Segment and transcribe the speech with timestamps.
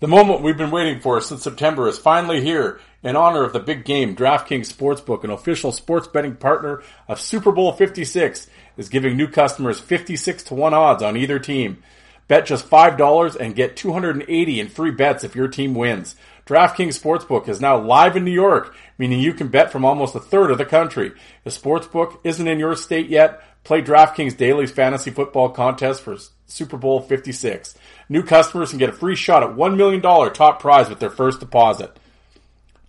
[0.00, 3.58] The moment we've been waiting for since September is finally here in honor of the
[3.58, 4.14] big game.
[4.14, 9.80] DraftKings Sportsbook, an official sports betting partner of Super Bowl 56, is giving new customers
[9.80, 11.82] 56 to 1 odds on either team.
[12.28, 16.14] Bet just $5 and get 280 in free bets if your team wins.
[16.46, 20.20] DraftKings Sportsbook is now live in New York, meaning you can bet from almost a
[20.20, 21.10] third of the country.
[21.44, 26.76] If Sportsbook isn't in your state yet, play DraftKings Daily Fantasy Football Contest for Super
[26.76, 27.74] Bowl 56.
[28.08, 31.40] New customers can get a free shot at $1 million top prize with their first
[31.40, 31.96] deposit.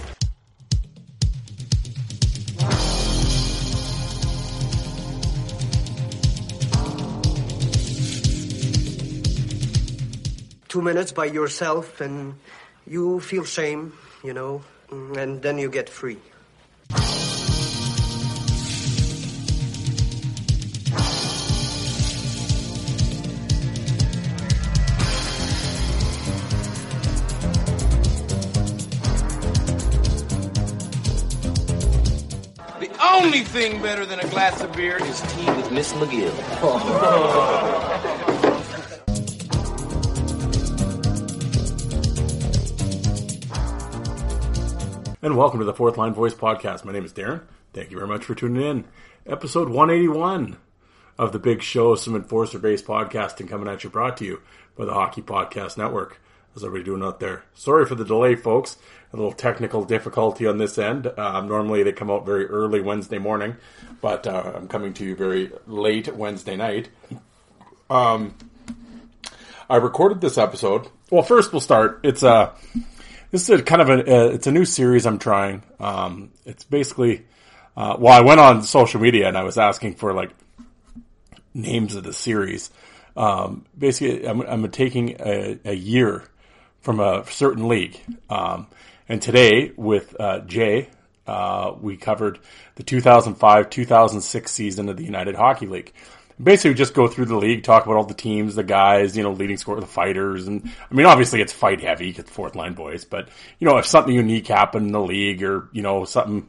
[10.71, 12.35] two minutes by yourself and
[12.87, 16.17] you feel shame, you know, and then you get free.
[32.81, 36.35] The only thing better than a glass of beer is tea with Miss McGill.
[45.23, 46.83] And welcome to the Fourth Line Voice Podcast.
[46.83, 47.43] My name is Darren.
[47.75, 48.85] Thank you very much for tuning in.
[49.27, 50.57] Episode 181
[51.19, 54.41] of the big show, some enforcer based podcasting coming at you, brought to you
[54.79, 56.19] by the Hockey Podcast Network.
[56.55, 57.45] How's everybody doing out there?
[57.53, 58.79] Sorry for the delay, folks.
[59.13, 61.07] A little technical difficulty on this end.
[61.19, 63.59] Um, normally they come out very early Wednesday morning,
[64.01, 66.89] but uh, I'm coming to you very late Wednesday night.
[67.91, 68.35] Um,
[69.69, 70.89] I recorded this episode.
[71.11, 72.01] Well, first we'll start.
[72.05, 72.55] It's a
[73.31, 75.63] this is a kind of a uh, it's a new series I'm trying.
[75.79, 77.27] Um, it's basically
[77.77, 80.31] uh, well, I went on social media and I was asking for like
[81.55, 82.71] names of the series.
[83.17, 86.25] Um, basically, I'm, I'm taking a, a year
[86.81, 87.99] from a certain league.
[88.29, 88.67] Um,
[89.09, 90.89] and today with uh, Jay,
[91.27, 92.39] uh, we covered
[92.77, 95.93] the 2005-2006 season of the United Hockey League.
[96.43, 99.23] Basically, we just go through the league, talk about all the teams, the guys, you
[99.23, 102.75] know, leading score, the fighters, and I mean, obviously it's fight heavy, it's fourth line
[102.75, 103.29] boys, but
[103.59, 106.49] you know, if something unique happened in the league or you know something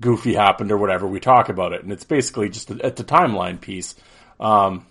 [0.00, 3.04] goofy happened or whatever, we talk about it, and it's basically just a, it's a
[3.04, 3.94] timeline piece.
[4.40, 4.86] Um,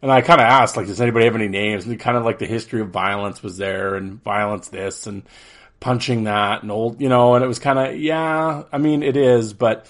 [0.00, 1.84] and I kind of asked, like, does anybody have any names?
[1.84, 5.24] And kind of like the history of violence was there, and violence this, and
[5.80, 9.16] punching that, and old, you know, and it was kind of, yeah, I mean, it
[9.16, 9.86] is, but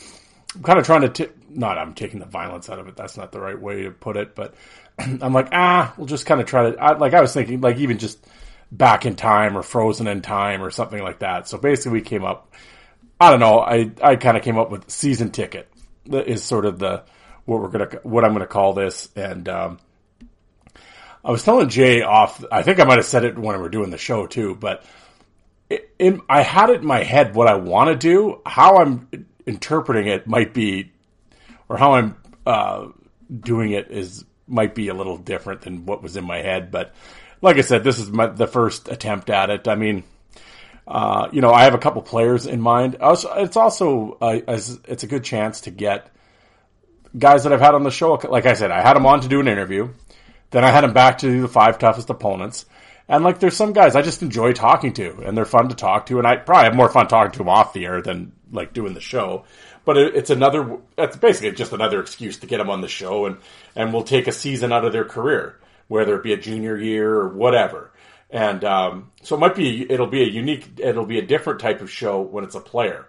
[0.54, 2.96] I'm kind of trying to, t- not I'm taking the violence out of it.
[2.96, 4.54] That's not the right way to put it, but
[4.98, 7.78] I'm like, ah, we'll just kind of try to, I, like, I was thinking, like,
[7.78, 8.24] even just
[8.70, 11.48] back in time or frozen in time or something like that.
[11.48, 12.54] So basically, we came up,
[13.20, 15.68] I don't know, I, I kind of came up with season ticket
[16.10, 17.04] is sort of the,
[17.44, 19.78] what we're gonna, what I'm gonna call this, and, um,
[21.24, 22.42] I was telling Jay off.
[22.50, 24.84] I think I might have said it when we were doing the show too, but
[25.70, 28.40] I had it in my head what I want to do.
[28.46, 29.08] How I'm
[29.46, 30.92] interpreting it might be,
[31.68, 32.16] or how I'm
[32.46, 32.88] uh,
[33.40, 36.70] doing it is might be a little different than what was in my head.
[36.70, 36.94] But
[37.42, 39.68] like I said, this is my, the first attempt at it.
[39.68, 40.04] I mean,
[40.86, 42.96] uh, you know, I have a couple players in mind.
[42.96, 46.10] Also, it's also uh, it's a good chance to get
[47.16, 48.14] guys that I've had on the show.
[48.14, 49.90] Like I said, I had them on to do an interview.
[50.50, 52.64] Then I had them back to do the five toughest opponents.
[53.06, 56.06] And like, there's some guys I just enjoy talking to, and they're fun to talk
[56.06, 56.18] to.
[56.18, 58.94] And I probably have more fun talking to them off the air than like doing
[58.94, 59.44] the show.
[59.84, 60.78] But it, it's another.
[60.96, 63.38] It's basically just another excuse to get them on the show, and
[63.76, 65.58] and we'll take a season out of their career,
[65.88, 67.90] whether it be a junior year or whatever.
[68.30, 71.80] And um, so it might be it'll be a unique it'll be a different type
[71.80, 73.06] of show when it's a player.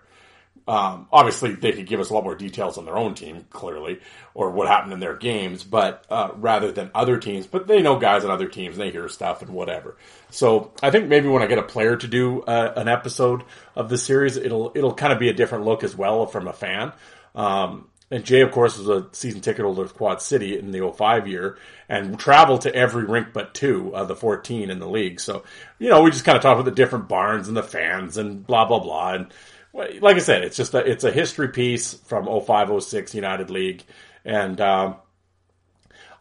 [0.70, 4.02] Um, obviously, they could give us a lot more details on their own team, clearly,
[4.36, 7.48] or what happened in their games, but uh, rather than other teams.
[7.48, 9.98] But they know guys on other teams, and they hear stuff and whatever.
[10.30, 13.46] So I think maybe when I get a player to do uh, an episode
[13.76, 16.54] of the series, it'll it'll kind of be a different look as well from a
[16.54, 16.94] fan.
[17.34, 20.88] Um, and Jay, of course, was a season ticket holder with Quad City in the
[20.88, 21.58] 05 year
[21.88, 25.20] and traveled to every rink but two of the 14 in the league.
[25.20, 25.44] So,
[25.80, 28.46] you know, we just kind of talked about the different barns and the fans and
[28.46, 29.14] blah, blah, blah.
[29.14, 29.28] And
[29.74, 33.84] like I said, it's just a, it's a history piece from 05, 06 United League.
[34.26, 34.96] And, um,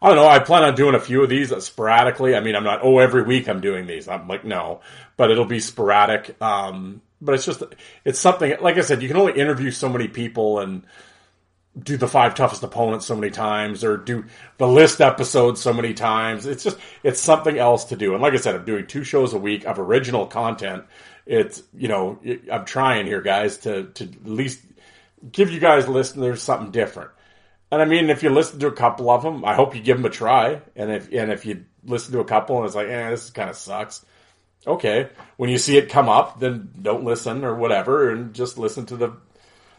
[0.01, 0.27] I don't know.
[0.27, 2.35] I plan on doing a few of these sporadically.
[2.35, 4.07] I mean, I'm not, oh, every week I'm doing these.
[4.07, 4.81] I'm like, no,
[5.17, 6.41] but it'll be sporadic.
[6.41, 7.63] Um, but it's just,
[8.05, 10.83] it's something, like I said, you can only interview so many people and,
[11.83, 14.25] do the five toughest opponents so many times or do
[14.57, 16.45] the list episodes so many times.
[16.45, 18.13] It's just, it's something else to do.
[18.13, 20.85] And like I said, I'm doing two shows a week of original content.
[21.29, 22.19] It's, you know,
[22.51, 24.61] I'm trying here, guys, to, to at least
[25.31, 27.11] give you guys listeners something different.
[27.71, 29.97] And I mean, if you listen to a couple of them, I hope you give
[29.97, 30.59] them a try.
[30.75, 33.47] And if, and if you listen to a couple and it's like, eh, this kind
[33.47, 34.03] of sucks.
[34.65, 35.09] Okay.
[35.37, 38.97] When you see it come up, then don't listen or whatever and just listen to
[38.97, 39.13] the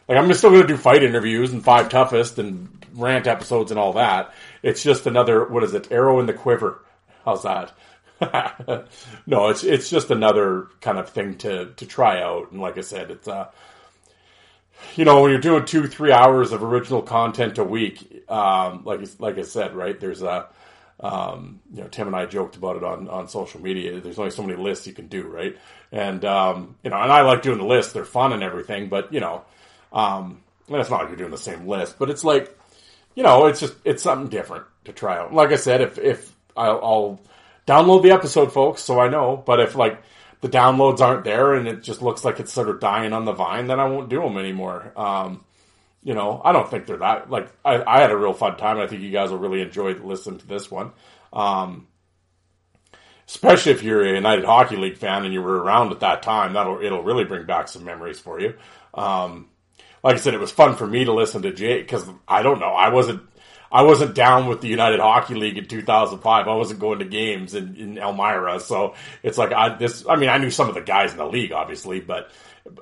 [0.07, 3.79] like I'm still going to do fight interviews and five toughest and rant episodes and
[3.79, 4.33] all that.
[4.63, 5.91] It's just another what is it?
[5.91, 6.83] Arrow in the quiver.
[7.23, 7.71] How's that?
[9.25, 12.51] no, it's it's just another kind of thing to to try out.
[12.51, 13.49] And like I said, it's uh,
[14.95, 19.01] you know, when you're doing two three hours of original content a week, um, like
[19.19, 19.99] like I said, right?
[19.99, 20.47] There's a
[21.01, 23.99] um, you know, Tim and I joked about it on, on social media.
[23.99, 25.57] There's only so many lists you can do, right?
[25.91, 27.91] And, um, you know, and I like doing the lists.
[27.91, 29.43] They're fun and everything, but, you know,
[29.91, 32.55] um, and it's not like you're doing the same list, but it's like,
[33.15, 35.33] you know, it's just, it's something different to try out.
[35.33, 37.19] Like I said, if, if I'll, I'll
[37.67, 40.01] download the episode, folks, so I know, but if like
[40.41, 43.31] the downloads aren't there and it just looks like it's sort of dying on the
[43.31, 44.91] vine, then I won't do them anymore.
[44.95, 45.45] Um,
[46.03, 48.79] you know, I don't think they're that, like, I, I had a real fun time.
[48.79, 50.93] I think you guys will really enjoy listening to this one.
[51.31, 51.87] Um,
[53.27, 56.53] especially if you're a United Hockey League fan and you were around at that time,
[56.53, 58.55] that'll, it'll really bring back some memories for you.
[58.95, 59.49] Um,
[60.03, 62.59] like I said, it was fun for me to listen to Jay because I don't
[62.59, 63.21] know, I wasn't,
[63.71, 66.47] I wasn't down with the United Hockey League in 2005.
[66.47, 70.05] I wasn't going to games in, in Elmira, so it's like I this.
[70.07, 72.31] I mean, I knew some of the guys in the league, obviously, but,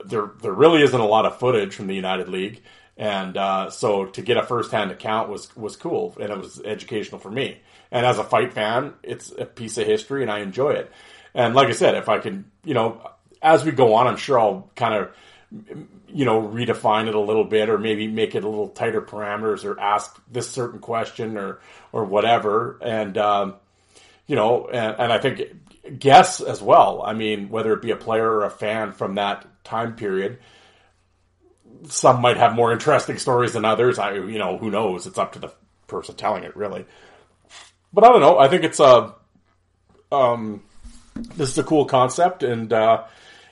[0.06, 2.62] there there really isn't a lot of footage from the United League,
[2.98, 6.62] and uh, so to get a first hand account was was cool and it was
[6.62, 7.60] educational for me.
[7.92, 10.92] And as a fight fan, it's a piece of history, and I enjoy it.
[11.34, 13.02] And like I said, if I can, you know,
[13.42, 15.12] as we go on, I'm sure I'll kind of
[16.14, 19.64] you know, redefine it a little bit or maybe make it a little tighter parameters
[19.64, 21.60] or ask this certain question or,
[21.92, 22.80] or whatever.
[22.82, 23.56] And, um,
[24.28, 25.42] you know, and, and I think
[25.98, 27.02] guess as well.
[27.04, 30.40] I mean, whether it be a player or a fan from that time period,
[31.88, 34.00] some might have more interesting stories than others.
[34.00, 35.08] I, you know, who knows?
[35.08, 35.52] It's up to the
[35.88, 36.86] person telling it really.
[37.94, 38.38] But I don't know.
[38.38, 39.16] I think it's a,
[40.12, 40.64] um,
[41.36, 43.06] this is a cool concept and, uh,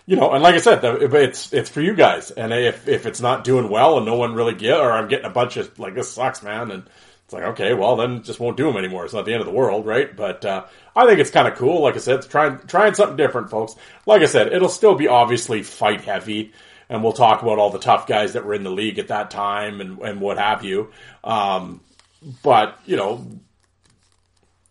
[0.07, 2.31] you know, and like I said, it's it's for you guys.
[2.31, 5.25] And if if it's not doing well and no one really get, or I'm getting
[5.25, 6.83] a bunch of like this sucks, man, and
[7.25, 9.03] it's like okay, well then just won't do them anymore.
[9.03, 10.15] It's not the end of the world, right?
[10.15, 10.63] But uh,
[10.95, 11.81] I think it's kind of cool.
[11.81, 13.75] Like I said, trying trying something different, folks.
[14.05, 16.53] Like I said, it'll still be obviously fight heavy,
[16.87, 19.29] and we'll talk about all the tough guys that were in the league at that
[19.29, 20.89] time and and what have you.
[21.25, 21.81] Um,
[22.43, 23.27] but you know,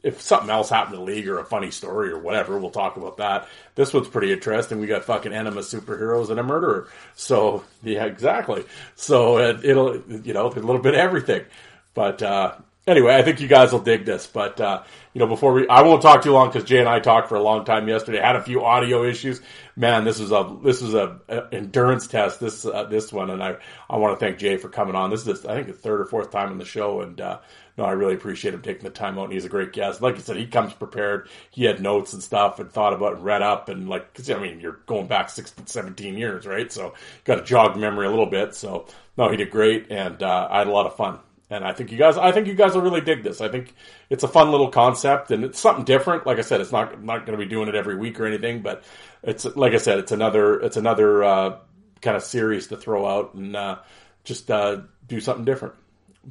[0.07, 2.97] if something else happened in the league or a funny story or whatever, we'll talk
[2.97, 3.49] about that.
[3.75, 4.79] This one's pretty interesting.
[4.79, 6.89] We got fucking enema superheroes and a murderer.
[7.17, 8.65] So yeah, exactly.
[8.95, 11.45] So it, will you know, a little bit of everything.
[11.93, 12.55] But uh,
[12.87, 14.29] anyway, I think you guys will dig this.
[14.29, 17.01] But uh, you know, before we, I won't talk too long because Jay and I
[17.01, 18.21] talked for a long time yesterday.
[18.21, 19.41] Had a few audio issues.
[19.75, 22.39] Man, this is a this is a, a endurance test.
[22.39, 23.57] This uh, this one, and I
[23.91, 25.11] I want to thank Jay for coming on.
[25.11, 27.39] This is I think the third or fourth time in the show, and uh,
[27.77, 29.25] no, I really appreciate him taking the time out.
[29.25, 30.01] And he's a great guest.
[30.01, 31.29] Like I said, he comes prepared.
[31.51, 34.39] He had notes and stuff, and thought about and read up, and like, cause, I
[34.39, 36.71] mean, you're going back 16, 17 years, right?
[36.73, 38.55] So got to jog memory a little bit.
[38.55, 41.19] So no, he did great, and uh, I had a lot of fun
[41.49, 43.41] and I think you guys, I think you guys will really dig this.
[43.41, 43.75] I think
[44.11, 46.27] it's a fun little concept, and it's something different.
[46.27, 48.63] Like I said, it's not not going to be doing it every week or anything,
[48.63, 48.83] but
[49.23, 51.59] it's like I said, it's another it's another uh,
[52.03, 53.79] kind of series to throw out and uh,
[54.25, 55.75] just uh, do something different.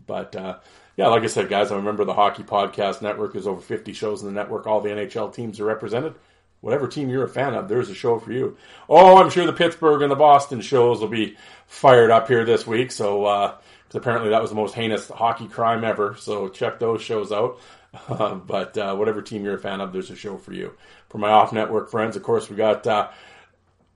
[0.06, 0.58] But uh,
[0.98, 3.34] yeah, like I said, guys, I remember the Hockey Podcast Network.
[3.34, 4.66] There's over 50 shows in the network.
[4.66, 6.16] All the NHL teams are represented.
[6.62, 8.58] Whatever team you're a fan of, there's a show for you.
[8.88, 11.36] Oh, I'm sure the Pittsburgh and the Boston shows will be
[11.68, 12.92] fired up here this week.
[12.92, 13.58] So uh,
[13.94, 16.16] apparently that was the most heinous hockey crime ever.
[16.18, 17.60] So check those shows out.
[18.08, 20.74] Uh, but uh, whatever team you're a fan of, there's a show for you.
[21.10, 23.10] For my off-network friends, of course, we got uh,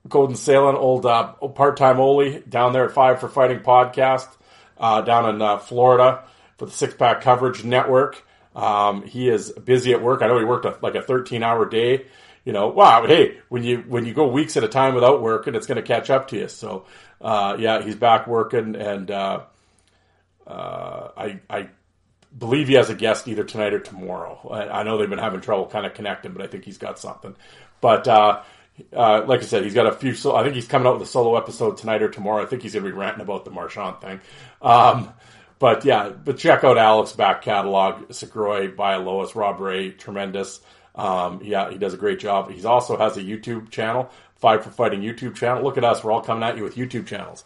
[0.06, 4.28] Golden Sailing, old uh, part-time Oli down there at Five for Fighting podcast
[4.78, 6.24] uh, down in uh, Florida
[6.60, 8.22] for the Six Pack Coverage Network.
[8.54, 10.20] Um, he is busy at work.
[10.20, 12.04] I know he worked a, like a 13-hour day.
[12.44, 13.06] You know, wow.
[13.06, 15.82] Hey, when you when you go weeks at a time without working, it's going to
[15.82, 16.48] catch up to you.
[16.48, 16.84] So,
[17.22, 19.40] yeah, he's back working and uh,
[20.46, 21.68] I, I
[22.36, 24.46] believe he has a guest either tonight or tomorrow.
[24.50, 26.98] I, I, know they've been having trouble kind of connecting, but I think he's got
[26.98, 27.36] something.
[27.80, 28.42] But uh,
[28.92, 30.14] uh, like I said, he's got a few.
[30.14, 32.42] So I think he's coming out with a solo episode tonight or tomorrow.
[32.42, 34.20] I think he's going to be ranting about the Marchand thing.
[34.62, 35.12] Um,
[35.60, 40.60] but yeah, but check out Alex back catalog, Segroy, Lois, Rob Ray, tremendous.
[40.96, 42.50] Um, yeah, he does a great job.
[42.50, 45.62] He also has a YouTube channel, Five for Fighting YouTube channel.
[45.62, 47.44] Look at us, we're all coming at you with YouTube channels.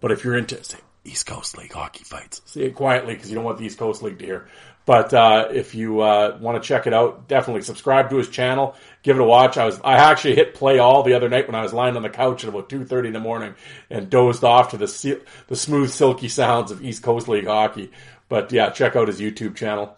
[0.00, 0.58] But if you're into,
[1.04, 2.42] East Coast League hockey fights.
[2.46, 4.48] Say it quietly because you don't want the East Coast League to hear.
[4.86, 8.76] But uh, if you uh, want to check it out, definitely subscribe to his channel.
[9.02, 9.58] Give it a watch.
[9.58, 12.02] I was I actually hit play all the other night when I was lying on
[12.02, 13.56] the couch at about two thirty in the morning
[13.90, 17.90] and dozed off to the the smooth, silky sounds of East Coast League hockey.
[18.28, 19.96] But yeah, check out his YouTube channel.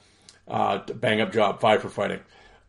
[0.48, 2.20] Uh, bang up job, five for fighting.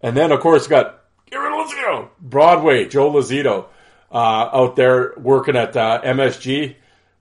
[0.01, 0.99] And then of course got
[1.31, 3.65] Lazito, Broadway, Joe Lazito
[4.11, 6.75] uh, out there working at uh, MSG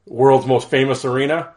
[0.06, 1.54] world's most famous arena.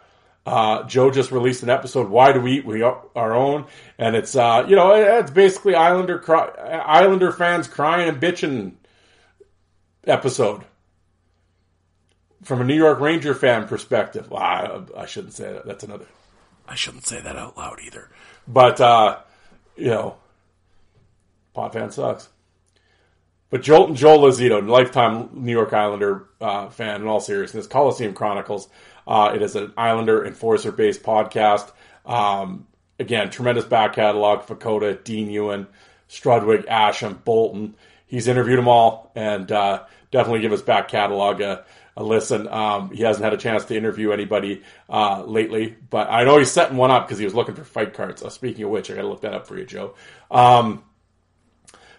[0.52, 2.10] Uh, Joe just released an episode.
[2.10, 3.68] Why do we eat we our own?
[3.98, 6.50] And it's uh, you know it's basically Islander cry,
[6.86, 8.74] Islander fans crying and bitching
[10.06, 10.66] episode
[12.44, 14.30] from a New York Ranger fan perspective.
[14.30, 15.66] Well, I, I, shouldn't say that.
[15.66, 16.08] That's another.
[16.68, 18.10] I shouldn't say that out loud either.
[18.46, 19.20] But uh,
[19.78, 20.18] you know,
[21.54, 22.28] pot fan sucks.
[23.52, 28.14] But Joel, and Joel Lazito, lifetime New York Islander uh, fan, in all seriousness, Coliseum
[28.14, 28.68] Chronicles.
[29.12, 31.70] Uh, it is an Islander enforcer based podcast.
[32.06, 32.66] Um,
[32.98, 34.44] again, tremendous back catalog.
[34.44, 35.68] Vukota, Dean Ewen,
[36.08, 37.76] Strudwick, Asham, Bolton.
[38.08, 41.66] He's interviewed them all, and uh, definitely give his back catalog a,
[41.98, 42.48] a listen.
[42.48, 46.50] Um, he hasn't had a chance to interview anybody uh, lately, but I know he's
[46.50, 48.24] setting one up because he was looking for fight cards.
[48.24, 49.94] Uh, speaking of which, I got to look that up for you, Joe.
[50.32, 50.86] Um,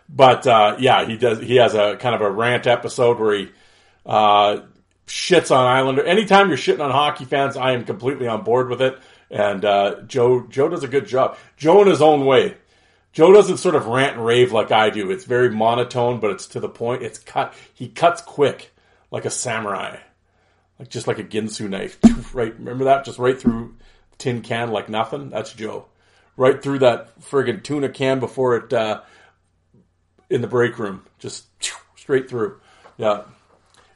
[0.08, 1.40] but uh, yeah, he does.
[1.40, 3.50] He has a kind of a rant episode where he
[4.06, 4.60] uh,
[5.12, 6.02] shits on Islander.
[6.02, 8.98] Anytime you're shitting on hockey fans, I am completely on board with it.
[9.30, 11.36] And uh, Joe Joe does a good job.
[11.58, 12.56] Joe in his own way.
[13.12, 15.10] Joe doesn't sort of rant and rave like I do.
[15.10, 17.02] It's very monotone, but it's to the point.
[17.02, 17.52] It's cut.
[17.74, 18.72] He cuts quick,
[19.10, 19.98] like a samurai,
[20.78, 21.98] like just like a Ginsu knife.
[22.34, 22.58] Right?
[22.58, 23.04] Remember that?
[23.04, 23.76] Just right through
[24.16, 25.28] tin can like nothing.
[25.28, 25.88] That's Joe.
[26.38, 29.02] Right through that friggin' tuna can before it uh,
[30.30, 31.44] in the break room, just
[31.96, 32.58] straight through.
[32.96, 33.24] Yeah.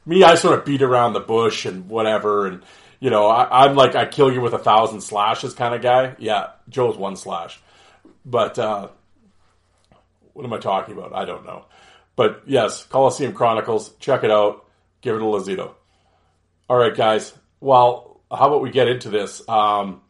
[0.07, 2.63] Me, I sort of beat around the bush and whatever, and
[2.99, 6.15] you know, I, am like I kill you with a thousand slashes kind of guy.
[6.17, 7.59] Yeah, Joe's one slash,
[8.25, 8.87] but uh,
[10.33, 11.13] what am I talking about?
[11.13, 11.65] I don't know.
[12.15, 14.65] But yes, Coliseum Chronicles, check it out.
[15.01, 15.73] Give it a Lazito.
[16.69, 17.33] All right, guys.
[17.59, 19.47] Well, how about we get into this?
[19.47, 20.01] Um,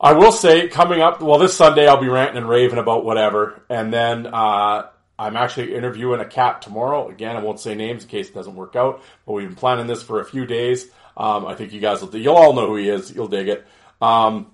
[0.00, 3.62] I will say, coming up, well, this Sunday I'll be ranting and raving about whatever,
[3.68, 7.08] and then uh, I'm actually interviewing a cat tomorrow.
[7.08, 9.86] Again, I won't say names in case it doesn't work out, but we've been planning
[9.86, 10.86] this for a few days.
[11.16, 13.14] Um, I think you guys will, you'll all know who he is.
[13.14, 13.66] You'll dig it.
[14.02, 14.50] Um,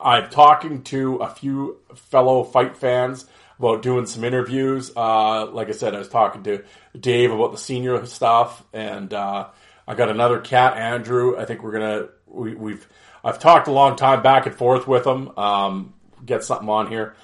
[0.00, 3.26] I'm talking to a few fellow fight fans
[3.58, 4.92] about doing some interviews.
[4.96, 6.64] Uh, like I said, I was talking to
[6.98, 9.48] Dave about the senior stuff, and uh,
[9.88, 11.36] I got another cat, Andrew.
[11.36, 12.88] I think we're gonna we, we've
[13.24, 15.36] I've talked a long time back and forth with him.
[15.38, 17.14] Um, get something on here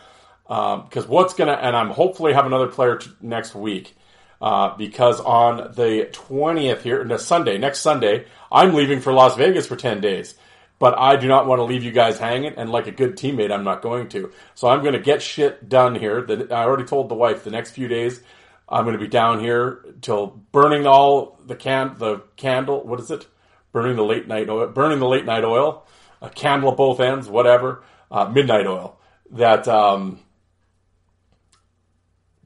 [0.50, 3.94] because um, what's gonna and I'm hopefully have another player t- next week
[4.40, 9.66] uh, because on the 20th here, no, Sunday, next Sunday, I'm leaving for Las Vegas
[9.66, 10.34] for 10 days.
[10.80, 12.54] but I do not want to leave you guys hanging.
[12.56, 14.32] And like a good teammate, I'm not going to.
[14.54, 16.22] So I'm going to get shit done here.
[16.22, 18.20] That I already told the wife the next few days.
[18.68, 22.82] I'm going to be down here till burning all the can the candle.
[22.82, 23.26] What is it?
[23.72, 24.68] Burning the late night oil.
[24.68, 25.86] Burning the late night oil.
[26.22, 27.28] A candle at both ends.
[27.28, 27.84] Whatever.
[28.10, 28.98] Uh, midnight oil.
[29.32, 30.18] That um,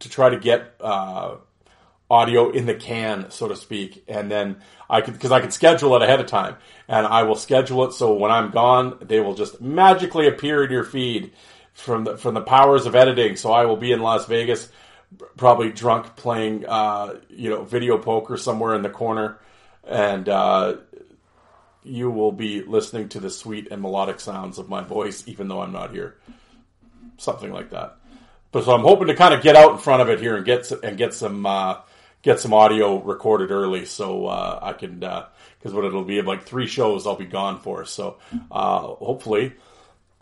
[0.05, 1.37] to try to get uh,
[2.11, 4.59] audio in the can, so to speak, and then
[4.89, 6.57] I could because I can schedule it ahead of time,
[6.89, 10.71] and I will schedule it so when I'm gone, they will just magically appear in
[10.71, 11.33] your feed
[11.73, 13.37] from the from the powers of editing.
[13.37, 14.69] So I will be in Las Vegas,
[15.39, 19.39] probably drunk playing uh, you know video poker somewhere in the corner,
[19.89, 20.77] and uh,
[21.83, 25.63] you will be listening to the sweet and melodic sounds of my voice, even though
[25.63, 26.17] I'm not here.
[27.17, 27.97] Something like that.
[28.55, 30.47] But so I'm hoping to kind of get out in front of it here and
[30.47, 31.79] get and get some uh,
[32.23, 36.69] get some audio recorded early, so uh, I can because what it'll be like three
[36.69, 37.85] shows I'll be gone for.
[37.85, 38.19] So
[38.53, 39.55] uh, hopefully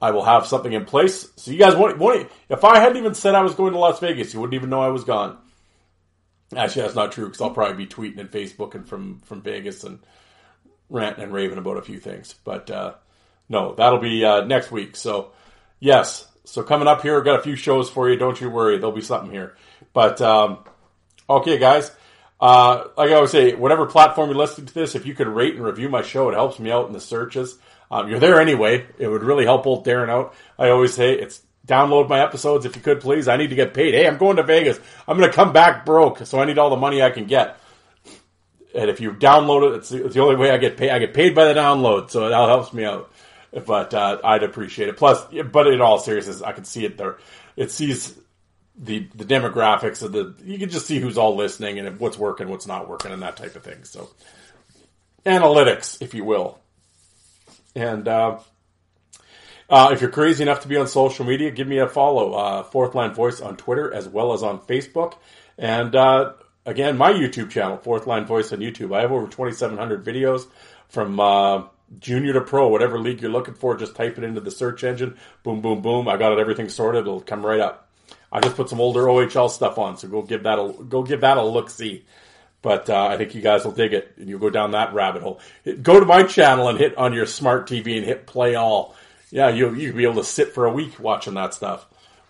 [0.00, 1.28] I will have something in place.
[1.34, 3.98] So you guys won't, won't if I hadn't even said I was going to Las
[3.98, 5.38] Vegas, you wouldn't even know I was gone.
[6.56, 9.98] Actually, that's not true because I'll probably be tweeting and Facebooking from from Vegas and
[10.88, 12.32] ranting and raving about a few things.
[12.44, 12.94] But uh,
[13.48, 14.94] no, that'll be uh, next week.
[14.94, 15.32] So
[15.80, 18.16] yes, so coming up here, I've got a few shows for you.
[18.16, 19.56] Don't you worry, there'll be something here.
[19.92, 20.58] But um,
[21.28, 21.90] okay, guys.
[22.40, 25.54] Uh, like I always say, whatever platform you're listening to this, if you could rate
[25.54, 27.56] and review my show, it helps me out in the searches.
[27.88, 28.84] Um, you're there anyway.
[28.98, 30.34] It would really help old Darren out.
[30.58, 33.28] I always say it's download my episodes if you could, please.
[33.28, 33.94] I need to get paid.
[33.94, 34.80] Hey, I'm going to Vegas.
[35.06, 37.58] I'm going to come back broke, so I need all the money I can get.
[38.74, 40.90] And if you download it, it's the, it's the only way I get paid.
[40.90, 43.11] I get paid by the download, so that helps me out
[43.66, 44.96] but uh, I'd appreciate it.
[44.96, 47.18] Plus, but in all seriousness, I can see it there.
[47.56, 48.18] It sees
[48.76, 50.34] the the demographics of the.
[50.44, 53.36] You can just see who's all listening and what's working, what's not working, and that
[53.36, 53.84] type of thing.
[53.84, 54.10] So,
[55.26, 56.58] analytics, if you will.
[57.74, 58.38] And uh,
[59.68, 62.34] uh, if you're crazy enough to be on social media, give me a follow.
[62.34, 65.14] Uh, Fourth Line Voice on Twitter as well as on Facebook.
[65.56, 66.32] And uh,
[66.66, 68.94] again, my YouTube channel, Fourth Line Voice on YouTube.
[68.94, 70.46] I have over 2,700 videos
[70.88, 71.62] from uh,
[71.98, 75.16] junior to pro, whatever league you're looking for, just type it into the search engine.
[75.42, 76.08] Boom, boom, boom.
[76.08, 77.02] I got it, everything sorted.
[77.02, 77.88] It'll come right up.
[78.30, 81.20] I just put some older OHL stuff on, so go give that a go give
[81.20, 82.04] that a look see.
[82.62, 85.22] But uh, I think you guys will dig it, and you'll go down that rabbit
[85.22, 85.40] hole.
[85.82, 88.94] Go to my channel and hit on your smart TV and hit play all.
[89.30, 91.86] Yeah, you you'll be able to sit for a week watching that stuff.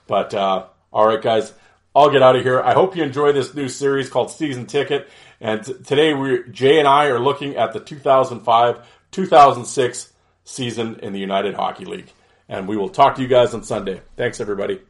[0.07, 1.53] But uh, all right, guys,
[1.95, 2.61] I'll get out of here.
[2.61, 5.09] I hope you enjoy this new series called Season Ticket.
[5.41, 10.13] And today, we Jay and I are looking at the 2005 2006
[10.45, 12.11] season in the United Hockey League.
[12.49, 14.01] And we will talk to you guys on Sunday.
[14.17, 14.81] Thanks, everybody.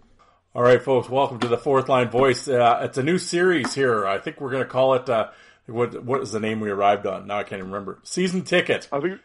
[0.54, 2.48] All right, folks, welcome to the Fourth Line Voice.
[2.48, 4.06] Uh, it's a new series here.
[4.06, 5.28] I think we're going to call it, uh,
[5.66, 7.26] what, what is the name we arrived on?
[7.26, 7.98] Now I can't even remember.
[8.02, 8.88] Season Ticket.
[8.92, 9.20] I think,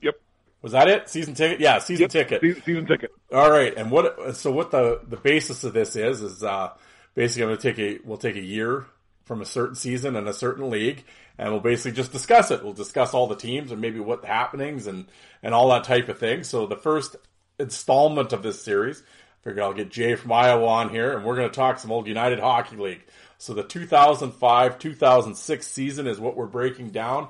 [0.00, 0.14] yep.
[0.62, 1.08] Was that it?
[1.08, 1.60] Season ticket?
[1.60, 2.40] Yeah, season Yep, ticket.
[2.40, 3.12] Season, season ticket.
[3.32, 4.36] All right, and what?
[4.36, 6.70] So what the the basis of this is is uh,
[7.14, 8.86] basically I'm going to take a we'll take a year
[9.24, 11.04] from a certain season and a certain league,
[11.38, 12.62] and we'll basically just discuss it.
[12.62, 15.06] We'll discuss all the teams and maybe what happenings and
[15.42, 16.44] and all that type of thing.
[16.44, 17.16] So the first
[17.58, 21.36] installment of this series, I figured I'll get Jay from Iowa on here, and we're
[21.36, 23.04] going to talk some old United Hockey League.
[23.38, 27.28] So the 2005-2006 season is what we're breaking down.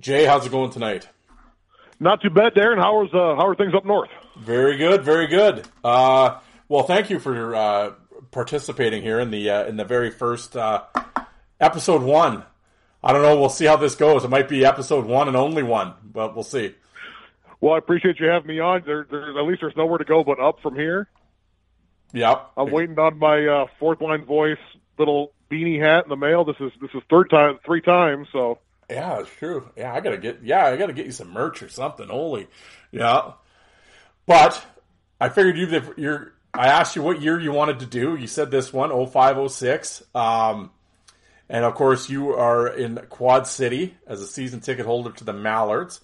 [0.00, 1.08] Jay, how's it going tonight?
[2.00, 2.78] Not too bad, Darren.
[2.78, 4.10] How is uh, how are things up north?
[4.36, 5.66] Very good, very good.
[5.82, 6.38] Uh,
[6.68, 7.92] well, thank you for uh,
[8.32, 10.82] participating here in the uh, in the very first uh,
[11.60, 12.42] episode one.
[13.04, 13.38] I don't know.
[13.38, 14.24] We'll see how this goes.
[14.24, 16.74] It might be episode one and only one, but we'll see.
[17.60, 18.82] Well, I appreciate you having me on.
[18.86, 21.08] There, there's at least there's nowhere to go but up from here.
[22.14, 22.52] Yep.
[22.56, 24.58] I'm waiting on my uh, fourth line voice
[24.98, 26.44] little beanie hat in the mail.
[26.44, 28.28] This is this is third time, three times.
[28.32, 29.68] So Yeah, it's true.
[29.76, 30.42] Yeah, I gotta get.
[30.42, 32.08] Yeah, I gotta get you some merch or something.
[32.08, 32.46] Holy,
[32.90, 33.32] yeah.
[34.26, 34.64] But
[35.20, 36.32] I figured you you're.
[36.54, 38.14] I asked you what year you wanted to do.
[38.14, 40.04] You said this one, 0506.
[40.14, 40.70] Um,
[41.48, 45.32] and of course, you are in Quad City as a season ticket holder to the
[45.32, 46.00] Mallards,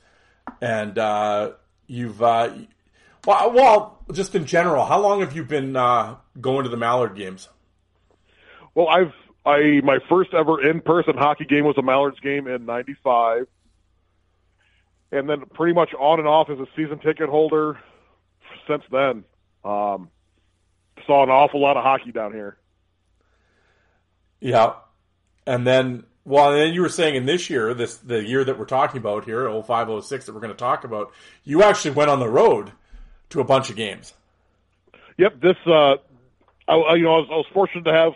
[0.61, 1.53] and uh,
[1.87, 2.22] you've.
[2.22, 2.55] Uh,
[3.26, 7.16] well, well, just in general, how long have you been uh, going to the Mallard
[7.16, 7.48] games?
[8.74, 9.12] Well, I've
[9.44, 13.46] I my first ever in person hockey game was a Mallards game in '95,
[15.12, 17.79] and then pretty much on and off as a season ticket holder
[18.66, 19.24] since then.
[19.64, 20.11] Um,
[21.07, 22.57] saw an awful lot of hockey down here.
[24.40, 24.74] Yeah,
[25.50, 28.56] and then well, and then you were saying in this year, this the year that
[28.56, 32.20] we're talking about here, 0506 that we're going to talk about, you actually went on
[32.20, 32.70] the road
[33.30, 34.14] to a bunch of games.
[35.18, 35.96] Yep, this uh,
[36.68, 38.12] I, you know I was, I was fortunate to have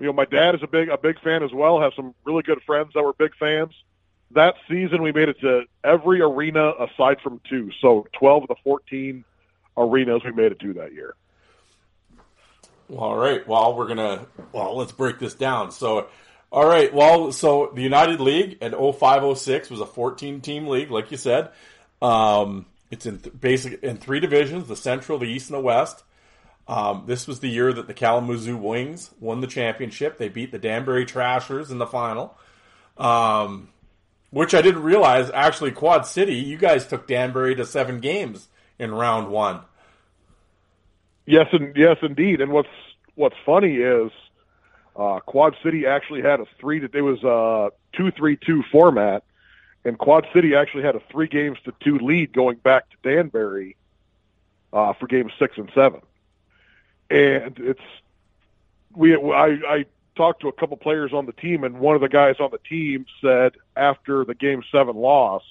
[0.00, 1.80] you know my dad is a big a big fan as well.
[1.80, 3.72] Have some really good friends that were big fans.
[4.32, 7.70] that season we made it to every arena aside from two.
[7.80, 9.24] So 12 of the 14
[9.76, 11.14] arenas we made it to that year.
[12.96, 13.46] All right.
[13.46, 14.26] Well, we're gonna.
[14.52, 15.70] Well, let's break this down.
[15.70, 16.08] So,
[16.54, 16.94] all right.
[16.94, 21.50] Well, so the United League at 0506 was a 14 team league, like you said.
[22.00, 26.04] Um, it's in th- basic in three divisions: the Central, the East, and the West.
[26.68, 30.16] Um, this was the year that the Kalamazoo Wings won the championship.
[30.16, 32.38] They beat the Danbury Trashers in the final.
[32.96, 33.70] Um,
[34.30, 38.46] which I didn't realize actually Quad City, you guys took Danbury to seven games
[38.78, 39.62] in round one.
[41.26, 42.40] Yes, and yes, indeed.
[42.40, 42.68] And what's
[43.16, 44.12] what's funny is
[44.96, 46.78] uh, Quad City actually had a three.
[46.80, 49.24] that It was a two three two format,
[49.84, 53.76] and Quad City actually had a three games to two lead going back to Danbury
[54.72, 56.00] uh, for games six and seven.
[57.10, 57.80] And it's
[58.94, 62.08] we I, I talked to a couple players on the team, and one of the
[62.08, 65.42] guys on the team said after the game seven loss,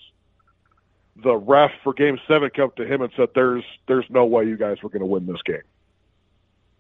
[1.21, 4.55] the ref for game seven came to him and said, "There's there's no way you
[4.55, 5.63] guys were going to win this game.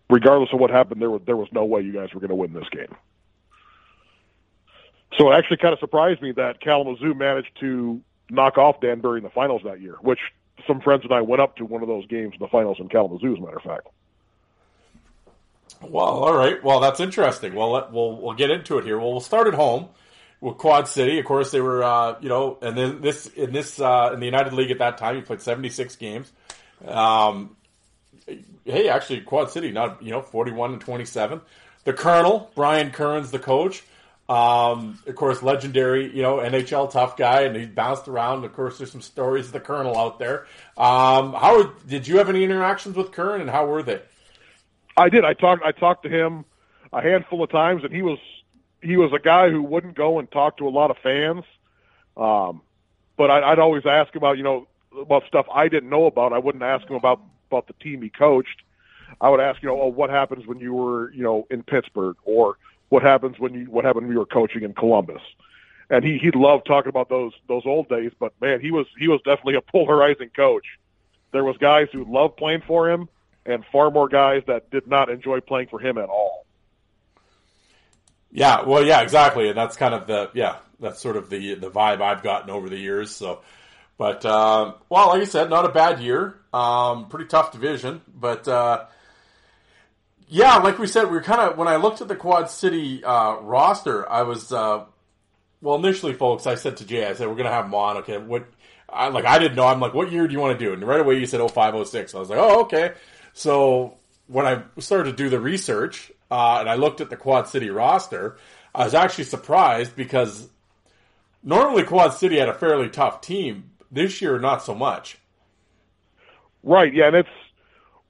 [0.09, 2.35] Regardless of what happened, there was there was no way you guys were going to
[2.35, 2.95] win this game."
[5.17, 9.23] So it actually kind of surprised me that Kalamazoo managed to knock off Danbury in
[9.23, 10.19] the finals that year, which
[10.67, 12.89] some friends and I went up to one of those games in the finals in
[12.89, 13.87] Kalamazoo, as a matter of fact.
[15.81, 16.63] Well, all right.
[16.63, 17.53] Well, that's interesting.
[17.55, 18.97] Well, let, we'll we'll get into it here.
[18.97, 19.89] Well, we'll start at home
[20.41, 21.19] with Quad City.
[21.19, 24.25] Of course, they were uh, you know, and then this in this uh, in the
[24.25, 26.31] United League at that time, you played seventy six games.
[26.85, 27.55] Um,
[28.65, 31.41] hey, actually, Quad City, not you know, forty one and twenty seven.
[31.83, 33.83] The Colonel Brian Curran, the coach.
[34.29, 38.45] Um, of course, legendary, you know, NHL tough guy, and he bounced around.
[38.45, 40.47] Of course, there's some stories of the Colonel out there.
[40.77, 44.01] Um, how did you have any interactions with Curran, and how were they?
[44.95, 45.25] I did.
[45.25, 45.63] I talked.
[45.63, 46.45] I talked to him
[46.93, 48.19] a handful of times, and he was
[48.81, 51.43] he was a guy who wouldn't go and talk to a lot of fans.
[52.15, 52.61] Um,
[53.17, 54.67] but I, I'd always ask him about you know
[54.99, 56.31] about stuff I didn't know about.
[56.31, 57.19] I wouldn't ask him about
[57.53, 58.61] about the team he coached.
[59.21, 62.17] I would ask you know, oh, what happens when you were you know in Pittsburgh,
[62.25, 62.57] or
[62.89, 65.21] what happens when you what happened when you were coaching in Columbus.
[65.89, 68.11] And he he loved talking about those those old days.
[68.19, 70.65] But man, he was he was definitely a polarizing coach.
[71.31, 73.09] There was guys who loved playing for him,
[73.45, 76.45] and far more guys that did not enjoy playing for him at all.
[78.31, 81.69] Yeah, well, yeah, exactly, and that's kind of the yeah, that's sort of the the
[81.69, 83.11] vibe I've gotten over the years.
[83.11, 83.41] So,
[84.03, 86.35] but um, well, like I said, not a bad year.
[86.51, 88.83] Um, pretty tough division, but uh,
[90.27, 93.01] yeah, like we said, we are kind of when I looked at the Quad City
[93.01, 94.83] uh, roster, I was uh,
[95.61, 96.45] well initially, folks.
[96.45, 97.95] I said to Jay, I said we're gonna have them on.
[97.99, 98.45] Okay, what?
[98.89, 99.67] I like I didn't know.
[99.67, 100.73] I'm like, what year do you want to do?
[100.73, 102.13] And right away you said 0506.
[102.13, 102.95] I was like, oh okay.
[103.31, 103.93] So
[104.27, 107.69] when I started to do the research uh, and I looked at the Quad City
[107.69, 108.37] roster,
[108.75, 110.49] I was actually surprised because
[111.41, 113.69] normally Quad City had a fairly tough team.
[113.93, 115.17] This year, not so much.
[116.63, 116.93] Right.
[116.93, 117.29] Yeah, and it's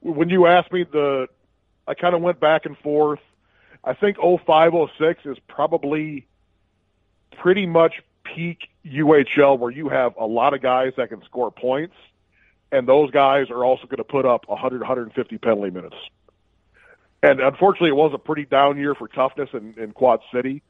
[0.00, 1.28] when you asked me the,
[1.86, 3.20] I kind of went back and forth.
[3.82, 6.26] I think 0506 is probably
[7.36, 11.94] pretty much peak UHL where you have a lot of guys that can score points
[12.74, 15.94] and those guys are also going to put up 100, 150 penalty minutes.
[17.22, 20.60] And unfortunately, it was a pretty down year for toughness in, in Quad City.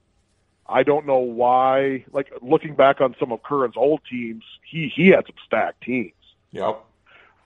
[0.66, 2.05] I don't know why.
[2.12, 6.12] Like looking back on some of Curran's old teams, he he had some stacked teams.
[6.53, 6.85] Yep.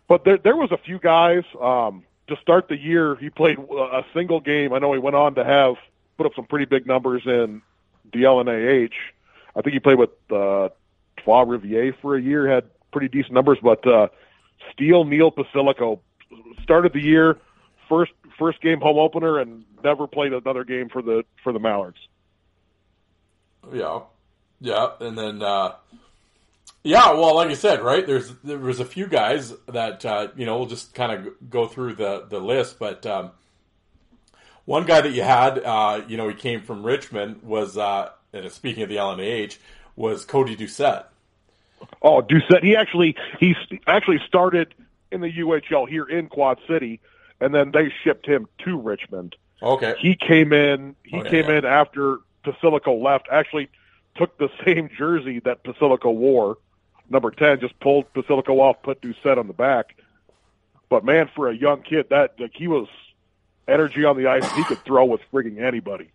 [0.09, 3.17] But there there was a few guys um, to start the year.
[3.17, 4.73] He played a single game.
[4.73, 5.75] I know he went on to have
[6.17, 7.63] put up some pretty big numbers in
[8.13, 8.93] the LNAH.
[9.57, 10.69] I think he played with uh,
[11.17, 12.49] Trois Rivières for a year.
[12.49, 14.09] Had pretty decent numbers, but uh,
[14.73, 16.01] Steele Neil Pasilico
[16.63, 17.39] started the year
[17.89, 21.99] first first game home opener and never played another game for the for the Mallards.
[23.73, 24.01] Yeah,
[24.61, 25.75] yeah, and then uh,
[26.83, 28.07] yeah, well, like I said, right?
[28.07, 31.67] There's there was a few guys that uh, you know we'll just kind of go
[31.67, 33.31] through the the list, but um,
[34.65, 38.51] one guy that you had, uh, you know, he came from Richmond was uh, and
[38.53, 39.59] speaking of the LNAH
[39.97, 41.05] was Cody Doucette.
[42.03, 42.63] Oh, Doucette.
[42.63, 43.55] He actually he
[43.87, 44.75] actually started
[45.11, 47.01] in the UHL here in Quad City,
[47.41, 49.37] and then they shipped him to Richmond.
[49.63, 49.95] Okay.
[49.99, 50.95] He came in.
[51.03, 51.59] He Oh, yeah, came yeah.
[51.59, 53.29] in after Pasilico left.
[53.31, 53.69] Actually,
[54.17, 56.59] took the same jersey that Pasilico wore,
[57.09, 57.61] number ten.
[57.61, 59.97] Just pulled Pasilico off, put Doucette on the back.
[60.89, 62.89] But man, for a young kid, that like, he was
[63.67, 64.51] energy on the ice.
[64.53, 66.11] He could throw with frigging anybody.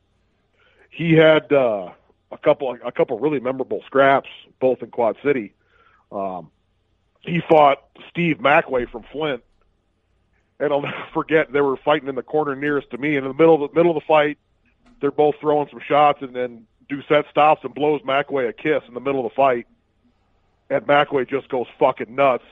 [0.89, 1.91] He had uh,
[2.31, 5.53] a couple a couple really memorable scraps, both in Quad City.
[6.11, 6.51] Um,
[7.21, 9.43] he fought Steve Macway from Flint,
[10.59, 13.15] and I'll never forget they were fighting in the corner nearest to me.
[13.15, 14.37] And in the middle of the middle of the fight,
[14.99, 18.93] they're both throwing some shots, and then Doucette stops and blows McAway a kiss in
[18.93, 19.67] the middle of the fight,
[20.69, 22.45] and McAway just goes fucking nuts,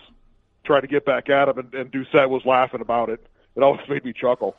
[0.63, 3.25] trying to get back at him, and, and Doucette was laughing about it.
[3.55, 4.55] It always made me chuckle.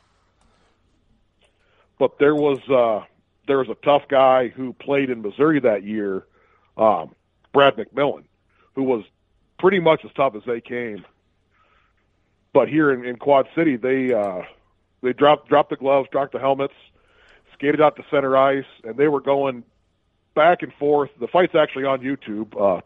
[1.99, 3.05] But there was uh,
[3.47, 6.25] there was a tough guy who played in Missouri that year,
[6.77, 7.13] um,
[7.53, 8.23] Brad McMillan,
[8.73, 9.03] who was
[9.59, 11.05] pretty much as tough as they came.
[12.51, 14.41] But here in, in Quad City, they uh,
[15.01, 16.73] they dropped dropped the gloves, dropped the helmets,
[17.53, 19.63] skated out to center ice, and they were going
[20.35, 21.09] back and forth.
[21.19, 22.59] The fight's actually on YouTube.
[22.59, 22.81] Uh,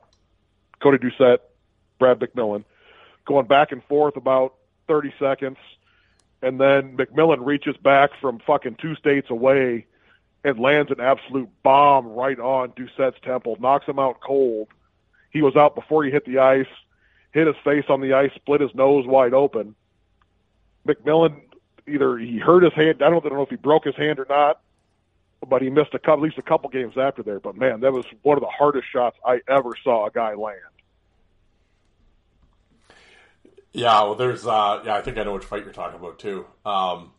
[0.80, 1.39] Cody Doucette,
[1.99, 2.63] Brad McMillan,
[3.25, 4.53] going back and forth about
[4.88, 5.58] 30 seconds,
[6.41, 9.86] and then McMillan reaches back from fucking two states away
[10.43, 14.67] and lands an absolute bomb right on Doucette's temple, knocks him out cold.
[15.32, 16.67] He was out before he hit the ice,
[17.32, 19.75] hit his face on the ice, split his nose wide open.
[20.88, 21.41] McMillan
[21.88, 23.02] either he hurt his hand.
[23.02, 24.62] I don't, I don't know if he broke his hand or not,
[25.47, 27.39] but he missed a couple, at least a couple games after there.
[27.39, 30.60] But man, that was one of the hardest shots I ever saw a guy land.
[33.73, 36.45] Yeah, well, there's uh, yeah, I think I know which fight you're talking about too.
[36.65, 37.12] Um,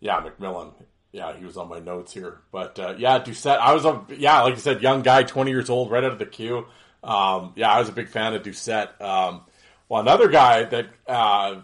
[0.00, 0.72] yeah, McMillan.
[1.12, 3.58] Yeah, he was on my notes here, but uh, yeah, Doucette.
[3.58, 6.18] I was a yeah, like you said, young guy, 20 years old, right out of
[6.18, 6.66] the queue.
[7.04, 9.00] Um, yeah, I was a big fan of Doucette.
[9.00, 9.42] Um,
[9.88, 11.60] well, another guy that uh,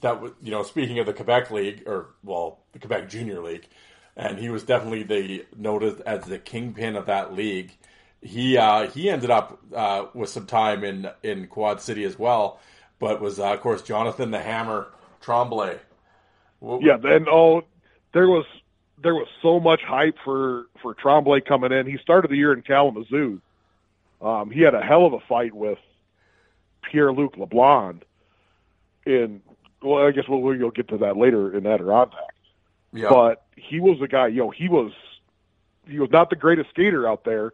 [0.00, 3.66] that was you know, speaking of the Quebec League or well, the Quebec Junior League,
[4.16, 7.72] and he was definitely the noted as the kingpin of that league.
[8.22, 12.60] He uh, he ended up uh, with some time in in Quad City as well,
[12.98, 14.88] but was uh, of course Jonathan the Hammer
[15.20, 15.78] Tremblay.
[16.60, 17.62] What, yeah, and oh,
[18.12, 18.44] there was
[19.02, 21.86] there was so much hype for for Tremblay coming in.
[21.86, 23.40] He started the year in Kalamazoo.
[24.20, 25.78] Um, he had a hell of a fight with
[26.82, 28.02] Pierre Luc LeBlond
[29.06, 29.40] in
[29.82, 32.34] well, I guess we'll, we'll get to that later in Adirondack.
[32.92, 33.08] Yeah.
[33.08, 34.92] But he was a guy, you know, he was
[35.86, 37.52] he was not the greatest skater out there,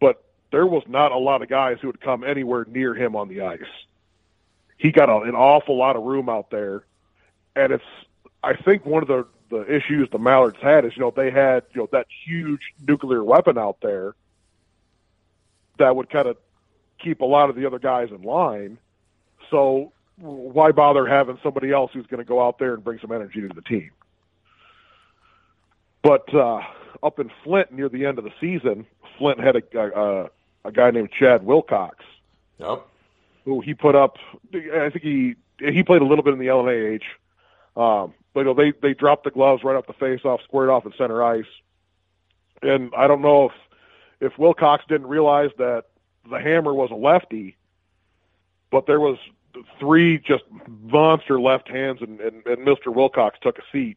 [0.00, 3.28] but there was not a lot of guys who would come anywhere near him on
[3.28, 3.60] the ice.
[4.78, 6.84] He got a, an awful lot of room out there,
[7.54, 7.84] and it's
[8.42, 11.64] I think one of the the issues the Mallards had is you know they had
[11.72, 14.14] you know that huge nuclear weapon out there
[15.78, 16.36] that would kind of
[16.98, 18.78] keep a lot of the other guys in line.
[19.50, 23.12] So why bother having somebody else who's going to go out there and bring some
[23.12, 23.90] energy to the team?
[26.02, 26.62] But uh,
[27.02, 28.86] up in Flint near the end of the season,
[29.18, 30.30] Flint had a, a,
[30.64, 32.04] a guy named Chad Wilcox.
[32.58, 32.86] Yep.
[33.44, 34.16] Who he put up?
[34.54, 37.02] I think he he played a little bit in the LNAH.
[37.76, 40.70] Um, but you know, they they dropped the gloves right off the face off, squared
[40.70, 41.44] off at center ice.
[42.62, 43.52] And I don't know if
[44.32, 45.84] if Wilcox didn't realize that
[46.28, 47.56] the hammer was a lefty,
[48.70, 49.18] but there was
[49.78, 52.94] three just monster left hands, and, and, and Mr.
[52.94, 53.96] Wilcox took a seat.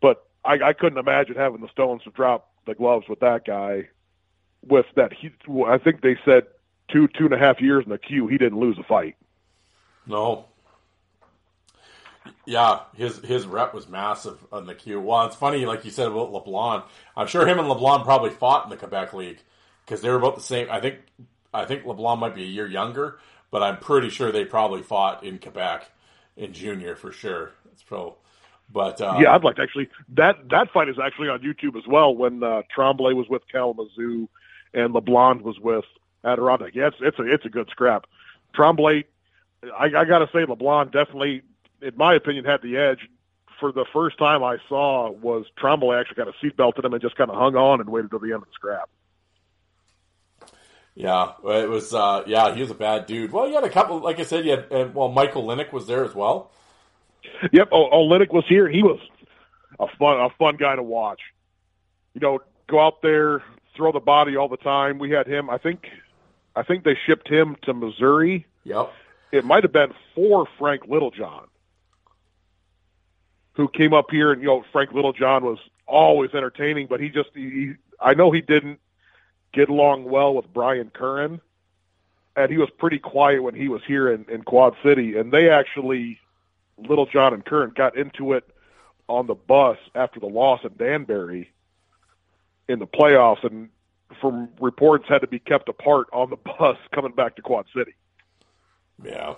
[0.00, 3.88] But I, I couldn't imagine having the Stones to drop the gloves with that guy.
[4.66, 5.30] With that, he,
[5.66, 6.44] I think they said
[6.88, 9.16] two two and a half years in the queue, he didn't lose a fight.
[10.06, 10.46] No.
[12.44, 15.00] Yeah, his his rep was massive on the queue.
[15.00, 16.84] Well, it's funny, like you said about LeBlond.
[17.16, 19.40] I'm sure him and LeBlond probably fought in the Quebec League
[19.84, 20.68] because they were about the same.
[20.70, 20.98] I think
[21.52, 23.18] I think LeBlond might be a year younger,
[23.52, 25.88] but I'm pretty sure they probably fought in Quebec
[26.36, 27.52] in junior for sure.
[27.70, 28.16] It's pro.
[28.72, 31.86] But uh, yeah, I'd like to actually that that fight is actually on YouTube as
[31.86, 32.16] well.
[32.16, 34.28] When uh, Tremblay was with Kalamazoo
[34.72, 35.84] and LeBlond was with
[36.24, 36.74] Adirondack.
[36.74, 38.06] Yeah, it's it's a it's a good scrap.
[38.54, 39.04] Tremblay,
[39.78, 41.42] I, I got to say, LeBlond definitely,
[41.82, 43.08] in my opinion, had the edge.
[43.60, 47.02] For the first time I saw was Tremblay actually got a seatbelt to him and
[47.02, 48.88] just kind of hung on and waited till the end of the scrap.
[50.94, 51.94] Yeah, it was.
[51.94, 53.32] Uh, yeah, he was a bad dude.
[53.32, 54.00] Well, you had a couple.
[54.00, 54.94] Like I said, you had.
[54.94, 56.50] Well, Michael Linick was there as well.
[57.50, 57.68] Yep.
[57.72, 58.68] Oh, oh Linick was here.
[58.68, 59.00] He was
[59.80, 61.20] a fun, a fun guy to watch.
[62.14, 63.42] You know, go out there,
[63.76, 64.98] throw the body all the time.
[64.98, 65.48] We had him.
[65.48, 65.86] I think,
[66.54, 68.46] I think they shipped him to Missouri.
[68.64, 68.92] Yep.
[69.32, 71.46] It might have been for Frank Littlejohn,
[73.54, 77.30] who came up here, and you know, Frank Littlejohn was always entertaining, but he just,
[77.34, 78.78] he, I know he didn't
[79.52, 81.40] get along well with Brian Curran,
[82.36, 85.16] and he was pretty quiet when he was here in, in Quad City.
[85.16, 86.18] And they actually,
[86.78, 88.44] Littlejohn and Curran, got into it
[89.08, 91.50] on the bus after the loss in Danbury
[92.68, 93.68] in the playoffs, and
[94.20, 97.94] from reports had to be kept apart on the bus coming back to Quad City.
[99.04, 99.34] Yeah.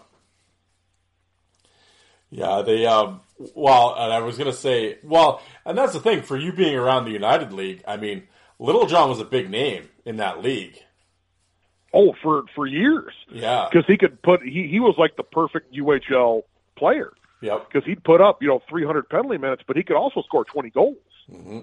[2.31, 3.21] Yeah, they um
[3.55, 6.77] well, and I was going to say, well, and that's the thing for you being
[6.77, 7.83] around the United League.
[7.87, 8.25] I mean,
[8.59, 10.79] Littlejohn was a big name in that league.
[11.93, 13.13] Oh, for for years.
[13.31, 16.43] Yeah, because he could put he he was like the perfect UHL
[16.77, 17.13] player.
[17.41, 17.69] Yep.
[17.71, 20.71] Because he'd put up you know 300 penalty minutes, but he could also score 20
[20.71, 20.97] goals.
[21.31, 21.61] Mm-hmm.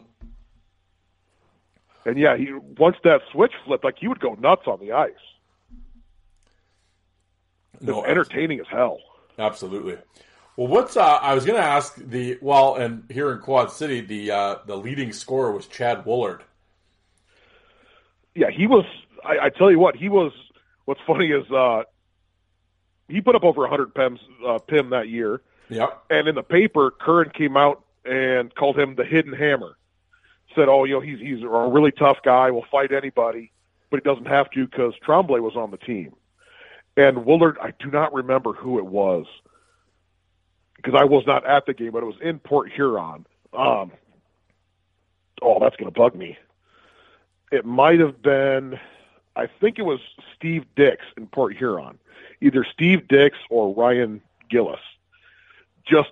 [2.06, 5.12] And yeah, he once that switch flipped, like he would go nuts on the ice.
[7.80, 9.00] No, entertaining as hell.
[9.40, 9.98] Absolutely.
[10.56, 14.02] Well, what's uh, I was going to ask the well, and here in Quad City,
[14.02, 16.42] the uh, the leading scorer was Chad Woolard.
[18.36, 18.86] Yeah, he was.
[19.24, 20.32] I, I tell you what, he was.
[20.86, 21.84] What's funny is uh,
[23.08, 25.42] he put up over 100 PIMs, uh, PIM that year.
[25.70, 26.06] Yep.
[26.10, 29.78] And in the paper, Curran came out and called him the hidden hammer.
[30.56, 32.52] Said, "Oh, you know, he's he's a really tough guy.
[32.52, 33.52] Will fight anybody,
[33.90, 36.14] but he doesn't have to because Tremblay was on the team."
[36.98, 39.26] And Woolard, I do not remember who it was
[40.76, 43.26] because I was not at the game, but it was in Port Huron.
[43.54, 43.92] Um,
[45.42, 46.38] oh, that's going to bug me.
[47.52, 48.80] It might have been,
[49.36, 50.00] I think it was
[50.36, 52.00] Steve Dix in Port Huron,
[52.42, 54.80] either Steve Dix or Ryan Gillis.
[55.86, 56.12] Just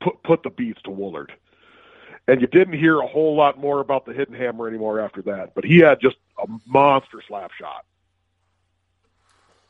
[0.00, 1.30] put put the beats to Woolard,
[2.28, 5.54] and you didn't hear a whole lot more about the hidden hammer anymore after that.
[5.54, 7.84] But he had just a monster slap shot.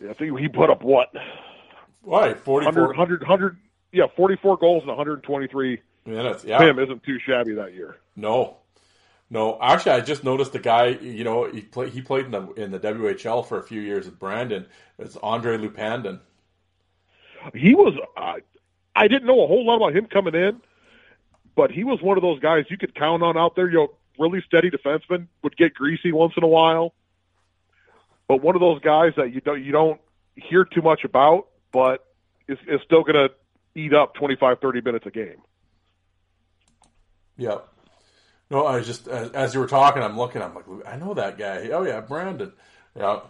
[0.03, 1.13] Yeah, I think he put up what
[2.07, 3.57] Right, 44 100, 100, 100
[3.93, 6.45] yeah, 44 goals and 123 minutes.
[6.45, 6.63] Yeah.
[6.63, 7.97] Him isn't too shabby that year.
[8.17, 8.59] No,
[9.35, 9.59] no.
[9.61, 10.87] Actually, I just noticed the guy.
[10.87, 11.93] You know, he played.
[11.93, 14.67] He played in the in the WHL for a few years at Brandon.
[14.99, 16.21] It's Andre Lupandin.
[17.53, 17.95] He was.
[18.17, 18.35] Uh,
[18.95, 20.61] I didn't know a whole lot about him coming in,
[21.57, 23.69] but he was one of those guys you could count on out there.
[23.69, 23.89] You know,
[24.21, 26.95] really steady defenseman would get greasy once in a while,
[28.29, 30.01] but one of those guys that you don't you don't
[30.37, 32.07] hear too much about, but
[32.47, 33.35] is, is still going to
[33.75, 35.43] eat up 25, 30 minutes a game.
[37.37, 37.59] Yeah.
[38.51, 40.43] No, I was just as, as you were talking, I'm looking.
[40.43, 41.71] I'm like, I know that guy.
[41.73, 42.53] Oh yeah, Brandon.
[42.97, 43.21] Yeah.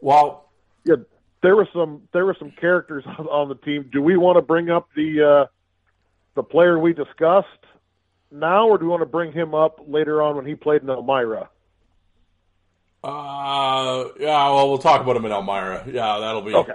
[0.00, 0.50] Well,
[0.84, 0.96] Yeah,
[1.42, 3.88] there were some there were some characters on, on the team.
[3.92, 5.46] Do we want to bring up the uh,
[6.34, 7.48] the player we discussed
[8.30, 10.90] now, or do we want to bring him up later on when he played in
[10.90, 11.48] Elmira?
[13.02, 14.50] uh, yeah.
[14.50, 15.84] Well, we'll talk about him in Elmira.
[15.86, 16.72] Yeah, that'll be Okay.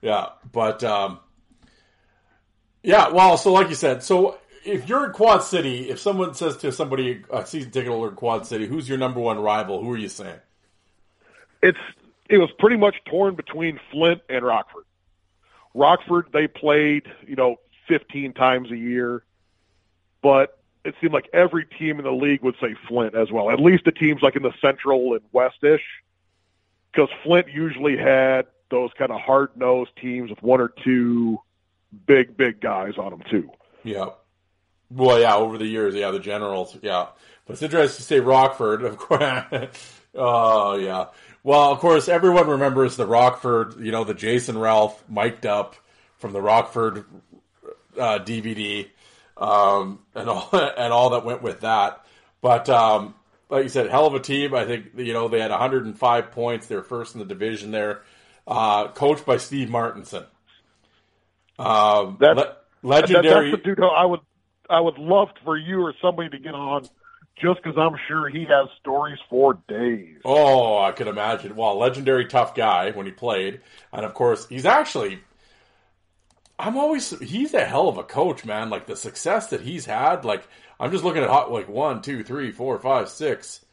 [0.00, 1.20] Yeah, but um,
[2.82, 3.08] yeah.
[3.08, 6.72] Well, so like you said, so if you're in Quad City, if someone says to
[6.72, 9.82] somebody a season ticket holder in Quad City, who's your number one rival?
[9.82, 10.38] Who are you saying?
[11.62, 11.78] It's
[12.28, 14.84] it was pretty much torn between Flint and Rockford.
[15.74, 17.56] Rockford they played you know
[17.88, 19.24] 15 times a year,
[20.22, 23.50] but it seemed like every team in the league would say Flint as well.
[23.50, 25.82] At least the teams like in the Central and Westish,
[26.92, 31.38] because Flint usually had those kind of hard nosed teams with one or two
[32.06, 33.50] big big guys on them too.
[33.84, 34.10] Yeah.
[34.94, 35.36] Well, yeah.
[35.36, 37.06] Over the years, yeah, the Generals, yeah.
[37.46, 39.44] But it's interesting to say Rockford, of course.
[40.14, 41.06] oh, yeah.
[41.44, 43.80] Well, of course, everyone remembers the Rockford.
[43.80, 45.74] You know, the Jason Ralph mic'd up
[46.18, 47.04] from the Rockford
[47.98, 48.88] uh, DVD,
[49.36, 52.04] um, and all and all that went with that.
[52.40, 53.14] But um,
[53.48, 54.54] like you said, hell of a team.
[54.54, 56.66] I think you know they had 105 points.
[56.68, 58.02] They're first in the division there,
[58.46, 60.24] uh, coached by Steve Martinson.
[61.58, 63.50] Um, That- le- legendary.
[63.50, 64.20] That, that's the dude I would
[64.70, 66.88] I would love for you or somebody to get on,
[67.40, 70.18] just because I'm sure he has stories for days.
[70.24, 71.56] Oh, I could imagine.
[71.56, 73.60] Well, legendary tough guy when he played,
[73.92, 75.20] and of course, he's actually.
[76.58, 78.70] I'm always he's a hell of a coach, man.
[78.70, 80.24] Like the success that he's had.
[80.24, 80.46] Like
[80.78, 83.64] I'm just looking at hot like one, two, three, four, five, six,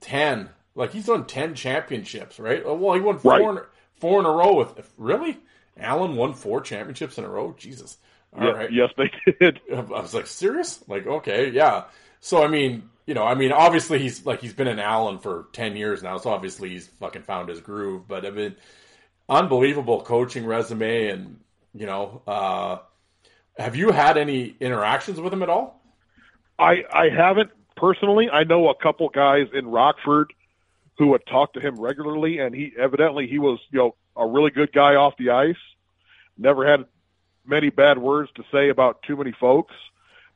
[0.00, 0.50] ten.
[0.74, 2.62] Like he's won ten championships, right?
[2.64, 3.58] Oh, Well, he won four Right.
[3.58, 3.64] in,
[3.98, 5.38] four in a row with really.
[5.78, 7.54] Allen won four championships in a row.
[7.58, 7.98] Jesus.
[8.36, 8.70] All Ye- right.
[8.72, 9.60] Yes, they did.
[9.74, 10.82] I was like, serious?
[10.88, 11.84] Like, okay, yeah.
[12.20, 15.46] So I mean, you know, I mean, obviously he's like he's been in Allen for
[15.52, 18.08] ten years now, so obviously he's fucking found his groove.
[18.08, 18.56] But I mean,
[19.28, 21.40] unbelievable coaching resume, and
[21.74, 22.78] you know, uh,
[23.58, 25.80] have you had any interactions with him at all?
[26.58, 28.28] I I haven't personally.
[28.30, 30.32] I know a couple guys in Rockford
[30.98, 34.50] who would talk to him regularly, and he evidently he was you know a really
[34.50, 35.56] good guy off the ice.
[36.38, 36.86] Never had
[37.46, 39.74] many bad words to say about too many folks.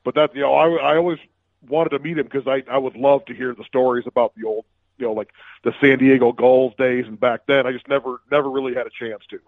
[0.03, 1.19] But that you know I I always
[1.67, 4.47] wanted to meet him because I I would love to hear the stories about the
[4.47, 4.65] old
[4.97, 5.29] you know like
[5.63, 7.67] the San Diego Gulls days and back then.
[7.67, 9.39] I just never never really had a chance to.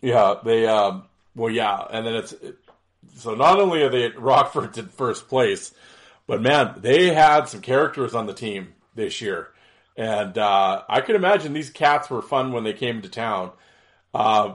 [0.00, 0.66] Yeah, they.
[0.66, 2.56] Um, well, yeah, and then it's it,
[3.16, 5.72] so not only are they at Rockford in first place,
[6.26, 9.48] but man, they had some characters on the team this year,
[9.96, 13.52] and uh, I could imagine these cats were fun when they came to town.
[14.14, 14.54] Uh,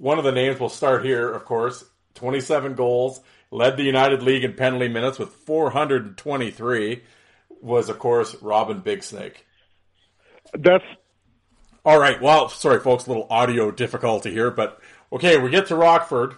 [0.00, 1.84] one of the names will start here, of course.
[2.14, 3.20] Twenty-seven goals,
[3.50, 7.02] led the United League in penalty minutes with four hundred and twenty-three.
[7.60, 9.46] Was of course Robin Big Snake.
[10.54, 10.84] That's
[11.84, 12.20] All right.
[12.20, 14.80] Well, sorry, folks, a little audio difficulty here, but
[15.12, 16.34] okay, we get to Rockford,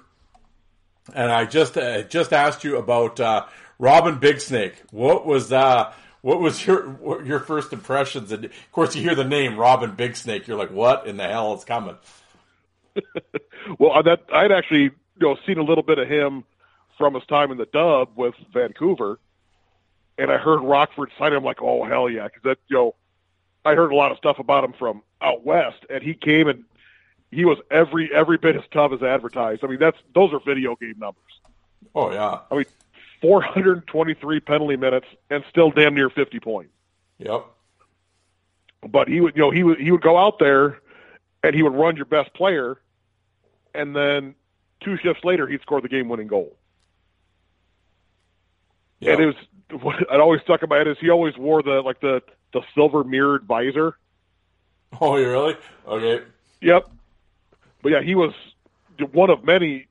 [1.14, 3.46] and I just uh, just asked you about uh,
[3.78, 4.74] Robin Big Snake.
[4.90, 8.30] What was uh what was your what, your first impressions?
[8.30, 11.26] And of course, you hear the name Robin Big Snake, you're like, "What in the
[11.26, 11.96] hell is coming?"
[13.78, 16.44] well, that I'd actually you know seen a little bit of him
[16.98, 19.18] from his time in the Dub with Vancouver,
[20.18, 21.38] and I heard Rockford sign him.
[21.38, 22.94] I'm like, "Oh hell yeah!" Because that you know,
[23.64, 26.64] I heard a lot of stuff about him from out west, and he came and
[27.30, 29.64] he was every every bit as tough as advertised.
[29.64, 31.22] I mean, that's those are video game numbers.
[31.94, 32.40] Oh yeah.
[32.50, 32.64] I mean,
[33.22, 36.72] 423 penalty minutes and still damn near 50 points.
[37.18, 37.46] Yep.
[38.88, 40.80] But he would, you know, he would he would go out there
[41.42, 42.80] and he would run your best player,
[43.74, 44.34] and then
[44.80, 46.56] two shifts later he'd score the game-winning goal.
[49.00, 49.18] Yep.
[49.18, 51.80] And it was what it always stuck in my head is he always wore the
[51.80, 52.22] like the
[52.52, 53.96] the silver mirrored visor.
[55.00, 55.56] Oh, you really?
[55.86, 56.24] Okay.
[56.60, 56.90] Yep.
[57.82, 58.32] But yeah, he was
[59.10, 59.86] one of many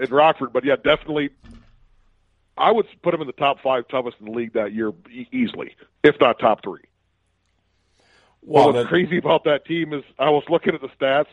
[0.00, 0.52] in Rockford.
[0.52, 1.30] But yeah, definitely,
[2.56, 4.92] I would put him in the top five toughest in the league that year
[5.32, 6.82] easily, if not top three.
[8.46, 11.26] Well, what's crazy about that team is I was looking at the stats.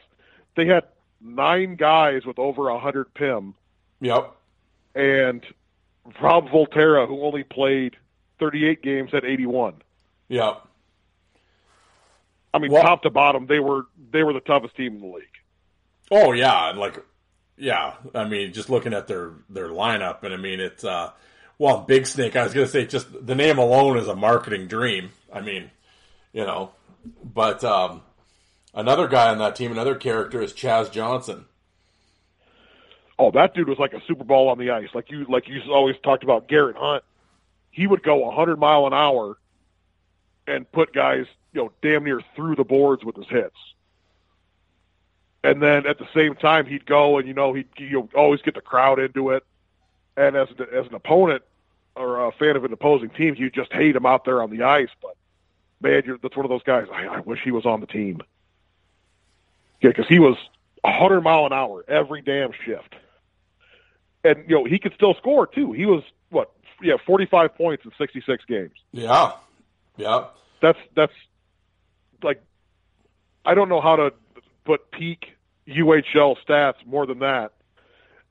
[0.55, 0.83] They had
[1.21, 3.53] nine guys with over a hundred PIM,
[4.01, 4.31] Yep.
[4.95, 5.45] and
[6.19, 7.95] Rob Volterra, who only played
[8.39, 9.75] 38 games, had 81.
[10.29, 10.67] Yep.
[12.53, 15.07] I mean, Well- top to bottom, they were they were the toughest team in the
[15.07, 15.23] league.
[16.11, 16.97] Oh yeah, and like
[17.57, 21.11] yeah, I mean, just looking at their their lineup, and I mean, it's uh,
[21.57, 22.35] well, Big Snake.
[22.35, 25.11] I was gonna say, just the name alone is a marketing dream.
[25.31, 25.71] I mean,
[26.33, 26.71] you know,
[27.23, 28.01] but um,
[28.73, 31.45] another guy on that team, another character is Chaz Johnson.
[33.19, 34.89] Oh, that dude was like a Super Bowl on the ice.
[34.93, 37.03] Like you, like you always talked about Garrett Hunt.
[37.71, 39.37] He would go 100 mile an hour
[40.47, 43.55] and put guys, you know, damn near through the boards with his hits.
[45.43, 48.55] And then at the same time, he'd go and you know he'd you always get
[48.55, 49.43] the crowd into it.
[50.15, 51.43] And as as an opponent
[51.95, 54.63] or a fan of an opposing team, you just hate him out there on the
[54.63, 54.89] ice.
[55.01, 55.15] But
[55.83, 56.87] man, you're, that's one of those guys.
[56.91, 58.21] I, I wish he was on the team.
[59.81, 60.37] Yeah, because he was
[60.81, 62.95] 100 mile an hour every damn shift
[64.23, 65.71] and you know he could still score too.
[65.73, 68.73] He was what, yeah, forty five points in sixty six games.
[68.91, 69.33] Yeah,
[69.97, 70.25] yeah,
[70.61, 71.13] That's that's
[72.21, 72.41] like
[73.45, 74.13] I don't know how to
[74.65, 75.25] put peak
[75.67, 77.53] UHL stats more than that.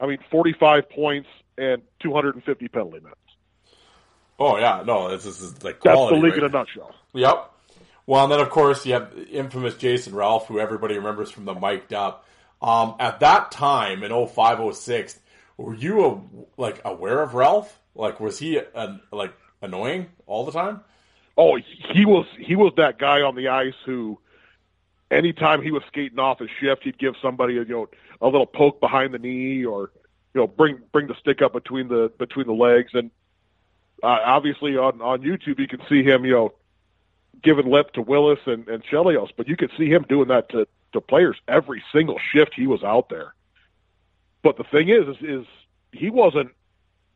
[0.00, 1.28] I mean, forty five points
[1.59, 3.18] and two hundred and fifty penalty minutes.
[4.43, 4.82] Oh yeah.
[4.84, 6.38] No, this is like That's the league right?
[6.38, 6.95] in a nutshell.
[7.12, 7.51] Yep.
[8.07, 11.55] Well, and then of course you have infamous Jason Ralph, who everybody remembers from the
[11.55, 12.26] mic'd up.
[12.61, 15.18] Um, at that time in 05, 06,
[15.57, 16.20] were you a,
[16.57, 17.78] like aware of Ralph?
[17.95, 20.80] Like, was he uh like annoying all the time?
[21.36, 21.59] Oh,
[21.95, 24.18] he was he was that guy on the ice who,
[25.11, 27.88] anytime he was skating off his shift, he'd give somebody a, you know
[28.20, 29.90] a little poke behind the knee or
[30.34, 33.11] you know bring bring the stick up between the between the legs and
[34.03, 36.53] uh, obviously on on YouTube you can see him you know
[37.42, 40.66] giving lip to Willis and and Chelios, but you could see him doing that to
[40.92, 43.34] to players every single shift he was out there.
[44.42, 45.46] But the thing is, is, is
[45.92, 46.50] he wasn't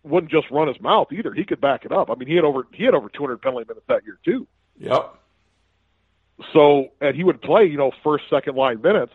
[0.03, 1.32] wouldn't just run his mouth either.
[1.32, 2.11] He could back it up.
[2.11, 4.47] I mean, he had over he had over 200 penalty minutes that year too.
[4.78, 5.14] Yep.
[6.53, 9.12] So, and he would play, you know, first, second line minutes.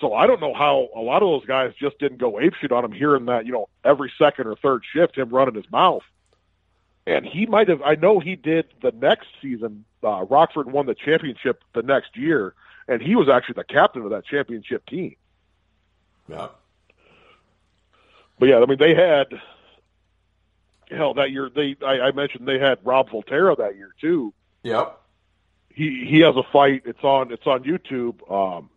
[0.00, 2.84] So I don't know how a lot of those guys just didn't go apeshit on
[2.84, 6.02] him, hearing that, you know, every second or third shift, him running his mouth.
[7.06, 9.84] And he might have, I know he did the next season.
[10.02, 12.54] Uh, Rockford won the championship the next year,
[12.88, 15.16] and he was actually the captain of that championship team.
[16.28, 16.48] Yeah.
[18.38, 19.26] But yeah, I mean, they had,
[20.90, 24.32] hell, that year, they, I, I mentioned they had Rob Volterra that year too.
[24.62, 24.98] Yep.
[25.74, 26.82] he he has a fight.
[26.86, 28.30] It's on it's on YouTube.
[28.30, 28.70] Um,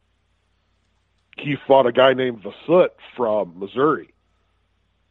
[1.38, 4.14] he fought a guy named Vasut from Missouri.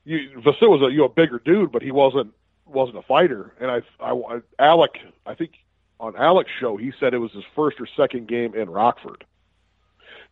[0.05, 2.35] You, Vasut was a you know a bigger dude, but he wasn't
[2.67, 3.53] wasn't a fighter.
[3.61, 5.53] And I, I Alec I think
[5.99, 9.25] on Alec's show he said it was his first or second game in Rockford.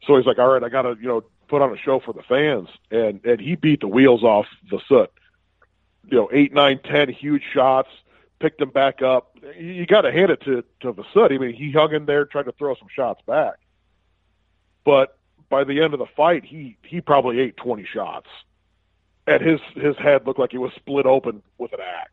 [0.06, 2.12] So he's like, all right, I got to you know put on a show for
[2.12, 5.08] the fans, and and he beat the wheels off Vasut.
[6.10, 7.88] You know, eight, nine, ten huge shots
[8.38, 9.38] picked him back up.
[9.58, 11.32] You got to hand it to to Vasut.
[11.32, 13.54] I mean, he hung in there, tried to throw some shots back,
[14.84, 15.18] but
[15.48, 18.28] by the end of the fight, he he probably ate twenty shots,
[19.26, 22.10] and his his head looked like it was split open with an axe.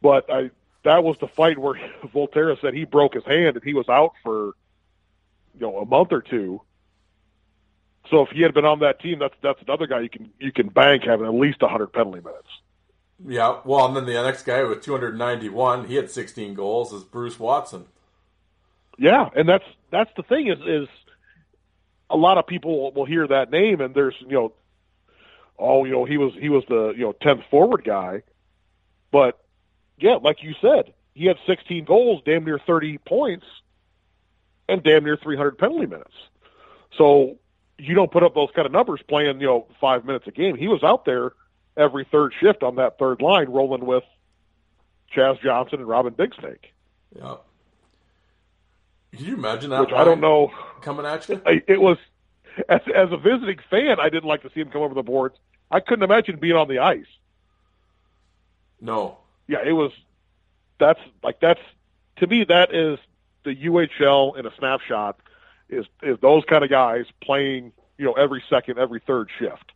[0.00, 0.50] But I
[0.84, 1.74] that was the fight where
[2.04, 4.52] Volterra said he broke his hand and he was out for
[5.54, 6.60] you know a month or two.
[8.10, 10.52] So if he had been on that team, that's that's another guy you can you
[10.52, 12.48] can bank having at least hundred penalty minutes.
[13.26, 13.60] Yeah.
[13.64, 17.86] Well, and then the next guy with 291, he had 16 goals, is Bruce Watson.
[18.98, 20.88] Yeah, and that's that's the thing is is
[22.10, 24.52] a lot of people will hear that name and there's you know
[25.58, 28.22] oh, you know, he was he was the you know tenth forward guy,
[29.10, 29.38] but
[29.98, 33.46] yeah, like you said, he had 16 goals, damn near 30 points,
[34.68, 36.14] and damn near 300 penalty minutes.
[36.98, 37.38] So
[37.78, 40.56] you don't put up those kind of numbers playing you know five minutes a game.
[40.56, 41.32] He was out there
[41.76, 44.04] every third shift on that third line, rolling with
[45.14, 46.72] Chaz Johnson and Robin Big Snake.
[47.16, 47.36] Yeah.
[49.12, 49.80] Can you imagine that?
[49.80, 50.50] Which I don't know.
[50.82, 51.40] Coming at you?
[51.46, 51.98] I- It was
[52.68, 55.36] as as a visiting fan, I didn't like to see him come over the boards.
[55.70, 57.06] I couldn't imagine being on the ice.
[58.80, 59.18] No.
[59.48, 59.92] Yeah, it was.
[60.78, 61.60] That's like that's
[62.16, 62.98] to me that is
[63.44, 65.18] the UHL in a snapshot.
[65.68, 69.72] Is is those kind of guys playing you know every second, every third shift,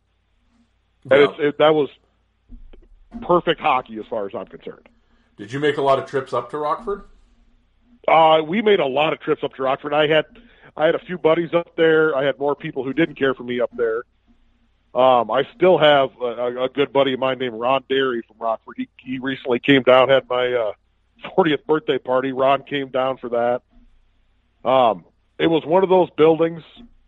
[1.09, 1.89] and it's, it, that was
[3.21, 4.87] perfect hockey as far as I'm concerned.
[5.37, 7.03] Did you make a lot of trips up to Rockford?
[8.07, 9.93] Uh, we made a lot of trips up to Rockford.
[9.93, 10.25] I had
[10.75, 12.15] I had a few buddies up there.
[12.15, 14.03] I had more people who didn't care for me up there.
[14.93, 18.75] Um, I still have a, a good buddy of mine named Ron Derry from Rockford.
[18.77, 20.71] He he recently came down, had my uh,
[21.37, 22.31] 40th birthday party.
[22.31, 23.61] Ron came down for that.
[24.67, 25.05] Um,
[25.37, 26.63] it was one of those buildings.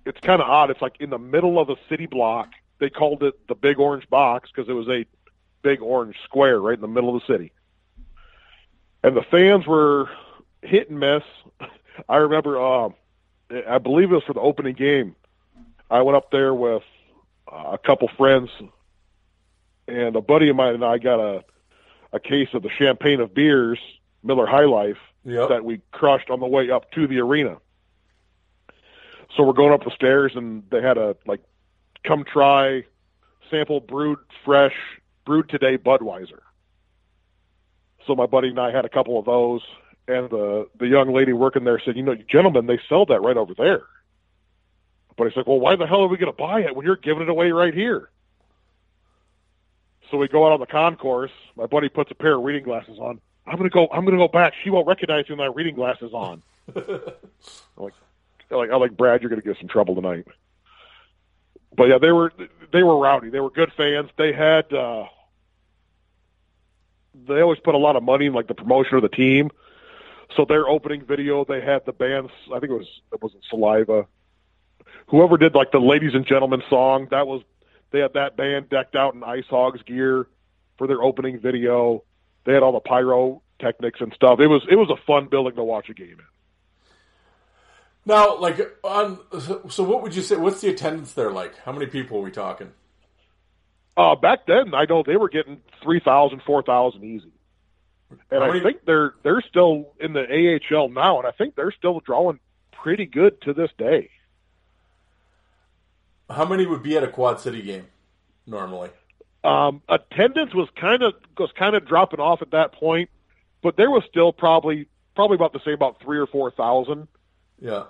[0.05, 0.70] It's kind of odd.
[0.70, 2.49] It's like in the middle of a city block.
[2.80, 5.05] They called it the Big Orange Box because it was a
[5.62, 7.51] big orange square right in the middle of the city.
[9.03, 10.09] And the fans were
[10.62, 11.24] hit and miss.
[12.09, 12.95] I remember, um,
[13.68, 15.16] I believe it was for the opening game.
[15.89, 16.84] I went up there with
[17.52, 18.49] uh, a couple friends,
[19.88, 21.43] and a buddy of mine and I got a
[22.14, 23.80] a case of the champagne of beers,
[24.24, 25.49] Miller High Life, Yep.
[25.49, 27.58] that we crushed on the way up to the arena.
[29.36, 31.41] So we're going up the stairs, and they had a like,
[32.04, 32.84] come try,
[33.49, 34.74] sample brewed fresh,
[35.26, 36.39] brewed today Budweiser.
[38.08, 39.62] So my buddy and I had a couple of those,
[40.12, 43.38] and the the young lady working there said, "You know, gentlemen, they sell that right
[43.38, 43.84] over there."
[45.18, 46.95] But I said, "Well, why the hell are we going to buy it when you're
[46.95, 48.09] giving it away right here?"
[50.09, 51.32] So we go out on the concourse.
[51.55, 53.22] My buddy puts a pair of reading glasses on.
[53.47, 53.88] I'm gonna go.
[53.91, 54.53] I'm gonna go back.
[54.64, 56.43] She won't recognize me with my reading glasses on.
[56.76, 56.84] I'm
[57.78, 57.93] like,
[58.51, 60.28] I'm like, I'm like Brad, you're gonna get some trouble tonight.
[61.76, 62.32] But yeah, they were
[62.72, 63.30] they were rowdy.
[63.30, 64.09] They were good fans.
[64.18, 65.05] They had uh
[67.28, 69.51] they always put a lot of money in like the promotion of the team.
[70.36, 72.32] So their opening video, they had the bands.
[72.48, 74.06] I think it was it wasn't Saliva.
[75.08, 77.42] Whoever did like the ladies and gentlemen song, that was
[77.92, 80.28] they had that band decked out in Ice Hogs gear
[80.78, 82.04] for their opening video.
[82.46, 84.40] They had all the pyro technics and stuff.
[84.40, 86.26] It was it was a fun building to watch a game in.
[88.06, 90.36] Now, like on, so- what would you say?
[90.36, 91.58] What's the attendance there like?
[91.60, 92.72] How many people are we talking?
[93.96, 97.32] Uh, back then, I know they were getting three thousand, four thousand easy,
[98.30, 101.99] and I think they're they're still in the AHL now, and I think they're still
[101.99, 102.39] drawing
[102.72, 104.09] pretty good to this day.
[106.30, 107.88] How many would be at a Quad City game
[108.47, 108.89] normally?
[109.43, 113.09] Um, attendance was kind of was kind of dropping off at that point,
[113.62, 117.07] but there was still probably probably about the same, about three or four thousand
[117.59, 117.86] Yeah.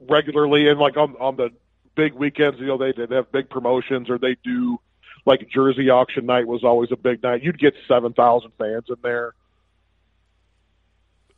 [0.00, 1.50] regularly, and like on on the
[1.94, 4.80] big weekends, you know, they they have big promotions or they do
[5.26, 7.42] like Jersey auction night was always a big night.
[7.42, 9.34] You'd get seven thousand fans in there.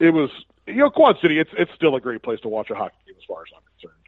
[0.00, 0.30] It was
[0.66, 1.38] you know Quad City.
[1.38, 3.62] It's it's still a great place to watch a hockey game as far as I'm
[3.78, 4.02] concerned.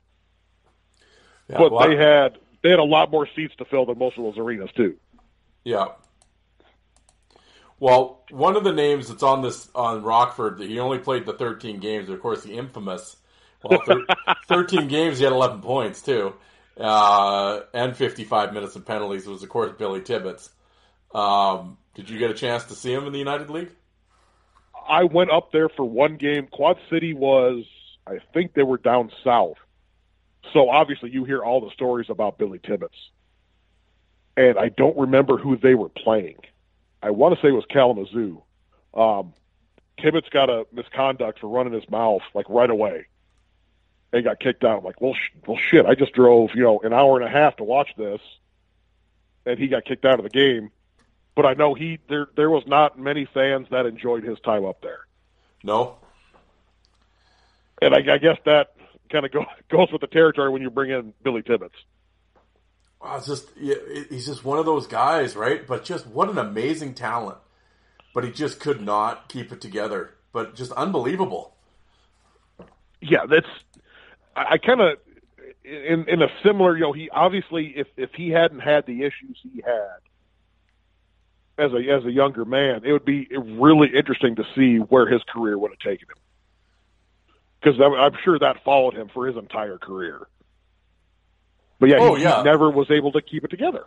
[1.48, 4.18] yeah but well, they had they had a lot more seats to fill than most
[4.18, 4.96] of those arenas too.
[5.64, 5.88] Yeah.
[7.78, 11.32] Well, one of the names that's on this on Rockford, that he only played the
[11.32, 12.08] 13 games.
[12.08, 13.16] Of course, the infamous.
[13.62, 14.06] Well, thir-
[14.48, 16.34] 13 games, he had 11 points too,
[16.78, 19.26] uh, and 55 minutes of penalties.
[19.26, 20.50] Was of course Billy Tibbetts.
[21.12, 23.70] Um, did you get a chance to see him in the United League?
[24.88, 26.46] I went up there for one game.
[26.46, 27.64] Quad City was,
[28.06, 29.56] I think they were down south.
[30.52, 32.96] So obviously you hear all the stories about Billy Tibbetts.
[34.36, 36.38] And I don't remember who they were playing.
[37.02, 38.42] I want to say it was Kalamazoo.
[38.94, 39.34] Um,
[40.00, 43.06] Tibbetts got a misconduct for running his mouth like right away
[44.12, 44.78] and got kicked out.
[44.78, 47.30] I'm like, well, sh- well, shit, I just drove, you know, an hour and a
[47.30, 48.20] half to watch this
[49.46, 50.70] and he got kicked out of the game
[51.34, 54.80] but I know he there there was not many fans that enjoyed his time up
[54.82, 55.00] there,
[55.62, 55.96] No.
[57.80, 58.74] and I, I guess that
[59.10, 61.74] kind of go, goes with the territory when you bring in Billy Tibbetts.
[63.02, 63.74] Wow, it's just yeah,
[64.10, 65.66] he's just one of those guys, right?
[65.66, 67.38] But just what an amazing talent.
[68.14, 70.10] But he just could not keep it together.
[70.32, 71.54] But just unbelievable.
[73.00, 73.46] Yeah, that's
[74.36, 74.98] I, I kind of
[75.64, 79.38] in in a similar you know he obviously if if he hadn't had the issues
[79.42, 79.98] he had
[81.62, 85.22] as a as a younger man, it would be really interesting to see where his
[85.32, 86.16] career would have taken him
[87.60, 90.26] because I'm sure that followed him for his entire career.
[91.78, 92.38] But yeah, Oh, he, yeah.
[92.38, 93.84] he never was able to keep it together.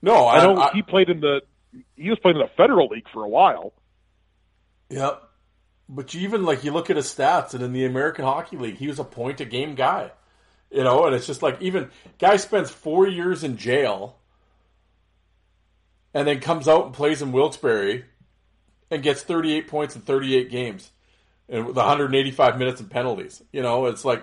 [0.00, 1.42] No, I, I, know I- he played in the
[1.96, 3.72] he was playing in the Federal League for a while.
[4.90, 5.22] Yep.
[5.88, 8.76] But you even like you look at his stats, and in the American Hockey League,
[8.76, 10.10] he was a point a game guy.
[10.70, 14.16] You know, and it's just like even guy spends four years in jail,
[16.14, 18.04] and then comes out and plays in Wilkes-Barre,
[18.90, 20.90] and gets thirty eight points in thirty eight games,
[21.48, 23.42] and with one hundred and eighty five minutes and penalties.
[23.52, 24.22] You know, it's like,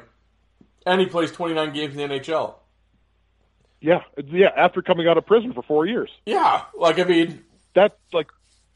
[0.85, 2.55] and he plays twenty nine games in the NHL.
[3.81, 4.49] Yeah, yeah.
[4.55, 8.27] After coming out of prison for four years, Yeah, like I mean, that's like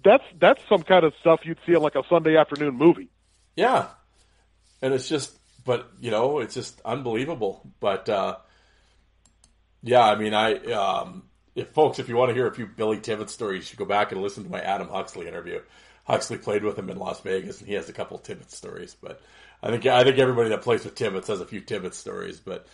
[0.03, 3.09] that's that's some kind of stuff you'd see in like a Sunday afternoon movie.
[3.55, 3.87] Yeah.
[4.81, 7.61] And it's just, but, you know, it's just unbelievable.
[7.79, 8.37] But, uh,
[9.81, 11.23] yeah, I mean, I, um,
[11.55, 13.85] if folks, if you want to hear a few Billy Tibbetts stories, you should go
[13.85, 15.61] back and listen to my Adam Huxley interview.
[16.05, 18.95] Huxley played with him in Las Vegas, and he has a couple of Tibbetts stories.
[19.01, 19.21] But
[19.61, 22.39] I think I think everybody that plays with Tibbetts has a few Tibbetts stories.
[22.39, 22.67] But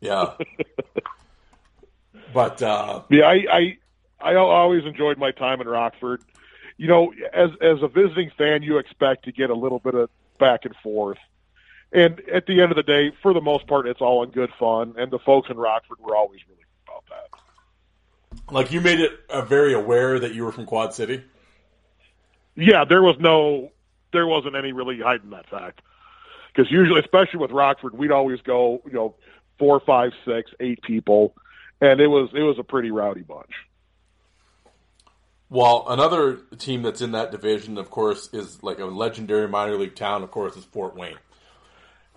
[0.00, 0.32] yeah,
[2.34, 3.78] but uh, Yeah, I, I
[4.20, 6.22] I always enjoyed my time in Rockford.
[6.76, 10.10] You know, as as a visiting fan, you expect to get a little bit of
[10.38, 11.18] back and forth.
[11.92, 14.50] And at the end of the day, for the most part, it's all in good
[14.58, 14.94] fun.
[14.96, 16.62] And the folks in Rockford were always really.
[18.50, 21.22] Like you made it uh, very aware that you were from Quad City.
[22.54, 23.70] Yeah, there was no,
[24.12, 25.80] there wasn't any really hiding that fact.
[26.54, 29.14] Because usually, especially with Rockford, we'd always go, you know,
[29.58, 31.34] four, five, six, eight people,
[31.80, 33.52] and it was it was a pretty rowdy bunch.
[35.48, 39.94] Well, another team that's in that division, of course, is like a legendary minor league
[39.94, 40.22] town.
[40.22, 41.16] Of course, is Fort Wayne,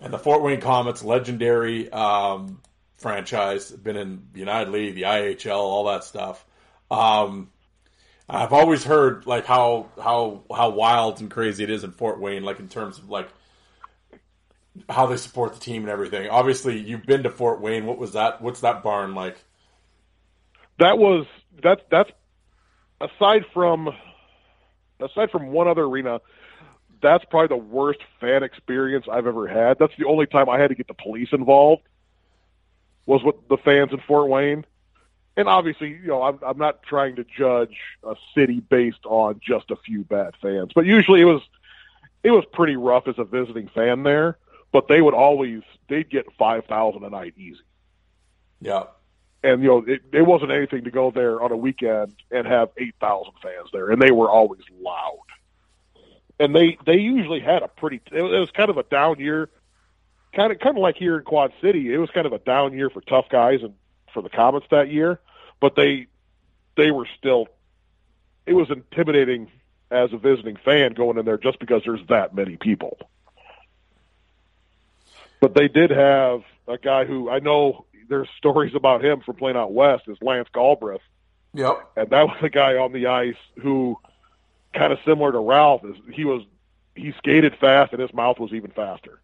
[0.02, 2.62] and the Fort Wayne Komets, legendary um,
[2.98, 6.46] franchise, been in the United League, the IHL, all that stuff.
[6.90, 7.50] Um,
[8.28, 12.44] I've always heard like how how how wild and crazy it is in Fort Wayne,
[12.44, 13.30] like in terms of like
[14.90, 16.30] how they support the team and everything.
[16.30, 17.86] Obviously, you've been to Fort Wayne.
[17.86, 18.42] What was that?
[18.42, 19.38] What's that barn like?
[20.80, 21.26] that was
[21.64, 22.10] that's that's
[23.02, 23.90] aside from
[25.00, 26.20] aside from one other arena
[27.02, 30.70] that's probably the worst fan experience i've ever had that's the only time i had
[30.70, 31.84] to get the police involved
[33.06, 34.66] was with the fans in fort wayne
[35.38, 39.72] and obviously you know i'm, I'm not trying to judge a city based on just
[39.72, 41.42] a few bad fans but usually it was
[42.24, 44.38] it was pretty rough as a visiting fan there
[44.72, 47.60] but they would always they'd get five thousand a night easy
[48.60, 48.84] Yeah.
[49.44, 52.70] and you know it, it wasn't anything to go there on a weekend and have
[52.78, 55.20] eight thousand fans there, and they were always loud.
[56.40, 58.02] And they they usually had a pretty.
[58.12, 59.50] It was, it was kind of a down year,
[60.36, 61.94] kind of kind of like here in Quad City.
[61.94, 63.74] It was kind of a down year for tough guys and
[64.14, 65.20] for the Komets that year,
[65.60, 66.08] but they
[66.78, 67.48] they were still.
[68.46, 69.50] It was intimidating
[69.90, 72.98] as a visiting fan going in there just because there's that many people.
[75.40, 79.58] But they did have a guy who I know there's stories about him from playing
[79.58, 81.02] out west is Lance Galbraith,
[81.54, 81.92] Yep.
[81.96, 83.98] and that was a guy on the ice who,
[84.74, 86.44] kind of similar to Ralph, is he was
[86.96, 89.20] he skated fast and his mouth was even faster.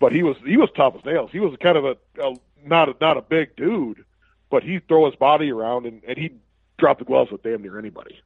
[0.00, 1.30] But he was he was tough as nails.
[1.30, 2.34] He was kind of a, a
[2.64, 4.04] not a, not a big dude,
[4.50, 6.40] but he'd throw his body around and, and he'd
[6.78, 8.18] drop the gloves with damn near anybody.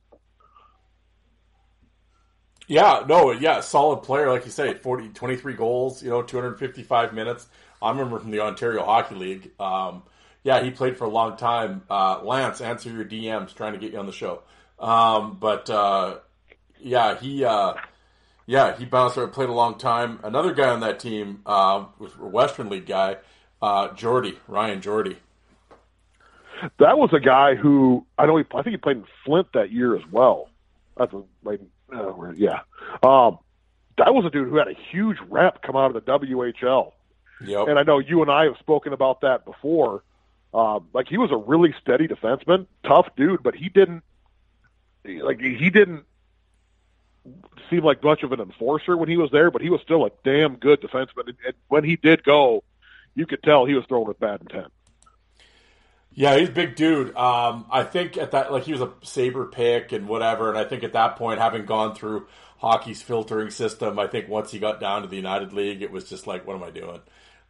[2.67, 7.47] Yeah, no, yeah, solid player, like you say, 40, 23 goals, you know, 255 minutes.
[7.83, 9.51] I remember from the Ontario Hockey League.
[9.61, 10.03] Um,
[10.45, 11.83] yeah, he played for a long time.
[11.91, 14.43] Uh, Lance, answer your DMs, trying to get you on the show.
[14.79, 16.19] Um, but, uh,
[16.81, 17.75] yeah, he, uh,
[18.47, 20.21] yeah, he bounced around, played a long time.
[20.23, 23.17] Another guy on that team, uh, was a Western League guy,
[23.63, 25.17] uh, Jorde, Ryan Jorde.
[26.79, 28.37] That was a guy who I know.
[28.37, 30.49] He, I think he played in Flint that year as well.
[30.97, 31.61] That's a, like,
[31.93, 32.61] uh, yeah.
[33.03, 33.39] Um,
[33.99, 36.93] that was a dude who had a huge rep come out of the WHL.
[37.45, 37.69] Yep.
[37.69, 40.03] And I know you and I have spoken about that before.
[40.53, 44.05] Um, like he was a really steady defenseman, tough dude, but he didn't
[45.05, 46.05] like he didn't
[47.71, 50.11] seem like much of an enforcer when he was there, but he was still a
[50.25, 51.29] damn good defenseman.
[51.29, 52.63] And, when he did go,
[53.15, 54.73] you could tell he was throwing with bad intent.
[56.13, 57.17] Yeah, he's a big dude.
[57.17, 60.65] Um, I think at that, like he was a saber pick and whatever, and I
[60.65, 64.81] think at that point, having gone through hockey's filtering system, I think once he got
[64.81, 67.01] down to the United League, it was just like, what am I doing?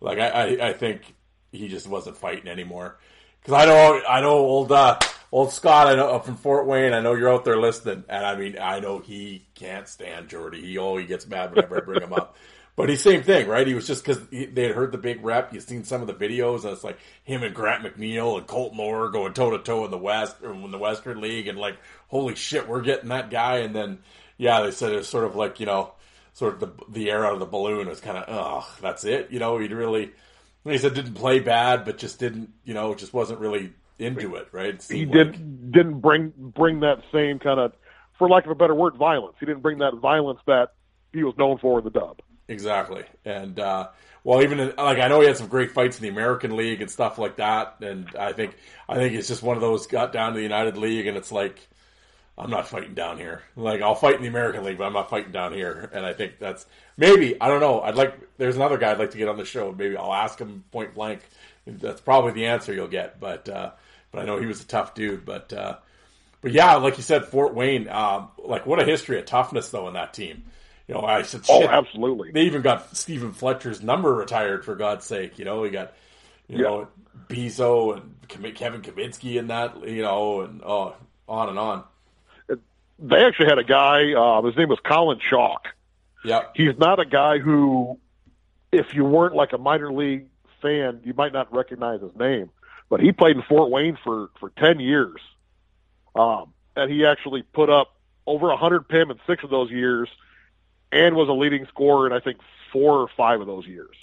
[0.01, 1.15] Like I, I, I think
[1.53, 2.99] he just wasn't fighting anymore.
[3.41, 4.99] Because I know, I know old, uh,
[5.35, 6.93] old Scott, I know up from Fort Wayne.
[6.93, 10.55] I know you're out there listening, and I mean, I know he can't stand Jorde.
[10.55, 12.37] He he gets mad whenever I bring him up.
[12.77, 13.69] But he's same thing, right?
[13.69, 15.55] He was just because they had heard the big rep.
[15.55, 18.75] You've seen some of the videos, and it's like him and Grant McNeill and Colt
[18.75, 21.77] Moore going toe to toe in the West in the Western League, and like,
[22.09, 23.59] holy shit, we're getting that guy.
[23.59, 24.01] And then,
[24.39, 25.93] yeah, they said it was sort of like you know,
[26.33, 27.87] sort of the the air out of the balloon.
[27.87, 29.31] Was kind of, oh, that's it.
[29.31, 30.11] You know, he'd really.
[30.65, 34.49] He said didn't play bad, but just didn't, you know, just wasn't really into it,
[34.53, 34.75] right?
[34.75, 37.73] It he didn't like- didn't bring bring that same kind of,
[38.19, 39.37] for lack of a better word, violence.
[39.41, 40.75] He didn't bring that violence that
[41.13, 42.21] he was known for in the dub.
[42.49, 43.89] Exactly, and uh,
[44.23, 46.83] well, even in, like I know he had some great fights in the American League
[46.83, 48.57] and stuff like that, and I think
[48.89, 51.33] I think it's just one of those got down to the United League, and it's
[51.33, 51.59] like
[52.37, 53.43] I'm not fighting down here.
[53.57, 56.13] Like I'll fight in the American League, but I'm not fighting down here, and I
[56.13, 56.67] think that's
[56.97, 57.81] maybe I don't know.
[57.81, 59.73] I'd like there's another guy I'd like to get on the show.
[59.73, 61.21] Maybe I'll ask him point blank.
[61.67, 63.71] That's probably the answer you'll get, but uh,
[64.15, 65.53] but I know he was a tough dude, but.
[65.53, 65.77] Uh,
[66.41, 69.89] but yeah, like you said, Fort Wayne, um, like what a history of toughness though
[69.89, 70.45] in that team.
[70.87, 72.33] You know, I said, Oh, absolutely.
[72.33, 75.39] they even got Stephen Fletcher's number retired for God's sake.
[75.39, 75.95] You know, we got
[76.47, 76.63] you Yeah.
[76.65, 76.89] know
[77.29, 79.89] Bezo and Kevin Kaminsky in that.
[79.89, 80.95] You know, and oh,
[81.27, 81.85] on and on.
[82.99, 84.13] They actually had a guy.
[84.13, 85.69] Uh, his name was Colin Chaulk.
[86.27, 87.99] Yeah, He's not a guy who,
[88.71, 90.27] if you weren't like a minor league
[90.61, 92.51] fan, you might not recognize his name.
[92.89, 95.21] But he played in Fort Wayne for for ten years,
[96.15, 100.09] um, and he actually put up over a hundred PIM in six of those years,
[100.93, 102.39] and was a leading scorer in I think
[102.73, 103.97] four or five of those years.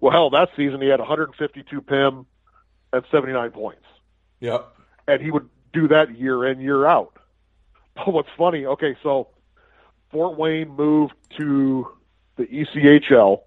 [0.00, 2.26] Well, hell, that season he had 152 PIM
[2.92, 3.84] and 79 points,
[4.40, 4.58] yeah,
[5.08, 7.16] and he would do that year in year out.
[7.94, 8.66] But what's funny?
[8.66, 9.28] Okay, so
[10.10, 11.88] Fort Wayne moved to
[12.36, 13.40] the ECHL,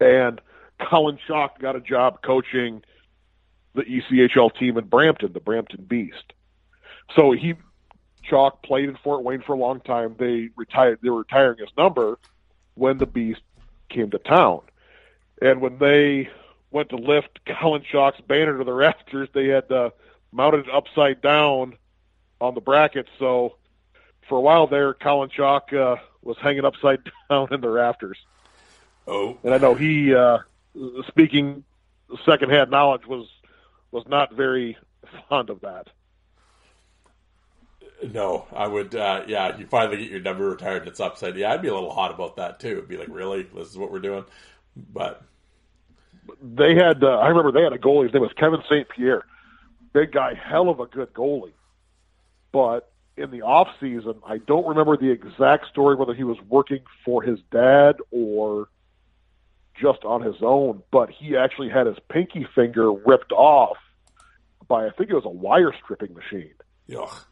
[0.00, 0.40] and
[0.80, 2.82] Colin Chaulk got a job coaching
[3.74, 6.32] the ECHL team in Brampton, the Brampton Beast.
[7.14, 7.54] So he
[8.22, 10.16] Chaulk played in Fort Wayne for a long time.
[10.18, 11.00] They retired.
[11.02, 12.18] They were retiring his number
[12.74, 13.42] when the Beast
[13.88, 14.60] came to town,
[15.42, 16.30] and when they
[16.70, 19.90] went to lift Colin Chaulk's banner to the rafters, they had uh,
[20.32, 21.76] mounted it upside down
[22.40, 23.10] on the brackets.
[23.18, 23.56] So
[24.28, 26.98] for a while there, Colin Chaulk uh, was hanging upside
[27.30, 28.18] down in the rafters.
[29.06, 30.38] oh, And I know he, uh,
[31.06, 31.64] speaking
[32.24, 33.28] secondhand knowledge, was
[33.94, 34.76] was not very
[35.28, 35.88] fond of that.
[38.12, 38.94] no, I would.
[38.94, 41.36] Uh, yeah, you finally get your number retired and it's upside.
[41.36, 42.72] Yeah, I'd be a little hot about that too.
[42.72, 44.24] It'd be like, really, this is what we're doing.
[44.92, 45.22] But
[46.42, 48.04] They had, uh, I remember they had a goalie.
[48.04, 48.88] His name was Kevin St.
[48.88, 49.24] Pierre.
[49.92, 51.52] Big guy, hell of a good goalie.
[52.52, 56.80] But in the off season, I don't remember the exact story whether he was working
[57.04, 58.68] for his dad or
[59.80, 60.82] just on his own.
[60.90, 63.76] But he actually had his pinky finger ripped off
[64.68, 66.54] by I think it was a wire stripping machine.
[66.88, 67.24] yuck.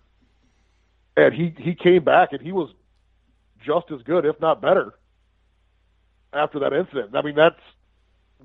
[1.17, 2.71] and he he came back and he was
[3.65, 4.95] just as good, if not better,
[6.33, 7.15] after that incident.
[7.15, 7.61] I mean, that's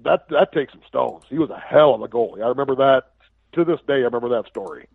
[0.04, 1.24] that that takes some stones.
[1.30, 2.44] He was a hell of a goalie.
[2.44, 3.12] I remember that
[3.54, 3.96] to this day.
[3.96, 4.88] I remember that story.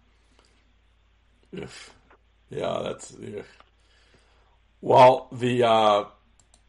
[1.61, 1.69] Ugh.
[2.51, 3.15] Yeah, that's.
[3.15, 3.45] ugh.
[4.81, 6.05] Well, the uh,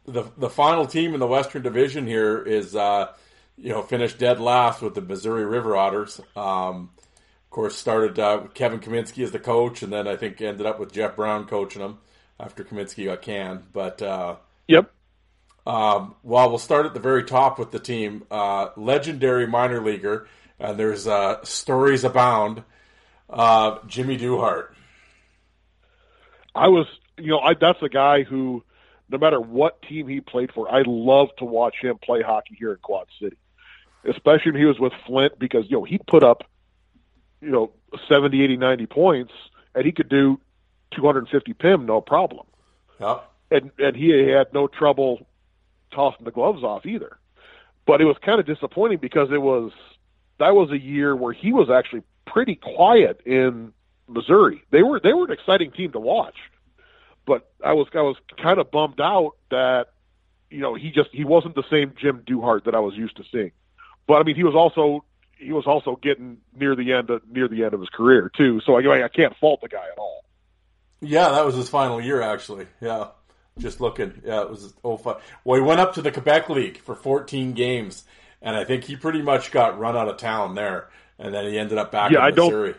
[0.06, 3.12] the the final team in the Western Division here is uh,
[3.56, 6.20] you know finished dead last with the Missouri River Otters.
[6.36, 6.90] Um,
[7.54, 10.80] course, started uh, with Kevin Kaminsky as the coach, and then I think ended up
[10.80, 11.98] with Jeff Brown coaching them
[12.38, 13.72] after Kaminsky got canned.
[13.72, 14.36] But uh,
[14.66, 14.90] Yep.
[15.64, 18.24] um, well, we'll start at the very top with the team.
[18.30, 20.26] Uh, legendary minor leaguer,
[20.58, 22.64] and there's uh, stories abound.
[23.30, 24.74] Uh, Jimmy Duhart.
[26.54, 26.86] I was,
[27.18, 28.64] you know, I that's a guy who,
[29.08, 32.72] no matter what team he played for, I love to watch him play hockey here
[32.72, 33.36] in Quad City,
[34.08, 36.44] especially when he was with Flint because you know he put up,
[37.44, 37.70] you know,
[38.08, 39.32] 70, 80, 90 points,
[39.74, 40.40] and he could do
[40.96, 42.46] 250 pim no problem.
[43.50, 45.26] And and he had no trouble
[45.92, 47.18] tossing the gloves off either.
[47.86, 49.72] But it was kind of disappointing because it was
[50.38, 53.72] that was a year where he was actually pretty quiet in
[54.08, 54.62] Missouri.
[54.70, 56.36] They were they were an exciting team to watch,
[57.26, 59.88] but I was I was kind of bummed out that
[60.50, 63.24] you know he just he wasn't the same Jim Duhart that I was used to
[63.30, 63.52] seeing.
[64.06, 65.04] But I mean he was also
[65.38, 68.60] he was also getting near the end of, near the end of his career too.
[68.64, 70.24] So I I can't fault the guy at all.
[71.00, 72.66] Yeah, that was his final year, actually.
[72.80, 73.08] Yeah,
[73.58, 74.22] just looking.
[74.24, 75.22] Yeah, it was oh five.
[75.44, 78.04] Well, he went up to the Quebec League for 14 games,
[78.40, 81.58] and I think he pretty much got run out of town there, and then he
[81.58, 82.76] ended up back Yeah, in I don't-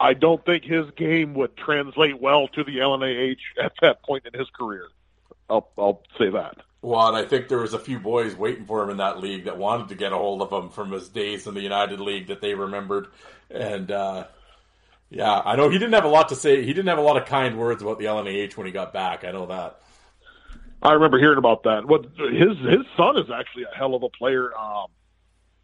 [0.00, 4.38] I don't think his game would translate well to the LNAH at that point in
[4.38, 4.88] his career.
[5.48, 6.56] I'll I'll say that.
[6.84, 9.44] Well, and I think there was a few boys waiting for him in that league
[9.44, 12.26] that wanted to get a hold of him from his days in the United League
[12.26, 13.06] that they remembered,
[13.50, 14.26] and uh,
[15.08, 16.60] yeah, I know he didn't have a lot to say.
[16.62, 19.24] He didn't have a lot of kind words about the LNAH when he got back.
[19.24, 19.80] I know that.
[20.82, 21.86] I remember hearing about that.
[21.86, 24.54] What his his son is actually a hell of a player.
[24.54, 24.88] Um,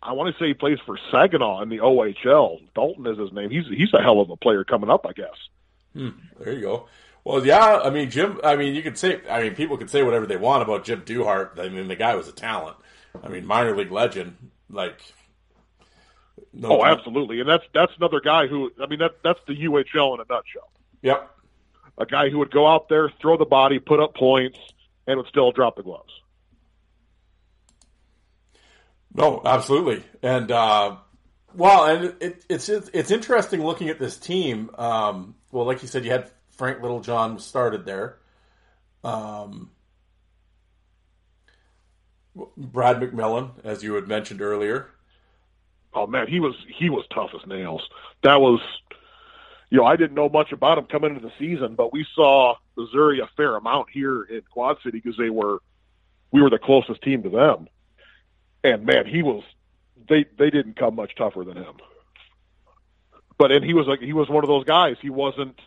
[0.03, 2.61] I want to say he plays for Saginaw in the OHL.
[2.75, 3.51] Dalton is his name.
[3.51, 5.37] He's he's a hell of a player coming up, I guess.
[5.93, 6.89] Hmm, There you go.
[7.25, 8.41] Well, yeah, I mean Jim.
[8.43, 9.21] I mean, you could say.
[9.29, 11.59] I mean, people could say whatever they want about Jim Duhart.
[11.59, 12.77] I mean, the guy was a talent.
[13.23, 14.37] I mean, minor league legend.
[14.71, 15.01] Like,
[16.53, 16.99] No oh, doubt.
[16.99, 20.33] absolutely, and that's that's another guy who I mean that that's the UHL in a
[20.33, 20.71] nutshell.
[21.03, 21.31] Yep.
[21.99, 24.59] A guy who would go out there, throw the body, put up points,
[25.07, 26.13] and would still drop the gloves.
[29.13, 30.97] No, absolutely, and uh,
[31.55, 34.71] well, and it, it's it's interesting looking at this team.
[34.79, 36.31] Um, well, like you said, you had
[36.61, 38.19] Frank Littlejohn started there.
[39.03, 39.71] Um,
[42.55, 44.91] Brad McMillan, as you had mentioned earlier.
[45.95, 47.81] Oh man, he was he was tough as nails.
[48.25, 48.61] That was,
[49.71, 52.57] you know, I didn't know much about him coming into the season, but we saw
[52.77, 55.63] Missouri a fair amount here in Quad City because they were,
[56.31, 57.69] we were the closest team to them,
[58.63, 59.43] and man, he was,
[60.11, 61.77] they they didn't come much tougher than him.
[63.39, 64.97] But and he was like he was one of those guys.
[65.01, 65.59] He wasn't,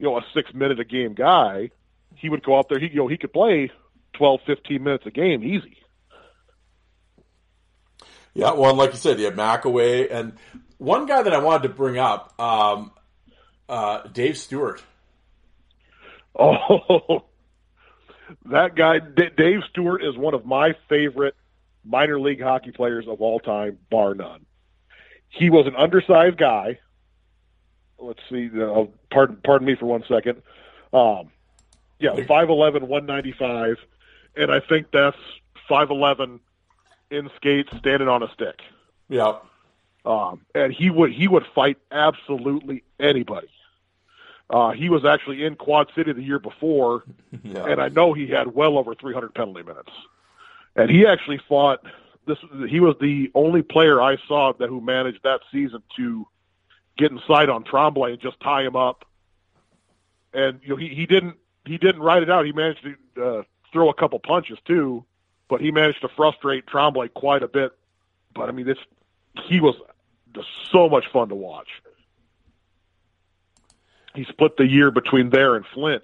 [0.00, 1.70] you know, a six minute a game guy.
[2.16, 2.80] He would go out there.
[2.80, 3.70] He you know he could play
[4.14, 5.76] 12, 15 minutes a game easy.
[8.34, 10.34] Yeah, well, like you said, you had McAway, and
[10.78, 12.92] one guy that I wanted to bring up, um,
[13.68, 14.82] uh, Dave Stewart.
[16.38, 17.24] Oh,
[18.44, 21.34] that guy, D- Dave Stewart, is one of my favorite
[21.84, 24.46] minor league hockey players of all time, bar none.
[25.28, 26.78] He was an undersized guy.
[28.00, 28.50] Let's see.
[28.58, 30.42] Uh, pardon, pardon me for one second.
[30.92, 31.30] Um,
[31.98, 33.76] yeah, 5'11", 195,
[34.36, 35.16] and I think that's
[35.68, 36.40] 5'11",
[37.10, 38.60] in skates, standing on a stick.
[39.08, 39.36] Yeah.
[40.06, 43.48] Um, and he would he would fight absolutely anybody.
[44.48, 47.04] Uh, he was actually in Quad City the year before,
[47.44, 47.66] Yeah.
[47.66, 49.92] and I know he had well over 300 penalty minutes.
[50.76, 51.82] And he actually fought.
[52.26, 52.38] This
[52.68, 56.26] he was the only player I saw that who managed that season to
[57.00, 59.04] get inside on Tremblay and just tie him up.
[60.32, 62.44] And you know he he didn't he didn't ride it out.
[62.44, 63.42] He managed to uh,
[63.72, 65.04] throw a couple punches too,
[65.48, 67.72] but he managed to frustrate Tremblay quite a bit.
[68.34, 68.78] But I mean, this
[69.48, 69.74] he was
[70.34, 71.68] just so much fun to watch.
[74.14, 76.02] He split the year between there and Flint.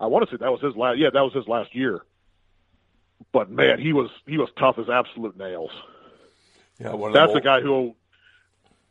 [0.00, 0.98] I want to say that was his last.
[0.98, 2.02] Yeah, that was his last year.
[3.32, 5.70] But man, he was he was tough as absolute nails.
[6.80, 7.94] Yeah, That's the a guy who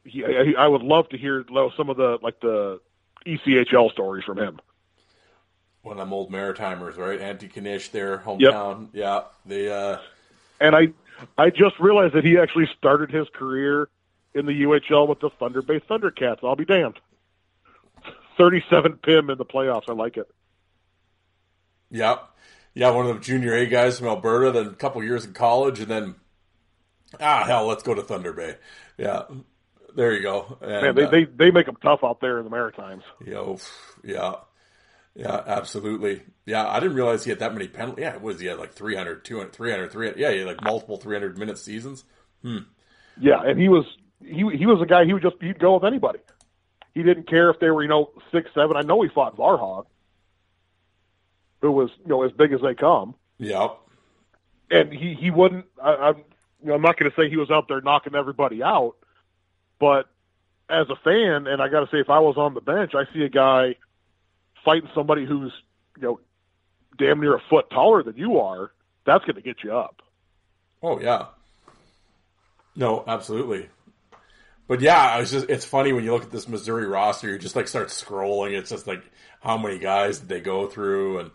[0.06, 1.46] he, I would love to hear
[1.78, 2.80] some of the like the
[3.26, 4.60] ECHL stories from him.
[5.82, 7.20] one of them old Maritimers, right?
[7.20, 8.90] Antigonish, their hometown.
[8.94, 9.70] Yeah, they.
[9.72, 9.98] Uh,
[10.60, 10.88] And I
[11.38, 13.88] I just realized that he actually started his career
[14.34, 16.40] in the UHL with the Thunder Bay Thundercats.
[16.44, 17.00] I'll be damned.
[18.38, 19.88] 37 PIM in the playoffs.
[19.88, 20.28] I like it.
[21.92, 22.18] yeah,
[22.74, 24.52] yeah, one of the junior A guys from Alberta.
[24.52, 26.16] Then a couple years in college, and then
[27.20, 28.56] ah hell, let's go to Thunder Bay.
[28.98, 29.24] Yeah,
[29.96, 30.58] there you go.
[30.62, 33.04] And, Man, they, uh, they they make them tough out there in the Maritimes.
[33.26, 33.58] Yo,
[34.04, 34.34] yeah,
[35.16, 36.22] yeah, absolutely.
[36.46, 38.02] Yeah, I didn't realize he had that many penalties.
[38.04, 40.20] Yeah, what was he had like 300, 200, 300, 300.
[40.20, 42.04] Yeah, he had like multiple 300 minute seasons.
[42.44, 43.86] Yeah, and he was
[44.22, 46.20] he he was a guy he would just he'd go with anybody.
[46.94, 48.76] He didn't care if they were you know six seven.
[48.78, 49.86] I know he fought Varhog,
[51.62, 53.78] who was you know as big as they come, Yep.
[54.72, 55.66] and he he wouldn't.
[55.82, 56.18] I, I'm
[56.62, 58.96] you know, I'm not going to say he was out there knocking everybody out,
[59.84, 60.08] but
[60.70, 63.04] as a fan, and I got to say, if I was on the bench, I
[63.14, 63.76] see a guy
[64.64, 65.52] fighting somebody who's
[65.98, 66.20] you know
[66.98, 68.72] damn near a foot taller than you are.
[69.06, 70.02] That's going to get you up.
[70.82, 71.26] Oh yeah.
[72.78, 73.68] No, absolutely.
[74.70, 77.58] But yeah, it's just it's funny when you look at this Missouri roster, you just
[77.58, 78.58] like start scrolling.
[78.58, 79.04] It's just like
[79.42, 81.32] how many guys did they go through, and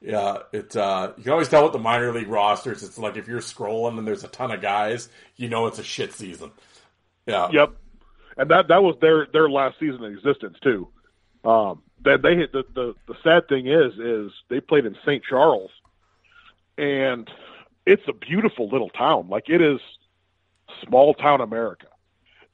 [0.00, 2.82] yeah, it's uh, you can always tell with the minor league rosters.
[2.82, 5.84] It's like if you're scrolling and there's a ton of guys, you know it's a
[5.84, 6.50] shit season.
[7.26, 7.50] Yeah.
[7.52, 7.72] Yep,
[8.40, 10.88] and that that was their their last season in existence too.
[11.44, 15.22] Um, that they hit the, the the sad thing is is they played in St.
[15.22, 15.70] Charles,
[16.78, 17.30] and
[17.84, 19.28] it's a beautiful little town.
[19.28, 19.78] Like it is
[20.82, 21.88] small town America.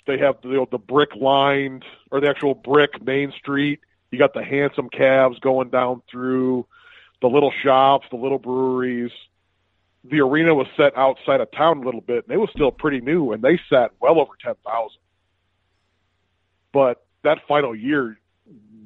[0.08, 3.78] They have the the brick lined or the actual brick main street.
[4.10, 6.66] You got the hansom cabs going down through
[7.22, 9.12] the little shops, the little breweries.
[10.02, 13.00] The arena was set outside of town a little bit, and it was still pretty
[13.00, 14.98] new, and they sat well over ten thousand.
[16.76, 18.18] But that final year,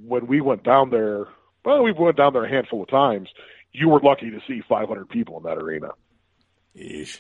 [0.07, 1.27] when we went down there,
[1.65, 3.29] well, we went down there a handful of times.
[3.73, 5.89] You were lucky to see 500 people in that arena,
[6.77, 7.19] Yeesh.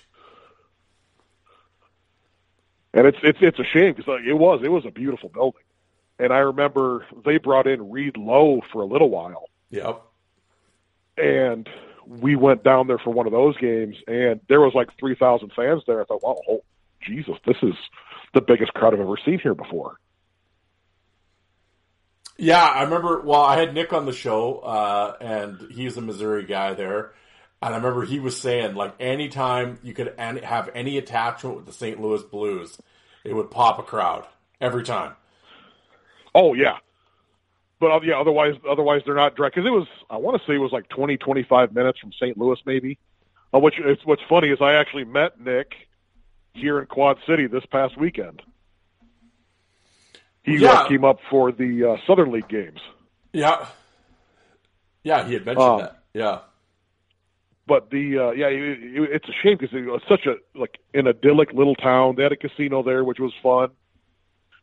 [2.94, 5.62] and it's it's it's a shame because uh, it was it was a beautiful building,
[6.20, 10.00] and I remember they brought in Reed Low for a little while, Yep.
[11.16, 11.68] and
[12.06, 15.82] we went down there for one of those games, and there was like 3,000 fans
[15.88, 16.00] there.
[16.00, 16.62] I thought, wow, oh,
[17.02, 17.74] Jesus, this is
[18.34, 19.96] the biggest crowd I've ever seen here before.
[22.41, 23.20] Yeah, I remember.
[23.20, 27.12] Well, I had Nick on the show, uh, and he's a Missouri guy there.
[27.61, 31.72] And I remember he was saying, like, anytime you could have any attachment with the
[31.72, 32.01] St.
[32.01, 32.78] Louis Blues,
[33.24, 34.26] it would pop a crowd
[34.59, 35.16] every time.
[36.34, 36.78] Oh yeah,
[37.78, 40.55] but uh, yeah, otherwise otherwise they're not direct because it was I want to say
[40.55, 42.38] it was like 20, 25 minutes from St.
[42.38, 42.99] Louis maybe.
[43.53, 43.74] Uh, which
[44.05, 45.72] what's funny is I actually met Nick
[46.55, 48.41] here in Quad City this past weekend.
[50.43, 50.72] He Yeah.
[50.72, 52.80] uh, came up for the uh, Southern League games.
[53.32, 53.66] Yeah,
[55.05, 55.99] yeah, he had mentioned Um, that.
[56.14, 56.38] Yeah,
[57.66, 60.78] but the uh, yeah, it, it, it's a shame because it was such a like
[60.95, 62.16] an idyllic little town.
[62.16, 63.70] They had a casino there, which was fun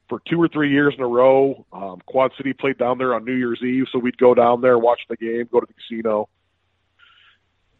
[0.09, 1.65] for two or three years in a row.
[1.71, 4.77] Um, Quad City played down there on New Year's Eve, so we'd go down there,
[4.77, 6.27] watch the game, go to the casino.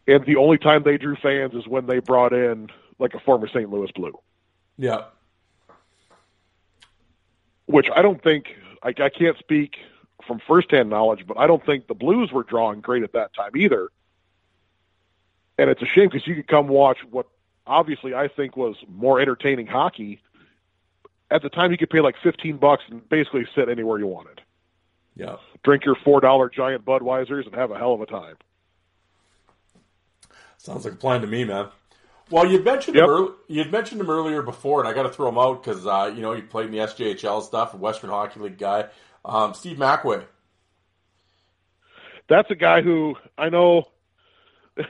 [0.06, 2.68] And the only time they drew fans is when they brought in
[2.98, 3.68] like a former St.
[3.70, 4.18] Louis Blue,
[4.78, 5.02] yeah,
[7.68, 9.76] which I don't think I, I can't speak
[10.26, 13.52] from firsthand knowledge, but I don't think the Blues were drawing great at that time
[13.56, 13.90] either.
[15.58, 17.26] And it's a shame because you could come watch what
[17.66, 20.20] obviously I think was more entertaining hockey.
[21.30, 24.40] At the time, you could pay like fifteen bucks and basically sit anywhere you wanted,
[25.14, 25.36] yeah.
[25.62, 28.36] drink your four dollar giant Budweisers, and have a hell of a time.
[30.56, 31.68] Sounds like a plan to me, man.
[32.30, 33.04] Well, you mentioned Yep.
[33.04, 35.86] him earl- you'd mentioned him earlier before, and I got to throw him out because
[35.86, 38.86] uh, you know he played in the SJHL stuff, Western Hockey League guy.
[39.24, 40.24] Um, Steve McWay.
[42.28, 43.84] That's a guy who I know.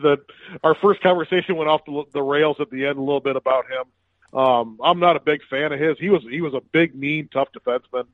[0.00, 0.18] The
[0.62, 3.64] our first conversation went off the, the rails at the end a little bit about
[3.66, 4.38] him.
[4.38, 5.98] Um, I'm not a big fan of his.
[5.98, 8.04] He was he was a big, mean, tough defenseman.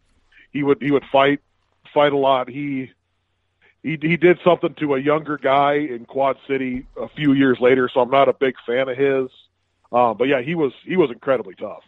[0.53, 1.41] He would he would fight
[1.93, 2.49] fight a lot.
[2.49, 2.91] He
[3.83, 7.89] he he did something to a younger guy in Quad City a few years later,
[7.93, 9.31] so I'm not a big fan of his.
[9.91, 11.83] Um, but yeah, he was he was incredibly tough.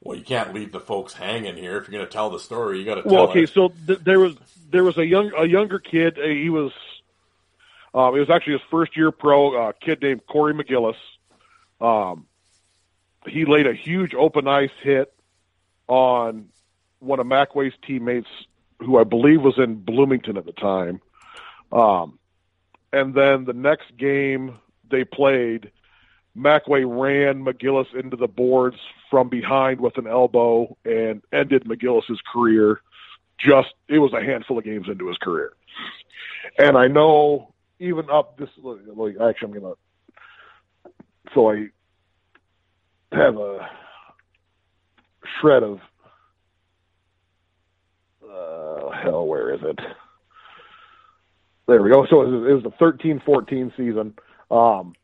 [0.00, 1.78] Well, you can't leave the folks hanging here.
[1.78, 3.50] If you're going to tell the story, you got to tell Well, okay, it.
[3.50, 4.34] so th- there was
[4.70, 6.18] there was a young a younger kid.
[6.18, 6.72] Uh, he was
[7.94, 9.68] um, it was actually his first year pro.
[9.68, 10.96] Uh, kid named Corey McGillis.
[11.80, 12.26] Um,
[13.26, 15.12] he laid a huge open ice hit
[15.86, 16.48] on
[16.98, 18.28] one of McWay's teammates,
[18.84, 21.00] who I believe was in Bloomington at the time.
[21.70, 22.18] Um,
[22.92, 24.58] and then the next game
[24.90, 25.70] they played,
[26.36, 28.76] McWay ran McGillis into the boards
[29.10, 32.80] from behind with an elbow and ended McGillis's career.
[33.38, 35.52] Just it was a handful of games into his career,
[36.58, 38.48] and I know even up this.
[38.58, 39.74] Actually, I'm gonna.
[41.34, 41.66] So I
[43.12, 43.68] have a
[45.40, 45.80] shred of.
[48.32, 49.78] Uh, hell, where is it?
[51.66, 52.06] There we go.
[52.06, 54.14] So it was, it was the 13-14 season.
[54.50, 54.94] Um,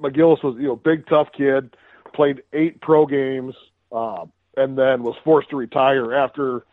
[0.00, 1.76] McGillis was, you know, big tough kid,
[2.12, 3.54] played eight pro games,
[3.92, 6.64] um, and then was forced to retire after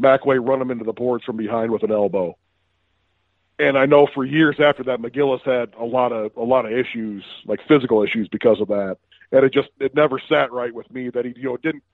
[0.00, 2.36] McWay run him into the boards from behind with an elbow.
[3.58, 6.72] And I know for years after that, McGillis had a lot of a lot of
[6.72, 8.96] issues, like physical issues, because of that.
[9.30, 11.84] And it just it never sat right with me that he you know didn't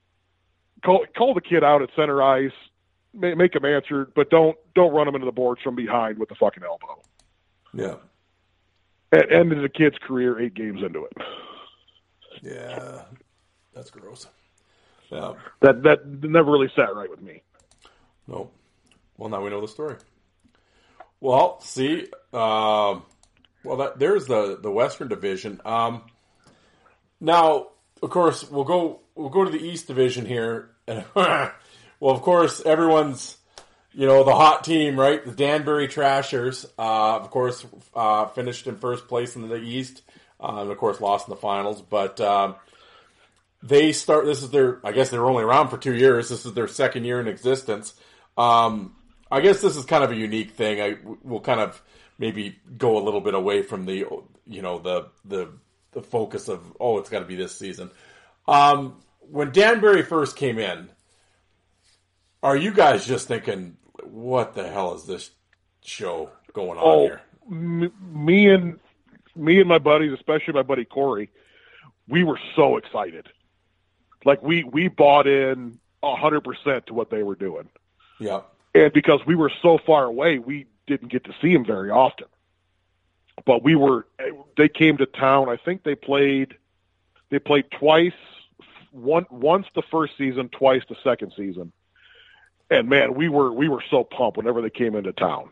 [0.84, 2.52] call call the kid out at center ice,
[3.14, 6.28] ma- make him answer, but don't don't run him into the boards from behind with
[6.28, 7.00] the fucking elbow.
[7.74, 7.96] Yeah,
[9.12, 11.12] It ended the kid's career eight games into it.
[12.42, 13.02] yeah,
[13.74, 14.26] that's gross.
[15.10, 17.42] Yeah, That that never really sat right with me.
[18.26, 18.50] no.
[19.16, 19.96] Well, now we know the story.
[21.20, 22.02] Well, see,
[22.32, 23.02] um,
[23.64, 25.60] well, that there's the the Western Division.
[25.64, 26.02] Um,
[27.20, 27.68] now,
[28.02, 30.70] of course, we'll go we'll go to the East Division here.
[30.86, 31.52] well,
[32.02, 33.36] of course, everyone's
[33.92, 35.24] you know the hot team, right?
[35.24, 40.02] The Danbury Trashers, uh, of course, uh, finished in first place in the East,
[40.40, 41.82] uh, and of course lost in the finals.
[41.82, 42.56] But um,
[43.62, 44.24] they start.
[44.24, 44.80] This is their.
[44.84, 46.28] I guess they were only around for two years.
[46.28, 47.94] This is their second year in existence.
[48.36, 48.94] Um,
[49.30, 50.80] I guess this is kind of a unique thing.
[50.80, 51.82] I will kind of
[52.18, 54.06] maybe go a little bit away from the
[54.46, 55.50] you know the the
[55.92, 57.90] the focus of oh it's got to be this season.
[58.46, 60.88] Um, when Danbury first came in,
[62.42, 65.30] are you guys just thinking what the hell is this
[65.82, 67.20] show going on Oh, here?
[67.50, 67.92] m-
[68.24, 68.78] me and
[69.36, 71.30] me and my buddies, especially my buddy Corey,
[72.08, 73.26] we were so excited.
[74.24, 77.68] Like we we bought in a hundred percent to what they were doing,
[78.18, 78.42] Yeah,
[78.74, 82.26] and because we were so far away, we didn't get to see them very often.
[83.44, 84.06] But we were
[84.56, 85.48] they came to town.
[85.48, 86.54] I think they played
[87.30, 88.12] they played twice.
[88.90, 91.72] One once the first season, twice the second season.
[92.70, 95.50] And man, we were we were so pumped whenever they came into town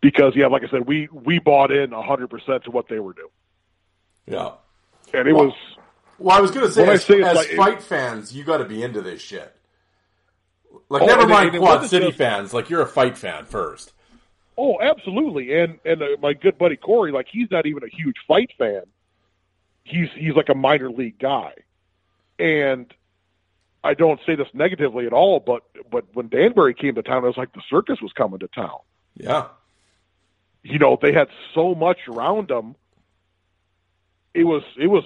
[0.00, 2.98] because yeah, like I said, we we bought in a hundred percent to what they
[3.00, 3.28] were doing,
[4.26, 4.52] yeah.
[5.12, 5.54] and it Well- was
[6.18, 8.44] Well, I was going to say, When I as, say as like- fight fans, you
[8.44, 9.54] got to be into this shit.
[10.90, 12.52] Like, Oh, never mind and Quad City just- fans.
[12.54, 13.92] Like, you're a fight fan first.
[14.60, 18.16] Oh absolutely, and and uh, my good buddy Corey, like he's not even a huge
[18.28, 18.82] fight fan.
[19.84, 21.54] he's he's like a minor league guy,
[22.38, 22.92] and
[23.82, 27.28] I don't say this negatively at all, but but when Danbury came to town, it
[27.28, 28.78] was like the circus was coming to town.
[29.16, 29.46] Yeah.
[30.62, 32.76] You know, they had so much around them.
[34.34, 35.04] It was it was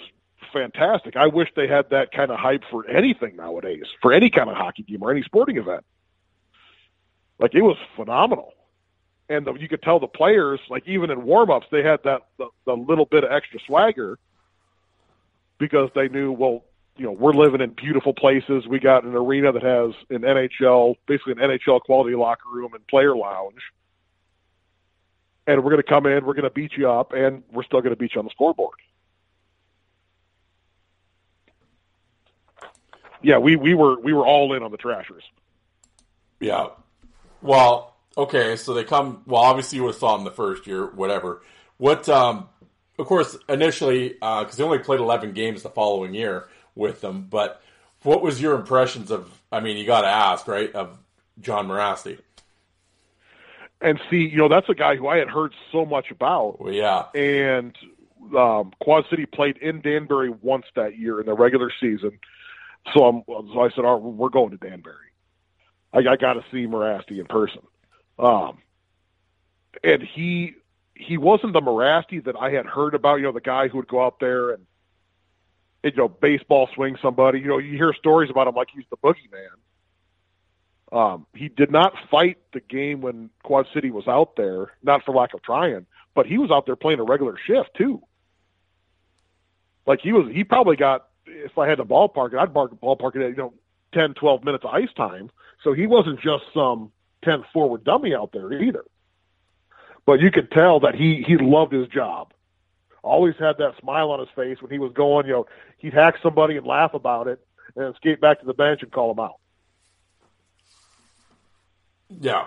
[0.53, 1.17] fantastic.
[1.17, 4.57] I wish they had that kind of hype for anything nowadays, for any kind of
[4.57, 5.85] hockey game or any sporting event.
[7.39, 8.55] Like it was phenomenal,
[9.29, 12.49] and the, you could tell the players, like even in warm-ups, they had that the,
[12.67, 14.19] the little bit of extra swagger
[15.59, 16.65] because they knew, well,
[16.97, 18.67] you know, we're living in beautiful places.
[18.67, 22.87] We got an arena that has an NHL, basically an NHL quality locker room and
[22.87, 23.63] player lounge.
[25.47, 27.81] And we're going to come in, we're going to beat you up, and we're still
[27.81, 28.77] going to beat you on the scoreboard.
[33.23, 35.25] Yeah, we, we were we were all in on the Trashers.
[36.41, 36.69] Yeah.
[37.41, 39.23] Well, okay, so they come.
[39.27, 41.43] Well, obviously you would have saw them the first year, whatever.
[41.77, 42.09] What?
[42.09, 42.49] Um,
[42.99, 47.27] of course, initially, because uh, they only played eleven games the following year with them.
[47.29, 47.61] But
[48.03, 49.31] what was your impressions of?
[49.51, 50.73] I mean, you got to ask, right?
[50.75, 50.97] Of
[51.41, 52.19] Jon Mirasty.
[53.81, 56.61] And see, you know, that's a guy who I had heard so much about.
[56.61, 57.07] Well, yeah.
[57.15, 57.77] And
[58.37, 62.19] um, Quad City played in Danbury once that year in the regular season.
[62.95, 64.95] So, I'm, so I said, "All right, we're going to Danbury.
[65.93, 67.61] I, I got to see Mirasty in person."
[68.19, 68.59] Um,
[69.83, 70.55] and he
[70.95, 73.17] he wasn't the Mirasty that I had heard about.
[73.17, 74.65] You know, the guy who would go out there and
[75.83, 77.41] you know baseball swing somebody.
[77.41, 79.49] You know, you hear stories about him like he's the boogeyman.
[80.93, 85.13] Um, he did not fight the game when Quad City was out there, not for
[85.13, 88.01] lack of trying, but he was out there playing a regular shift too.
[89.87, 91.07] Like he was, he probably got.
[91.27, 93.55] If I had to ballpark it, I'd ballpark it at you know
[93.95, 95.31] 10, 12 minutes of ice time.
[95.63, 96.93] So he wasn't just some
[97.25, 98.85] 10th forward dummy out there either.
[100.07, 102.33] But you could tell that he he loved his job.
[103.03, 105.27] Always had that smile on his face when he was going.
[105.27, 105.47] You know,
[105.79, 107.45] he'd hack somebody and laugh about it,
[107.77, 109.37] and skate back to the bench and call him out.
[112.21, 112.47] Yeah.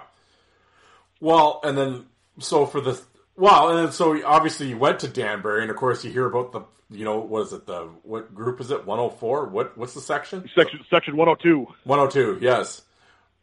[1.19, 2.05] Well, and then
[2.39, 2.99] so for the
[3.35, 6.51] well, and then so obviously you went to Danbury, and of course you hear about
[6.51, 9.77] the you know what is it the what group is it one hundred four what
[9.77, 12.81] what's the section section section one hundred two one hundred two yes.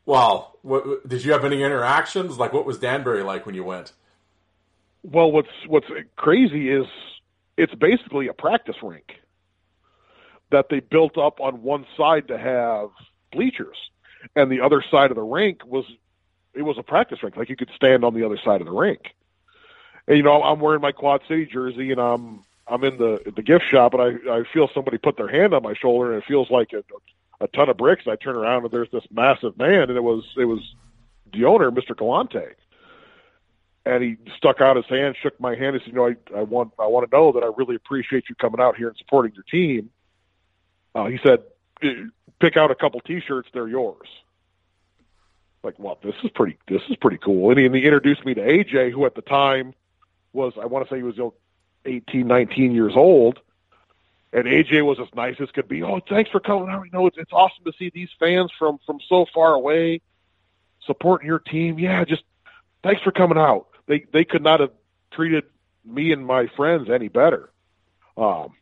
[0.06, 2.38] Well, what, did you have any interactions?
[2.38, 3.92] Like, what was Danbury like when you went?
[5.02, 5.86] Well, what's what's
[6.16, 6.86] crazy is
[7.56, 9.20] it's basically a practice rink
[10.50, 12.88] that they built up on one side to have
[13.32, 13.76] bleachers,
[14.34, 15.84] and the other side of the rink was
[16.54, 17.36] it was a practice rink.
[17.36, 19.14] Like you could stand on the other side of the rink.
[20.06, 23.42] And you know, I'm wearing my Quad City jersey, and I'm I'm in the the
[23.42, 26.26] gift shop, and I I feel somebody put their hand on my shoulder, and it
[26.26, 27.00] feels like a, a
[27.48, 28.06] ton of bricks.
[28.06, 30.60] I turn around, and there's this massive man, and it was it was
[31.32, 31.96] the owner, Mr.
[31.96, 32.54] Galante.
[33.86, 36.42] And he stuck out his hand, shook my hand, and said, "You know, I, I
[36.42, 39.34] want I want to know that I really appreciate you coming out here and supporting
[39.34, 39.90] your team."
[40.94, 41.42] Uh, he said,
[42.40, 44.08] "Pick out a couple T-shirts; they're yours."
[45.64, 47.50] like, well, this is pretty, this is pretty cool.
[47.50, 49.74] And he, and he introduced me to AJ, who at the time
[50.32, 51.34] was, I want to say he was you know,
[51.86, 53.40] 18, 19 years old.
[54.34, 55.82] And AJ was as nice as could be.
[55.82, 56.84] Oh, thanks for coming out.
[56.84, 60.00] You know, it's, it's awesome to see these fans from, from so far away
[60.84, 61.78] supporting your team.
[61.78, 62.24] Yeah, just
[62.82, 63.68] thanks for coming out.
[63.86, 64.72] They, they could not have
[65.12, 65.44] treated
[65.84, 67.50] me and my friends any better.
[68.16, 68.54] Um,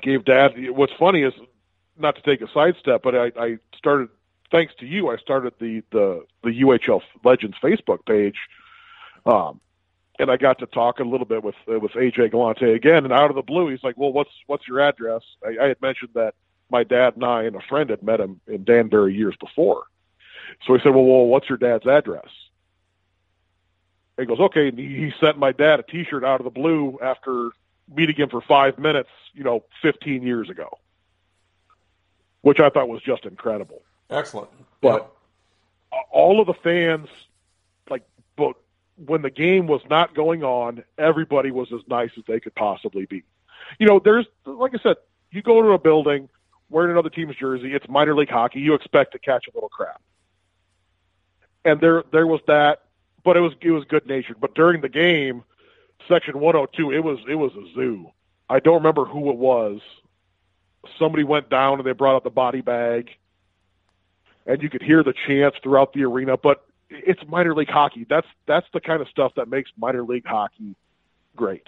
[0.00, 1.34] gave dad, what's funny is
[1.98, 4.08] not to take a sidestep, but I, I started
[4.52, 8.36] thanks to you, I started the the the UHL Legends Facebook page,
[9.26, 9.60] um,
[10.18, 13.04] and I got to talk a little bit with uh, with AJ Galante again.
[13.04, 15.80] And out of the blue, he's like, "Well, what's what's your address?" I, I had
[15.80, 16.34] mentioned that
[16.70, 19.84] my dad and I and a friend had met him in Danbury years before.
[20.66, 22.28] So he said, "Well, well, what's your dad's address?"
[24.18, 26.98] he goes, "Okay." And he, he sent my dad a T-shirt out of the blue
[27.02, 27.50] after
[27.94, 30.78] meeting him for five minutes, you know, 15 years ago,
[32.42, 33.82] which I thought was just incredible.
[34.10, 34.50] Excellent.
[34.80, 35.12] But
[35.92, 36.02] yep.
[36.10, 37.08] all of the fans,
[37.90, 38.02] like,
[38.36, 38.54] but
[38.96, 43.06] when the game was not going on, everybody was as nice as they could possibly
[43.06, 43.22] be.
[43.78, 44.96] You know, there's, like I said,
[45.30, 46.28] you go to a building
[46.68, 50.00] wearing another team's jersey, it's minor league hockey, you expect to catch a little crap.
[51.64, 52.82] And there, there was that,
[53.24, 54.40] but it was, it was good natured.
[54.40, 55.44] But during the game,
[56.08, 58.10] section 102, it was, it was a zoo.
[58.48, 59.80] I don't remember who it was.
[60.98, 63.10] Somebody went down and they brought out the body bag
[64.46, 66.36] and you could hear the chants throughout the arena.
[66.36, 66.64] But
[66.94, 68.06] it's minor league hockey.
[68.08, 70.76] That's that's the kind of stuff that makes minor league hockey
[71.36, 71.66] great.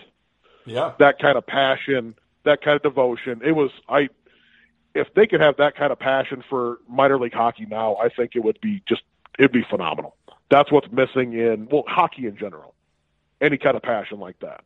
[0.65, 2.15] Yeah, that kind of passion,
[2.45, 3.43] that kind of devotion.
[3.45, 4.09] It was I.
[4.95, 8.37] If they could have that kind of passion for minor league hockey now, I think
[8.37, 9.03] it would be just
[9.39, 10.17] it'd be phenomenal.
[10.51, 12.75] That's what's missing in well hockey in general.
[13.41, 14.63] Any kind of passion like that.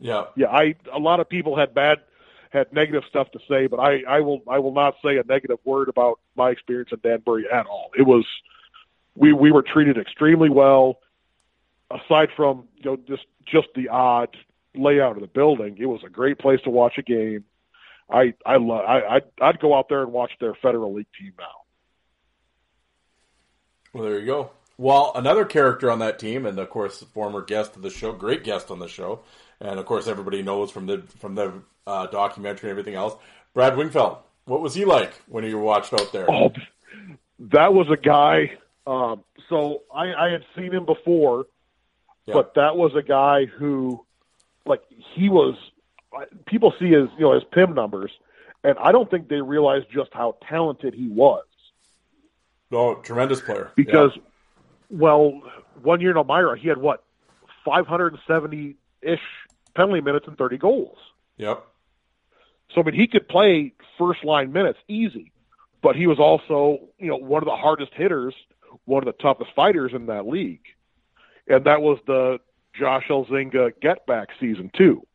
[0.00, 0.24] Yeah.
[0.36, 1.98] Yeah, I a lot of people had bad
[2.54, 5.58] had negative stuff to say, but I, I will I will not say a negative
[5.64, 7.90] word about my experience in Danbury at all.
[7.98, 8.24] It was
[9.16, 11.00] we we were treated extremely well.
[11.90, 14.36] Aside from you know just just the odd
[14.74, 17.44] layout of the building, it was a great place to watch a game.
[18.08, 21.32] I I love I I'd, I'd go out there and watch their Federal League team
[21.38, 21.44] now.
[23.92, 24.50] Well, there you go.
[24.76, 28.42] Well, another character on that team, and of course, former guest of the show, great
[28.42, 29.20] guest on the show,
[29.64, 31.52] and of course, everybody knows from the from the
[31.86, 33.14] uh, documentary and everything else.
[33.54, 36.30] Brad Wingfield, what was he like when you watched out there?
[36.30, 36.52] Oh,
[37.38, 38.52] that was a guy.
[38.86, 41.46] Um, so I, I had seen him before,
[42.26, 42.34] Yeah.
[42.34, 44.04] but that was a guy who,
[44.66, 44.82] like,
[45.14, 45.56] he was.
[46.46, 48.12] People see his, you know, his PIM numbers,
[48.62, 51.44] and I don't think they realize just how talented he was.
[52.70, 53.72] Oh, tremendous player.
[53.74, 54.12] Because,
[54.90, 55.40] well,
[55.82, 57.02] one year in Elmira, he had what,
[57.64, 59.18] 570 ish
[59.74, 60.98] penalty minutes and 30 goals.
[61.36, 61.64] Yep.
[62.74, 65.32] So I mean, he could play first line minutes easy,
[65.82, 68.34] but he was also you know one of the hardest hitters,
[68.84, 70.64] one of the toughest fighters in that league,
[71.46, 72.38] and that was the
[72.78, 75.06] Josh Elzinga get back season two.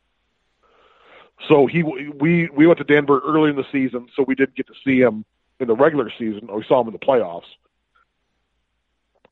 [1.48, 4.68] So he we we went to Denver early in the season, so we didn't get
[4.68, 5.26] to see him
[5.60, 6.50] in the regular season.
[6.54, 7.44] We saw him in the playoffs,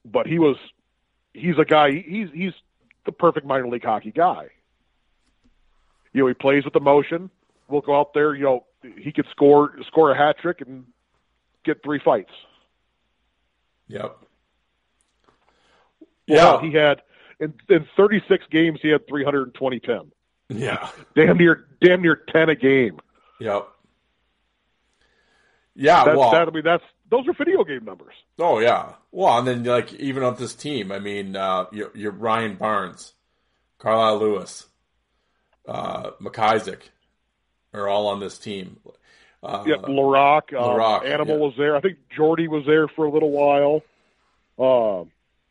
[0.06, 0.58] but he was
[1.34, 2.54] he's a guy he's he's
[3.06, 4.48] the perfect minor league hockey guy.
[6.14, 7.30] You know, he plays with emotion
[7.68, 8.36] we'll go out there.
[8.36, 8.66] You know,
[8.98, 10.86] he could score score a hat trick and
[11.64, 12.32] get three fights.
[13.88, 14.18] Yep.
[16.28, 17.02] Well, he had
[17.40, 20.12] in in 36 games he had 320 10.
[20.50, 20.90] Yeah.
[21.16, 23.00] Damn near damn near 10 a game.
[23.40, 23.68] Yep.
[25.76, 26.04] Yeah.
[26.04, 28.14] That's, well, that, I mean that's those are video game numbers.
[28.40, 28.94] Oh yeah.
[29.12, 33.14] Well, and then like even on this team, I mean, uh, you're, you're Ryan Barnes,
[33.80, 34.68] Carlisle Lewis,
[35.68, 36.82] uh, McIsaac
[37.74, 38.78] are all on this team.
[39.44, 41.46] Uh, yeah, Larock, uh, Larock, Animal yeah.
[41.46, 41.76] was there.
[41.76, 43.84] I think Jordy was there for a little while.
[44.58, 45.06] Uh,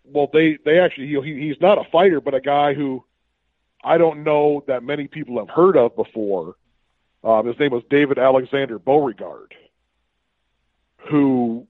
[0.05, 3.05] well, they they actually he, he he's not a fighter, but a guy who
[3.85, 6.57] I don't know that many people have heard of before.
[7.23, 9.55] Um, his name was David Alexander Beauregard,
[11.09, 11.67] who,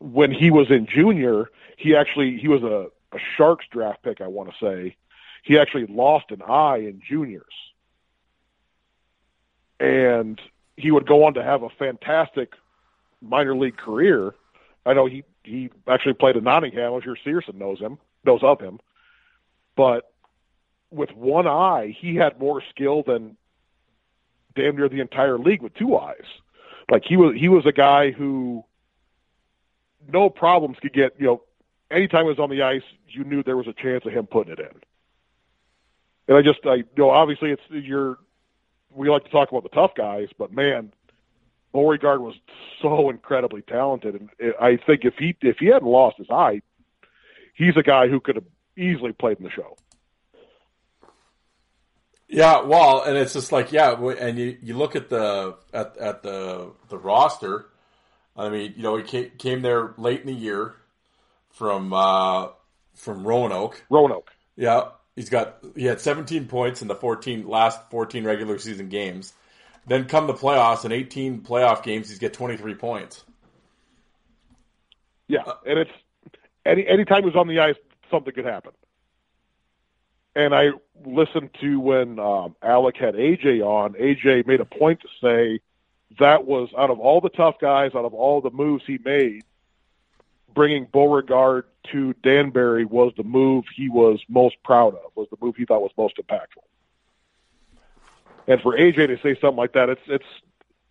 [0.00, 4.20] when he was in junior, he actually he was a, a Sharks draft pick.
[4.20, 4.96] I want to say
[5.42, 7.71] he actually lost an eye in juniors
[9.82, 10.40] and
[10.76, 12.52] he would go on to have a fantastic
[13.20, 14.32] minor league career.
[14.86, 16.94] I know he he actually played in Nottingham.
[16.94, 18.78] I'm sure Searson knows him, knows of him.
[19.76, 20.12] But
[20.92, 23.36] with one eye, he had more skill than
[24.54, 26.26] damn near the entire league with two eyes.
[26.88, 28.64] Like he was he was a guy who
[30.12, 31.42] no problems could get, you know,
[31.90, 34.52] anytime he was on the ice, you knew there was a chance of him putting
[34.52, 34.80] it in.
[36.28, 38.18] And I just I you know, obviously it's you're
[38.94, 40.92] we like to talk about the tough guys, but man,
[41.72, 42.34] Beauregard was
[42.80, 46.60] so incredibly talented, and I think if he if he hadn't lost his eye,
[47.54, 48.44] he's a guy who could have
[48.76, 49.76] easily played in the show.
[52.28, 56.22] Yeah, well, and it's just like yeah, and you, you look at the at at
[56.22, 57.66] the the roster.
[58.34, 60.74] I mean, you know, he came, came there late in the year
[61.50, 62.48] from uh,
[62.94, 63.84] from Roanoke.
[63.90, 64.30] Roanoke.
[64.56, 69.32] Yeah, he's got he had 17 points in the 14 last 14 regular season games.
[69.86, 73.24] Then come the playoffs in 18 playoff games, he's get 23 points.
[75.28, 75.90] Yeah, and it's
[76.64, 77.76] any any anytime he's on the ice,
[78.10, 78.72] something could happen.
[80.34, 80.70] And I
[81.04, 83.92] listened to when um, Alec had AJ on.
[83.94, 85.60] AJ made a point to say
[86.18, 89.42] that was out of all the tough guys, out of all the moves he made,
[90.54, 95.12] bringing Beauregard to Danbury was the move he was most proud of.
[95.14, 96.62] Was the move he thought was most impactful.
[98.46, 100.24] And for AJ to say something like that, it's it's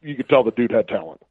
[0.02, 1.22] you could tell the dude had talent.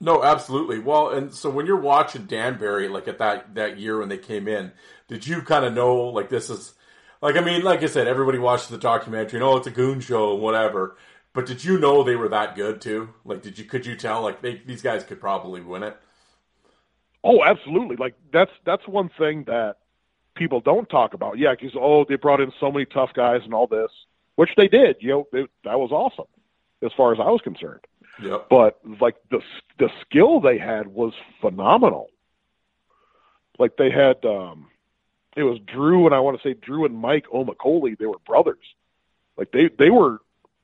[0.00, 0.78] No, absolutely.
[0.80, 4.48] Well, and so when you're watching Danbury, like at that that year when they came
[4.48, 4.72] in,
[5.08, 6.74] did you kind of know like this is
[7.20, 10.00] like I mean, like I said, everybody watches the documentary and oh, it's a goon
[10.00, 10.96] show and whatever.
[11.32, 13.10] But did you know they were that good too?
[13.24, 15.96] Like, did you could you tell like they, these guys could probably win it?
[17.24, 17.96] Oh, absolutely.
[17.96, 19.78] Like that's that's one thing that
[20.34, 21.38] people don't talk about.
[21.38, 23.90] Yeah, because oh, they brought in so many tough guys and all this,
[24.36, 24.96] which they did.
[25.00, 26.26] You know, they, that was awesome
[26.82, 27.80] as far as I was concerned.
[28.22, 28.48] Yep.
[28.50, 29.40] But like the
[29.78, 32.10] the skill they had was phenomenal.
[33.58, 34.68] Like they had, um
[35.36, 37.98] it was Drew and I want to say Drew and Mike Omicioli.
[37.98, 38.64] They were brothers.
[39.36, 40.20] Like they they were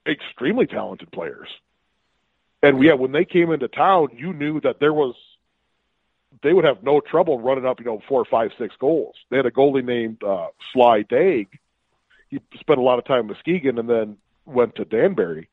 [0.06, 1.48] extremely talented players.
[2.62, 5.14] And yeah, when they came into town, you knew that there was
[6.42, 9.14] they would have no trouble running up, you know, four, five, six goals.
[9.30, 11.48] They had a goalie named uh, Sly Daig.
[12.28, 14.16] he spent a lot of time in Muskegon and then
[14.46, 15.48] went to Danbury.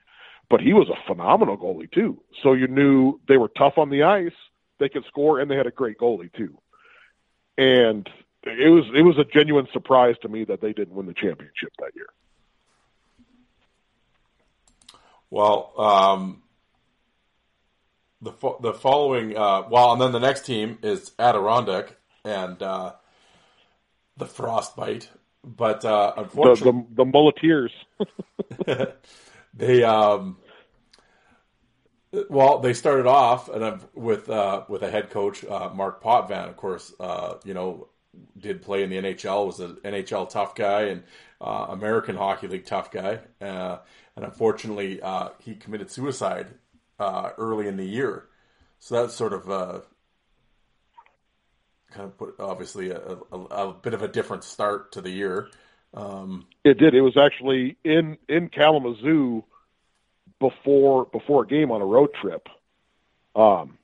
[0.49, 2.21] But he was a phenomenal goalie too.
[2.41, 4.31] So you knew they were tough on the ice,
[4.79, 6.57] they could score, and they had a great goalie too.
[7.57, 8.09] And
[8.43, 11.73] it was it was a genuine surprise to me that they didn't win the championship
[11.79, 12.07] that year.
[15.29, 16.41] Well, um,
[18.22, 22.94] the fo- the following uh, well, and then the next team is Adirondack and uh,
[24.18, 25.10] the Frostbite,
[25.44, 27.72] but uh, The unfortunately, the, the Muleteers.
[29.53, 30.38] they um,
[32.30, 36.49] well, they started off and uh, with uh, with a head coach uh, Marc Potvin,
[36.49, 37.88] of course, uh, you know,
[38.38, 41.03] did play in the NHL, was an NHL tough guy and
[41.39, 43.77] uh, American Hockey League tough guy, uh,
[44.15, 46.48] and unfortunately, uh, he committed suicide
[46.99, 48.26] uh, early in the year.
[48.80, 49.80] So that's sort of uh,
[51.91, 55.49] kind of put obviously a, a, a bit of a different start to the year.
[55.94, 56.94] Um, It did.
[56.94, 59.44] It was actually in in Kalamazoo
[60.40, 62.48] before before a game on a road trip.
[63.36, 63.78] Um,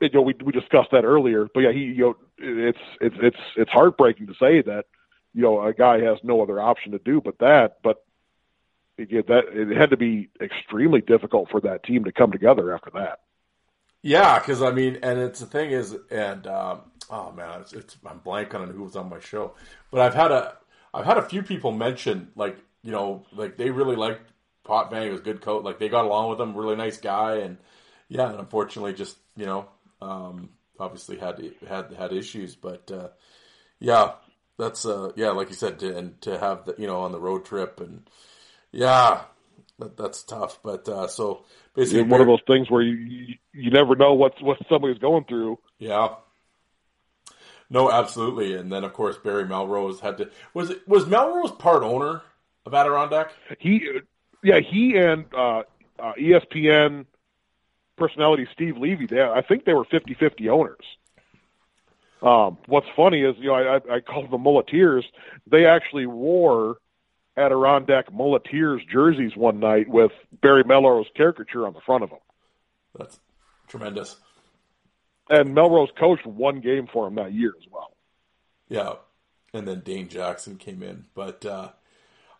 [0.00, 3.36] you know, we we discussed that earlier, but yeah, he you know, it's it's it's
[3.56, 4.86] it's heartbreaking to say that
[5.34, 8.04] you know a guy has no other option to do but that, but
[8.98, 12.90] again, that it had to be extremely difficult for that team to come together after
[12.94, 13.20] that.
[14.02, 17.96] Yeah, because I mean, and it's the thing is, and um, oh man, it's, it's
[18.04, 19.54] I'm blanking on who was on my show,
[19.90, 20.56] but I've had a
[20.92, 24.32] I've had a few people mention like you know like they really liked
[24.64, 27.36] Potvin, he was a good coach, like they got along with him, really nice guy,
[27.36, 27.58] and
[28.08, 29.68] yeah, and unfortunately, just you know,
[30.00, 33.08] um, obviously had had had issues, but uh,
[33.80, 34.12] yeah,
[34.58, 37.20] that's uh, yeah, like you said, to, and to have the you know on the
[37.20, 38.08] road trip and
[38.72, 39.22] yeah,
[39.78, 41.44] that, that's tough, but uh, so
[41.74, 44.98] basically It's one of those things where you you, you never know what's what somebody's
[44.98, 45.58] going through.
[45.78, 46.14] Yeah.
[47.70, 48.54] No, absolutely.
[48.54, 52.22] And then of course Barry Melrose had to was it was Melrose part owner
[52.66, 53.32] of Adirondack?
[53.58, 53.88] He,
[54.42, 55.62] yeah, he and uh,
[55.98, 57.06] uh, ESPN
[57.96, 59.06] personality Steve Levy.
[59.06, 60.84] They, I think they were 50-50 owners.
[62.22, 65.04] Um, what's funny is, you know, I, I, I call them Muleteers.
[65.50, 66.76] They actually wore
[67.36, 72.18] Adirondack Muleteers jerseys one night with Barry Melrose caricature on the front of them.
[72.96, 73.18] That's
[73.68, 74.16] tremendous.
[75.30, 77.96] And Melrose coached one game for him that year as well.
[78.68, 78.94] Yeah.
[79.54, 81.70] And then Dane Jackson came in, but uh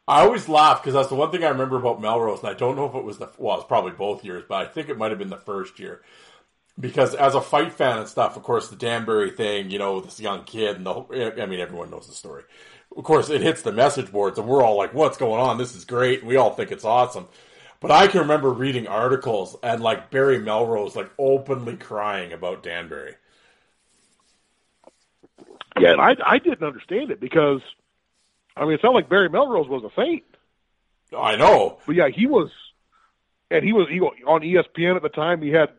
[0.09, 2.75] I always laugh because that's the one thing I remember about Melrose, and I don't
[2.75, 5.11] know if it was the well, it's probably both years, but I think it might
[5.11, 6.03] have been the first year.
[6.81, 10.19] Because as a fight fan and stuff, of course, the Danbury thing, you know, this
[10.19, 12.45] young kid, and the whole, I mean, everyone knows the story.
[12.97, 15.59] Of course, it hits the message boards, and we're all like, "What's going on?
[15.59, 17.29] This is great!" And we all think it's awesome.
[17.81, 23.17] But I can remember reading articles and like Barry Melrose like openly crying about Danbury.
[25.79, 27.61] Yeah, and I, I didn't understand it because,
[28.57, 30.23] I mean, it's not like Barry Melrose was a saint.
[31.17, 32.51] I know, But yeah, he was,
[33.51, 35.43] and he was he on ESPN at the time.
[35.43, 35.71] He had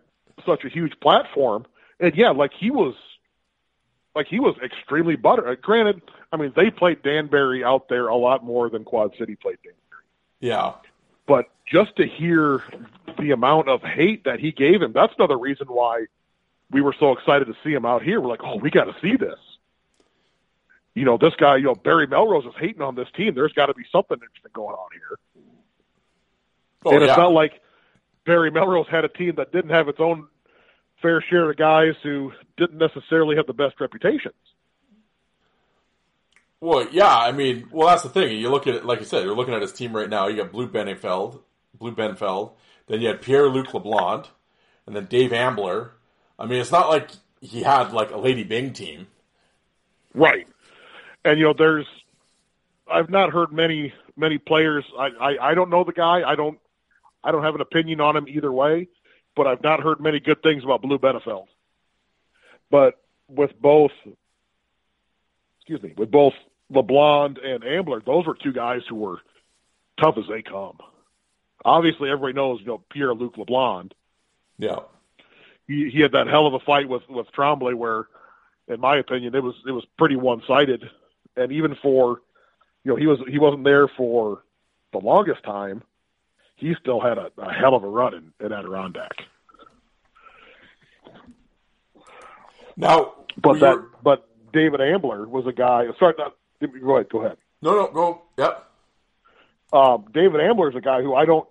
[0.46, 1.66] such a huge platform,
[2.00, 2.96] and yeah, like he was,
[4.16, 5.48] like he was extremely butter.
[5.48, 6.02] uh, Granted,
[6.32, 10.04] I mean they played Danbury out there a lot more than Quad City played Danbury,
[10.40, 10.74] yeah,
[11.26, 12.64] but just to hear
[13.20, 16.06] the amount of hate that he gave him, that's another reason why
[16.72, 18.20] we were so excited to see him out here.
[18.20, 19.40] We're like, oh, we got to see this.
[20.96, 23.34] You know, this guy, you know, Barry Melrose is hating on this team.
[23.34, 25.20] There's got to be something interesting going on here.
[26.86, 27.08] oh, and yeah.
[27.08, 27.62] it's not like
[28.26, 30.28] Barry Melrose had a team that didn't have its own
[31.02, 34.34] fair share of guys who didn't necessarily have the best reputations.
[36.62, 38.38] Well, yeah, I mean, well, that's the thing.
[38.38, 40.28] You look at it, like you said, you're looking at his team right now.
[40.28, 41.42] You got Blue Benfeld,
[41.78, 42.54] Blue Benfeld,
[42.88, 44.28] then you had Pierre Luc LeBlond,
[44.86, 45.92] and then Dave Ambler.
[46.40, 47.10] I mean, it's not like
[47.42, 49.08] he had like a Lady Byng team.
[50.14, 50.48] Right.
[51.26, 51.88] And you know, there's
[52.90, 56.22] I've not heard many many players I, I, I don't know the guy.
[56.26, 56.60] I don't
[57.24, 58.88] I don't have an opinion on him either way,
[59.36, 61.48] but I've not heard many good things about Blue Benefeld.
[62.70, 63.92] But with both
[65.58, 66.34] excuse me, with both
[66.72, 69.20] LeBlond and Ambler, those were two guys who were
[70.02, 70.78] tough as they come.
[71.64, 73.92] Obviously everybody knows, you know, Pierre Luc LeBlond.
[74.58, 74.80] Yeah,
[75.68, 78.08] he, he had that hell of a fight with with Tremblay where
[78.68, 80.90] in my opinion it was it was pretty one sided
[81.36, 82.22] and even for
[82.84, 84.44] you know he was he wasn't there for
[84.92, 85.84] the longest time
[86.64, 89.12] he still had a, a hell of a run in, in Adirondack
[92.76, 96.34] Now, but that were- but David Ambler was a guy sorry not,
[96.82, 98.22] go ahead go ahead no, no, go.
[98.38, 98.70] Yep.
[99.72, 101.48] um, David Ambler is a guy who I don't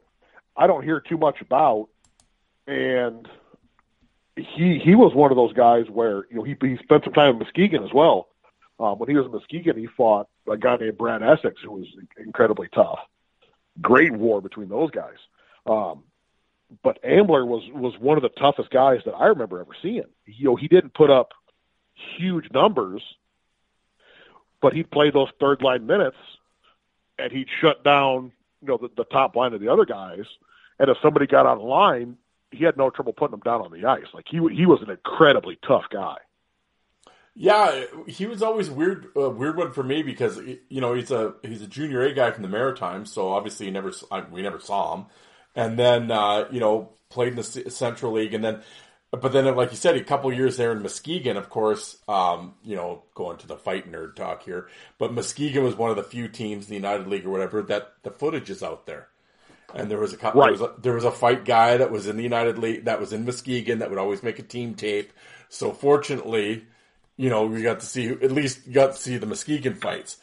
[0.57, 1.89] I don't hear too much about,
[2.67, 3.27] and
[4.37, 7.31] he he was one of those guys where you know he he spent some time
[7.31, 8.29] in Muskegon as well.
[8.79, 11.87] Um, when he was in Muskegon, he fought a guy named Brad Essex, who was
[12.19, 12.99] incredibly tough.
[13.81, 15.17] Great war between those guys.
[15.67, 16.05] Um,
[16.83, 20.05] but Ambler was was one of the toughest guys that I remember ever seeing.
[20.27, 21.33] You know, he didn't put up
[22.17, 23.03] huge numbers,
[24.61, 26.17] but he'd play those third line minutes,
[27.19, 28.33] and he'd shut down
[28.63, 30.25] you know the, the top line of the other guys.
[30.79, 32.17] And if somebody got on line,
[32.51, 34.07] he had no trouble putting them down on the ice.
[34.15, 36.17] Like he he was an incredibly tough guy.
[37.35, 40.39] Yeah, he was always weird, uh, weird one for me because
[40.69, 43.73] you know he's a he's a junior A guy from the Maritimes, so obviously he
[43.73, 43.93] never
[44.31, 45.07] we never saw him,
[45.55, 48.61] and then uh, you know played in the Central League, and then
[49.11, 52.77] but then like you said, a couple years there in Muskegon, of course, um, you
[52.77, 54.69] know going to the fight nerd talk here,
[54.99, 57.95] but Muskegon was one of the few teams in the United League or whatever that
[58.03, 59.09] the footage is out there.
[59.75, 60.35] And there was a, right.
[60.35, 63.01] there, was a there was a fight guy that was in the United League that
[63.01, 65.15] was in Muskegon that would always make a team tape.
[65.49, 66.67] So fortunately,
[67.17, 70.19] you know, we got to see at least got to see the Muskegon fights.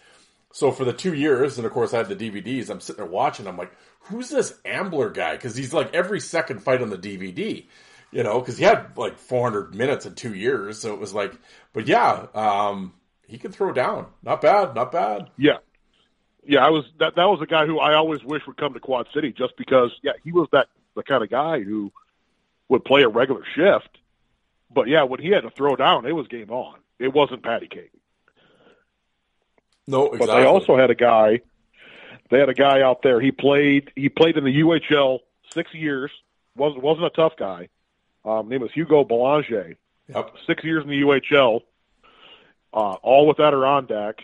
[0.51, 2.69] So for the two years, and of course I had the DVDs.
[2.69, 3.47] I'm sitting there watching.
[3.47, 3.71] I'm like,
[4.01, 5.35] who's this Ambler guy?
[5.35, 7.65] Because he's like every second fight on the DVD.
[8.11, 10.79] You know, because he had like 400 minutes in two years.
[10.79, 11.31] So it was like,
[11.73, 12.93] but yeah, um,
[13.27, 14.07] he could throw down.
[14.23, 14.73] Not bad.
[14.73, 15.29] Not bad.
[15.37, 15.57] Yeah.
[16.43, 17.15] Yeah, I was that.
[17.15, 19.91] That was a guy who I always wish would come to Quad City, just because.
[20.01, 21.91] Yeah, he was that the kind of guy who
[22.69, 23.98] would play a regular shift,
[24.71, 26.79] but yeah, when he had to throw down, it was game on.
[26.99, 27.91] It wasn't patty cake.
[29.87, 30.27] No, exactly.
[30.27, 31.41] But they also had a guy.
[32.29, 33.19] They had a guy out there.
[33.19, 33.91] He played.
[33.95, 35.19] He played in the UHL
[35.53, 36.11] six years.
[36.55, 37.69] wasn't wasn't a tough guy.
[38.23, 39.75] Um, name was Hugo Belanger.
[40.07, 40.35] Yep.
[40.45, 41.61] Six years in the UHL,
[42.73, 44.21] uh, all with Adirondack.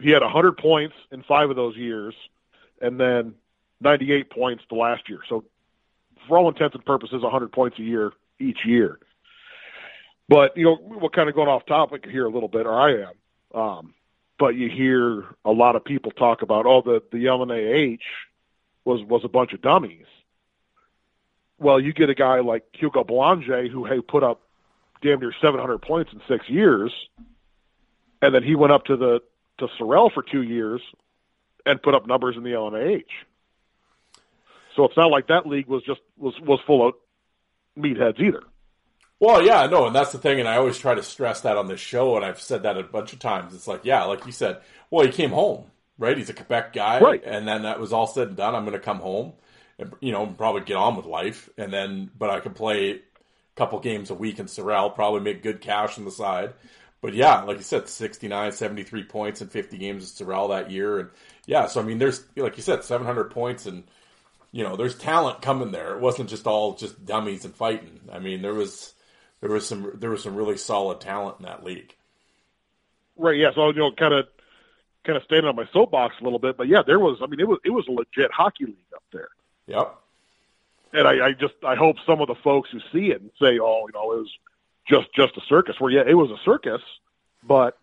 [0.00, 2.14] He had 100 points in five of those years,
[2.80, 3.34] and then
[3.80, 5.20] 98 points the last year.
[5.28, 5.44] So,
[6.28, 8.98] for all intents and purposes, 100 points a year each year.
[10.28, 13.08] But you know, we're kind of going off topic here a little bit, or I
[13.08, 13.60] am.
[13.60, 13.94] Um,
[14.38, 18.00] but you hear a lot of people talk about, oh, the the LNAH
[18.84, 20.06] was was a bunch of dummies.
[21.58, 24.42] Well, you get a guy like Hugo Belanger who hey put up
[25.02, 26.92] damn near 700 points in six years,
[28.20, 29.20] and then he went up to the
[29.58, 30.82] to Sorel for two years
[31.66, 33.04] and put up numbers in the LNAH.
[34.76, 36.94] So it's not like that league was just was was full of
[37.76, 38.42] meatheads either.
[39.20, 41.66] Well, yeah, no, and that's the thing, and I always try to stress that on
[41.66, 43.52] this show, and I've said that a bunch of times.
[43.52, 45.64] It's like, yeah, like you said, well, he came home,
[45.98, 46.16] right?
[46.16, 47.22] He's a Quebec guy, right?
[47.24, 48.54] And then that was all said and done.
[48.54, 49.32] I'm going to come home,
[49.78, 53.00] and you know, probably get on with life, and then, but I could play a
[53.56, 56.54] couple games a week in Sorel, probably make good cash on the side.
[57.00, 61.00] But yeah, like you said, 69, 73 points in 50 games in Sorel that year,
[61.00, 61.10] and
[61.46, 63.82] yeah, so I mean, there's like you said, 700 points and
[64.52, 65.94] you know, there's talent coming there.
[65.94, 68.00] It wasn't just all just dummies and fighting.
[68.12, 68.94] I mean, there was
[69.40, 71.94] there was some there was some really solid talent in that league.
[73.16, 73.36] Right.
[73.36, 73.50] Yeah.
[73.54, 74.26] So you know, kind of
[75.04, 77.18] kind of standing on my soapbox a little bit, but yeah, there was.
[77.22, 79.28] I mean, it was it was a legit hockey league up there.
[79.66, 79.94] Yep.
[80.92, 83.58] And I, I just I hope some of the folks who see it and say,
[83.58, 84.30] oh, you know, it was
[84.88, 85.76] just just a circus.
[85.78, 86.82] Where yeah, it was a circus,
[87.42, 87.78] but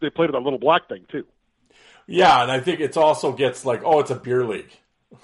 [0.00, 1.26] they played with that little black thing too.
[2.06, 4.72] Yeah, and I think it also gets like, oh, it's a beer league.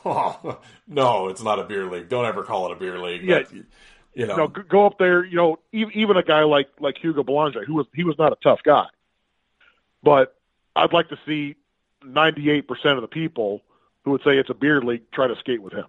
[0.04, 0.58] Oh,
[0.88, 2.08] no, it's not a beer league.
[2.08, 3.22] Don't ever call it a beer league.
[3.24, 3.40] Yeah.
[3.40, 3.64] That,
[4.16, 5.24] you know, you know, go up there.
[5.24, 8.36] You know, even a guy like like Hugo Belanger, who was he was not a
[8.42, 8.86] tough guy,
[10.02, 10.34] but
[10.74, 11.56] I'd like to see
[12.02, 13.62] ninety eight percent of the people
[14.04, 15.84] who would say it's a beer league try to skate with him.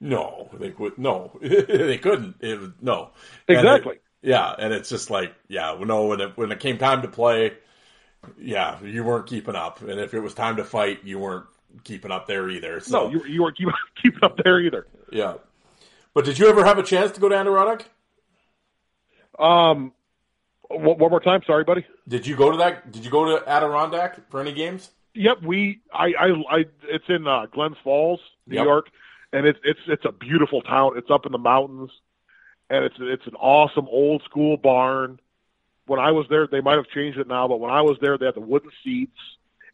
[0.00, 0.96] No, they would.
[0.96, 2.36] No, they couldn't.
[2.40, 3.10] It, no,
[3.48, 3.96] exactly.
[3.96, 6.06] It, yeah, and it's just like, yeah, no.
[6.06, 7.54] When it when it came time to play,
[8.38, 11.46] yeah, you weren't keeping up, and if it was time to fight, you weren't
[11.82, 12.78] keeping up there either.
[12.78, 13.08] So.
[13.08, 14.86] No, you, you weren't keeping, keeping up there either.
[15.10, 15.34] Yeah.
[16.14, 17.90] But did you ever have a chance to go to Adirondack?
[19.38, 19.92] Um,
[20.68, 21.42] one, one more time.
[21.46, 21.84] Sorry, buddy.
[22.08, 22.92] Did you go to that?
[22.92, 24.90] Did you go to Adirondack for any games?
[25.14, 25.42] Yep.
[25.42, 28.64] We, I, I, I it's in uh, Glens Falls, New Yep.
[28.64, 28.90] York,
[29.32, 30.92] and it's it's it's a beautiful town.
[30.96, 31.90] It's up in the mountains,
[32.70, 35.20] and it's it's an awesome old school barn.
[35.86, 38.16] When I was there, they might have changed it now, but when I was there,
[38.16, 39.18] they had the wooden seats,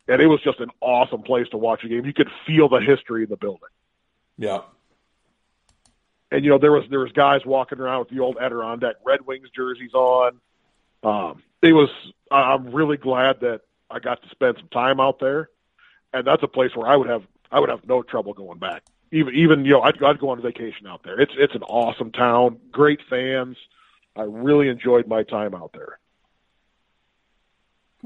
[0.08, 2.04] and it was just an awesome place to watch a game.
[2.04, 3.68] You could feel the history in the building.
[4.36, 4.62] Yeah.
[6.30, 9.26] And you know there was there was guys walking around with the old Adirondack Red
[9.26, 10.40] Wings jerseys on.
[11.02, 11.90] Um, it was
[12.30, 15.48] I'm really glad that I got to spend some time out there,
[16.12, 18.82] and that's a place where I would have I would have no trouble going back.
[19.12, 21.20] Even even you know I'd, I'd go on vacation out there.
[21.20, 23.56] It's it's an awesome town, great fans.
[24.16, 25.98] I really enjoyed my time out there.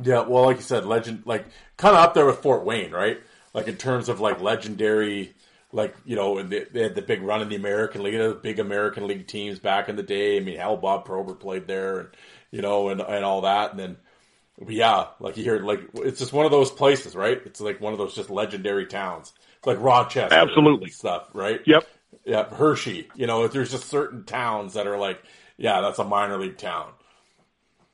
[0.03, 1.47] Yeah, well, like you said, legend, like
[1.77, 3.21] kind of up there with Fort Wayne, right?
[3.53, 5.35] Like in terms of like legendary,
[5.75, 8.61] like you know, they, they had the big run in the American League, the big
[8.61, 10.37] American League teams back in the day.
[10.37, 12.09] I mean, hell, Bob Probert played there, and
[12.53, 13.97] you know, and and all that, and then
[14.69, 17.43] yeah, like you hear, like it's just one of those places, right?
[17.45, 19.33] It's like one of those just legendary towns.
[19.59, 20.91] It's like Rochester, Absolutely.
[20.91, 21.61] stuff, right?
[21.67, 21.89] Yep.
[22.25, 23.09] Yeah, Hershey.
[23.17, 25.21] You know, there's just certain towns that are like,
[25.57, 26.93] yeah, that's a minor league town.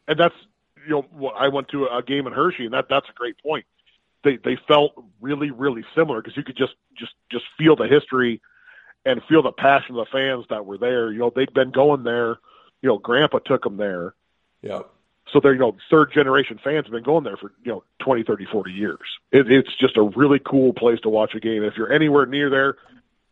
[0.07, 0.35] and that's
[0.87, 3.37] you know what- I went to a game in Hershey, and that that's a great
[3.43, 3.65] point.
[4.23, 8.41] They they felt really really similar because you could just just just feel the history
[9.07, 11.11] and feel the passion of the fans that were there.
[11.13, 12.39] You know they'd been going there.
[12.83, 14.15] You know, Grandpa took them there,
[14.63, 14.81] Yeah.
[15.33, 18.23] so they're you know third generation fans have been going there for you know 20,
[18.25, 18.99] 30, 40 years.
[19.33, 21.63] It, it's just a really cool place to watch a game.
[21.63, 22.77] If you're anywhere near there,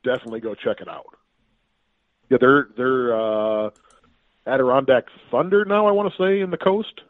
[0.05, 1.06] definitely go check it out.
[2.31, 3.15] Yeah, they're they're
[3.66, 3.70] uh,
[4.47, 5.86] Adirondack Thunder now.
[5.86, 7.01] I want to say in the coast.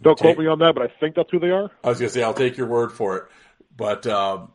[0.00, 1.70] Don't Take- quote me on that, but I think that's who they are.
[1.84, 3.24] I was gonna say I'll take your word for it,
[3.76, 4.52] but um,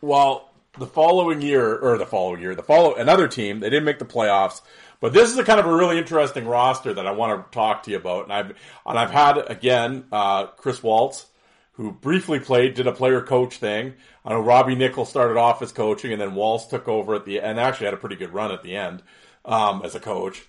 [0.00, 3.98] well, the following year or the following year, the follow another team they didn't make
[3.98, 4.62] the playoffs,
[5.00, 7.82] but this is a kind of a really interesting roster that I want to talk
[7.84, 8.50] to you about, and I've
[8.86, 11.26] and I've had again uh, Chris Waltz,
[11.72, 13.94] who briefly played, did a player coach thing.
[14.24, 17.40] I know Robbie Nickel started off as coaching, and then Waltz took over at the
[17.40, 19.02] and actually had a pretty good run at the end
[19.44, 20.46] um, as a coach.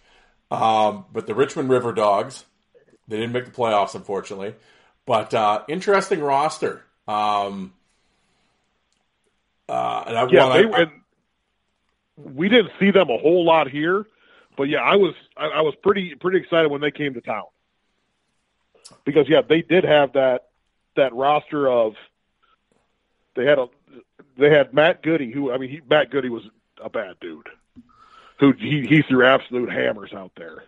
[0.51, 2.45] Um, but the Richmond River Dogs,
[3.07, 4.55] they didn't make the playoffs, unfortunately.
[5.05, 6.83] But uh, interesting roster.
[7.07, 7.73] Um,
[9.67, 10.91] uh, and I, Yeah, well, they I-
[12.17, 14.05] we didn't see them a whole lot here,
[14.55, 17.45] but yeah, I was I, I was pretty pretty excited when they came to town
[19.03, 20.49] because yeah, they did have that
[20.95, 21.95] that roster of
[23.35, 23.67] they had a
[24.37, 26.43] they had Matt Goody who I mean he, Matt Goody was
[26.81, 27.49] a bad dude
[28.39, 30.63] who he he threw absolute hammers out there.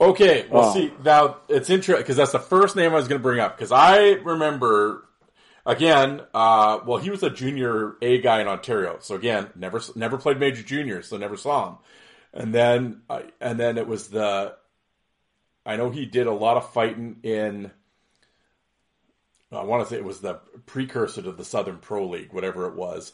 [0.00, 0.74] Okay, well, Oh.
[0.74, 3.56] see now it's interesting because that's the first name I was going to bring up
[3.56, 5.06] because I remember
[5.64, 6.20] again.
[6.34, 10.38] Uh, well, he was a junior A guy in Ontario, so again, never never played
[10.40, 11.76] major juniors, so never saw him.
[12.32, 14.56] And then uh, and then it was the.
[15.64, 17.70] I know he did a lot of fighting in.
[19.52, 22.74] I want to say it was the precursor to the Southern Pro League, whatever it
[22.74, 23.12] was,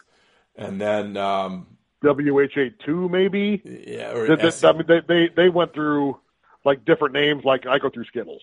[0.56, 1.66] and then um,
[2.02, 3.60] WHA two maybe.
[3.86, 6.18] yeah, or They, they- S- I mean they, they they went through
[6.64, 8.42] like different names like I go through Skittles.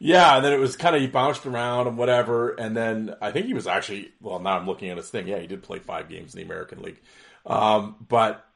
[0.00, 3.32] Yeah, and then it was kind of he bounced around and whatever, and then I
[3.32, 4.38] think he was actually well.
[4.38, 5.26] Now I'm looking at his thing.
[5.26, 7.00] Yeah, he did play five games in the American League,
[7.44, 8.46] um, but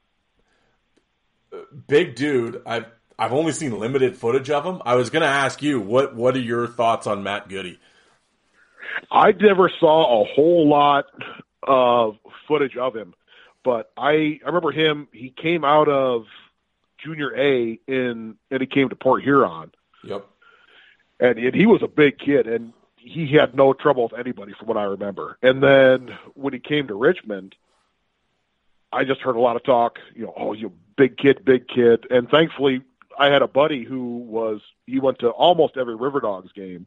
[1.53, 1.59] uh,
[1.89, 2.63] big dude.
[2.65, 2.87] I've
[3.19, 4.83] I've only seen limited footage of him.
[4.85, 7.81] I was going to ask you what what are your thoughts on Matt Goody?
[9.11, 11.07] I never saw a whole lot
[11.65, 13.15] of footage of him,
[13.65, 15.09] but I I remember him.
[15.13, 16.27] He came out of
[17.03, 19.73] junior A in and he came to Port Huron,
[20.05, 20.27] Yep.
[21.21, 24.69] and, and he was a big kid, and he had no trouble with anybody from
[24.69, 25.39] what I remember.
[25.43, 27.57] And then when he came to Richmond,
[28.93, 29.99] I just heard a lot of talk.
[30.15, 32.83] You know, oh, you big kid, big kid, and thankfully
[33.19, 36.87] I had a buddy who was he went to almost every River Dogs game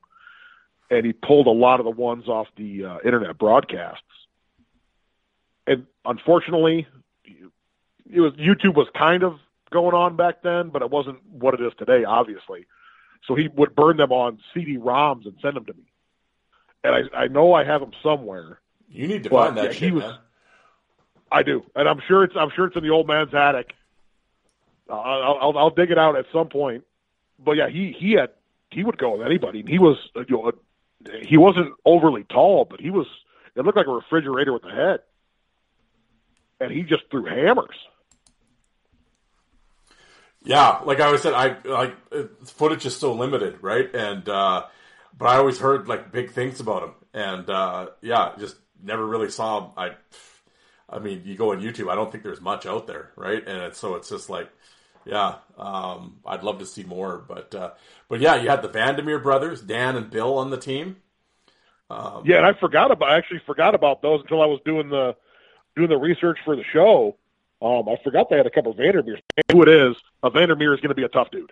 [0.89, 4.03] and he pulled a lot of the ones off the uh, internet broadcasts.
[5.67, 6.87] And unfortunately,
[8.11, 9.39] it was YouTube was kind of
[9.75, 12.65] going on back then, but it wasn't what it is today, obviously.
[13.27, 15.83] So he would burn them on CD-ROMs and send them to me.
[16.83, 18.59] And I, I know I have them somewhere.
[18.89, 20.17] You need to find that yeah, he was- man.
[21.31, 23.73] I do, and I'm sure it's I'm sure it's in the old man's attic.
[24.89, 26.83] Uh, I'll, I'll I'll dig it out at some point.
[27.43, 28.29] But yeah, he he had
[28.69, 29.63] he would go with anybody.
[29.67, 30.51] He was you know
[31.23, 33.07] he wasn't overly tall, but he was
[33.55, 34.99] it looked like a refrigerator with a head,
[36.61, 37.75] and he just threw hammers.
[40.45, 41.95] Yeah, like I always said, I like
[42.45, 43.93] footage is so limited, right?
[43.95, 44.65] And uh,
[45.17, 49.31] but I always heard like big things about him, and uh, yeah, just never really
[49.31, 49.71] saw him.
[49.77, 49.91] I,
[50.89, 53.43] I mean, you go on YouTube, I don't think there's much out there, right?
[53.45, 54.49] And it's, so it's just like,
[55.05, 57.71] yeah, um, I'd love to see more, but uh,
[58.09, 60.97] but yeah, you had the Vandermeer brothers, Dan and Bill, on the team.
[61.89, 64.89] Um, Yeah, and I forgot about I actually forgot about those until I was doing
[64.89, 65.15] the
[65.75, 67.17] doing the research for the show.
[67.61, 69.19] Um, I forgot they had a couple of Vandermeers.
[69.51, 69.95] Who it is?
[70.23, 71.51] A Vandermeer is going to be a tough dude.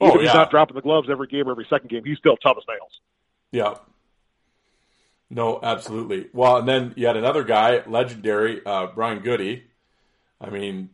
[0.00, 2.18] Oh, Even if he's not dropping the gloves every game or every second game, he's
[2.18, 3.00] still tough as nails.
[3.50, 3.74] Yeah.
[5.30, 6.28] No, absolutely.
[6.32, 9.64] Well, and then you had another guy, legendary, uh, Brian Goody.
[10.40, 10.90] I mean,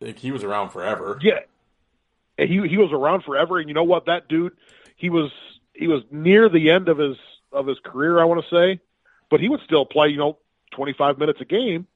[0.00, 1.18] I think he was around forever.
[1.22, 1.40] Yeah,
[2.38, 3.58] and he he was around forever.
[3.58, 4.06] And you know what?
[4.06, 4.56] That dude,
[4.96, 5.30] he was
[5.74, 7.16] he was near the end of his
[7.52, 8.18] of his career.
[8.20, 8.80] I want to say,
[9.30, 10.08] but he would still play.
[10.08, 10.38] You know,
[10.72, 11.86] twenty five minutes a game,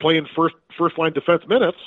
[0.00, 1.78] playing first first line defense minutes.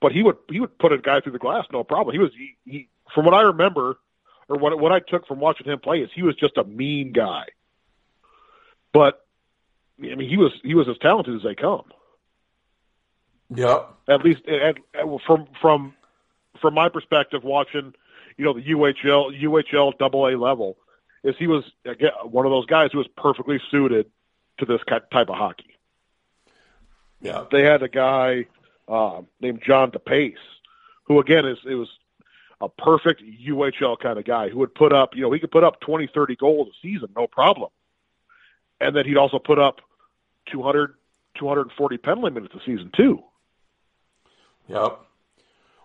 [0.00, 2.14] But he would he would put a guy through the glass, no problem.
[2.14, 3.96] He was he, he from what I remember,
[4.48, 7.12] or what what I took from watching him play is he was just a mean
[7.12, 7.44] guy.
[8.92, 9.24] But
[9.98, 11.84] I mean, he was he was as talented as they come.
[13.54, 13.94] Yep.
[14.08, 15.94] At least at, at, from from
[16.60, 17.94] from my perspective, watching,
[18.36, 20.76] you know, the UHL, UHL double A level,
[21.22, 24.06] is he was again, one of those guys who was perfectly suited
[24.58, 25.75] to this type of hockey.
[27.20, 27.44] Yeah.
[27.50, 28.46] They had a guy
[28.88, 30.34] uh, named John DePace,
[31.04, 31.88] who again is it was
[32.60, 35.64] a perfect UHL kind of guy who would put up, you know, he could put
[35.64, 37.70] up 20, 30 goals a season, no problem.
[38.80, 39.80] And then he'd also put up
[40.52, 40.94] 200,
[41.38, 43.22] 240 penalty minutes a season too.
[44.68, 45.00] Yep.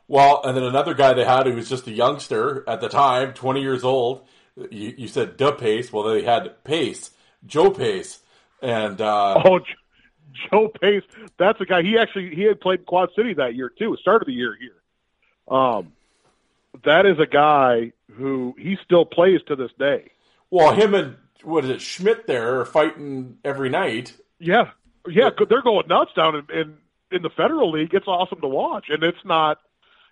[0.08, 3.34] Well, and then another guy they had who was just a youngster at the time,
[3.34, 4.26] 20 years old.
[4.70, 5.92] You, you said De Pace.
[5.94, 7.12] Well, they had Pace,
[7.46, 8.20] Joe Pace,
[8.62, 9.60] and uh, oh,
[10.52, 11.04] Joe Pace.
[11.38, 11.82] That's a guy.
[11.82, 13.98] He actually he had played Quad City that year too.
[14.00, 15.56] Start of the year here.
[15.56, 15.94] Um,
[16.86, 20.12] that is a guy who he still plays to this day.
[20.50, 24.14] Well, him and what is it Schmidt there are fighting every night.
[24.40, 24.72] Yeah,
[25.08, 26.78] yeah, they're going nuts down in, in
[27.12, 27.94] in the Federal League.
[27.94, 29.60] It's awesome to watch, and it's not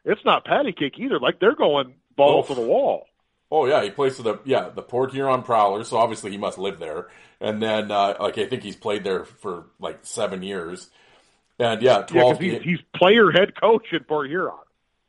[0.06, 1.20] it's not patty cake either.
[1.20, 2.54] Like they're going balls oh.
[2.54, 3.06] to the wall.
[3.52, 6.58] Oh yeah, he plays for the yeah the Port Huron Prowlers, so obviously he must
[6.58, 7.08] live there.
[7.42, 10.90] And then uh, like I think he's played there for like seven years.
[11.58, 12.42] And yeah, twelve.
[12.42, 14.54] Yeah, he's, he's player head coach at Port Huron.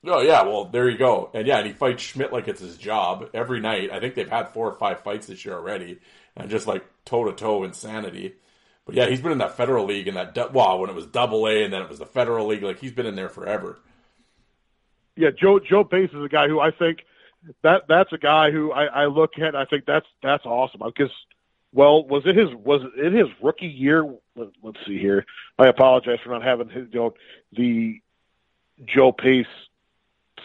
[0.06, 1.30] Oh yeah, well there you go.
[1.34, 3.90] And yeah, and he fights Schmidt like it's his job every night.
[3.92, 5.98] I think they've had four or five fights this year already,
[6.36, 8.36] and just like toe to toe insanity.
[8.86, 11.46] But yeah, he's been in that Federal League and that wow when it was Double
[11.46, 12.62] A and then it was the Federal League.
[12.62, 13.78] Like he's been in there forever.
[15.16, 17.04] Yeah, Joe Joe Pace is a guy who I think
[17.62, 19.54] that that's a guy who I, I look at.
[19.56, 21.12] I think that's that's awesome because,
[21.72, 24.04] well, was it his was it his rookie year?
[24.36, 25.24] Let, us see here.
[25.58, 27.14] I apologize for not having his, you know
[27.52, 28.00] the
[28.84, 29.46] Joe Pace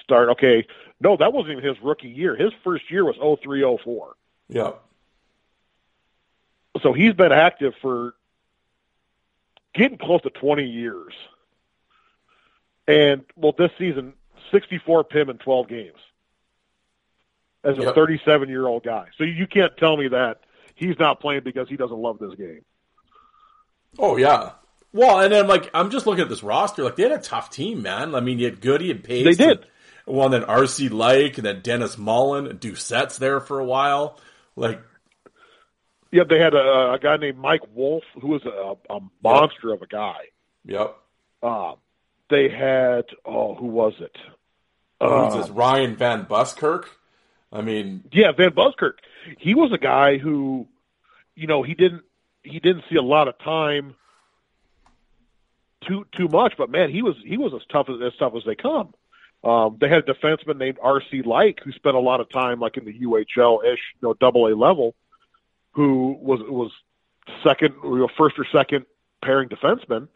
[0.01, 0.29] start.
[0.29, 0.67] Okay,
[0.99, 2.35] no, that wasn't even his rookie year.
[2.35, 4.15] His first year was oh three oh four.
[4.47, 4.71] Yeah.
[6.81, 8.15] So he's been active for
[9.73, 11.13] getting close to 20 years.
[12.85, 14.13] And well, this season,
[14.51, 15.97] 64 PIM in 12 games
[17.65, 19.07] as a 37 year old guy.
[19.17, 20.41] So you can't tell me that
[20.75, 22.61] he's not playing because he doesn't love this game.
[23.97, 24.51] Oh yeah.
[24.93, 26.83] Well, and then like I'm just looking at this roster.
[26.83, 28.15] Like they had a tough team, man.
[28.15, 29.25] I mean, you had Goody and Pace.
[29.25, 29.57] They did.
[30.05, 33.65] And, well, and then RC Lyke, and then Dennis Mullen, and Doucette's there for a
[33.65, 34.19] while.
[34.55, 34.81] Like,
[36.11, 39.77] yeah, they had a, a guy named Mike Wolf who was a, a monster yep.
[39.77, 40.17] of a guy.
[40.65, 40.95] Yep.
[41.41, 41.73] Uh,
[42.29, 44.15] they had oh, who was it?
[45.01, 45.49] Oh, this?
[45.49, 46.89] Ryan Van Buskirk.
[47.55, 48.99] I mean, yeah, Van Buskirk.
[49.39, 50.67] He was a guy who,
[51.35, 52.03] you know, he didn't
[52.43, 53.95] he didn't see a lot of time
[55.87, 58.43] too too much, but man, he was he was as tough as, as tough as
[58.45, 58.93] they come.
[59.41, 61.21] Um, they had a defenseman named R.C.
[61.21, 64.47] Lyke who spent a lot of time like in the UHL ish, you know, double
[64.47, 64.93] A level,
[65.71, 66.71] who was was
[67.41, 68.85] second, you know, first or second
[69.23, 70.09] pairing defenseman,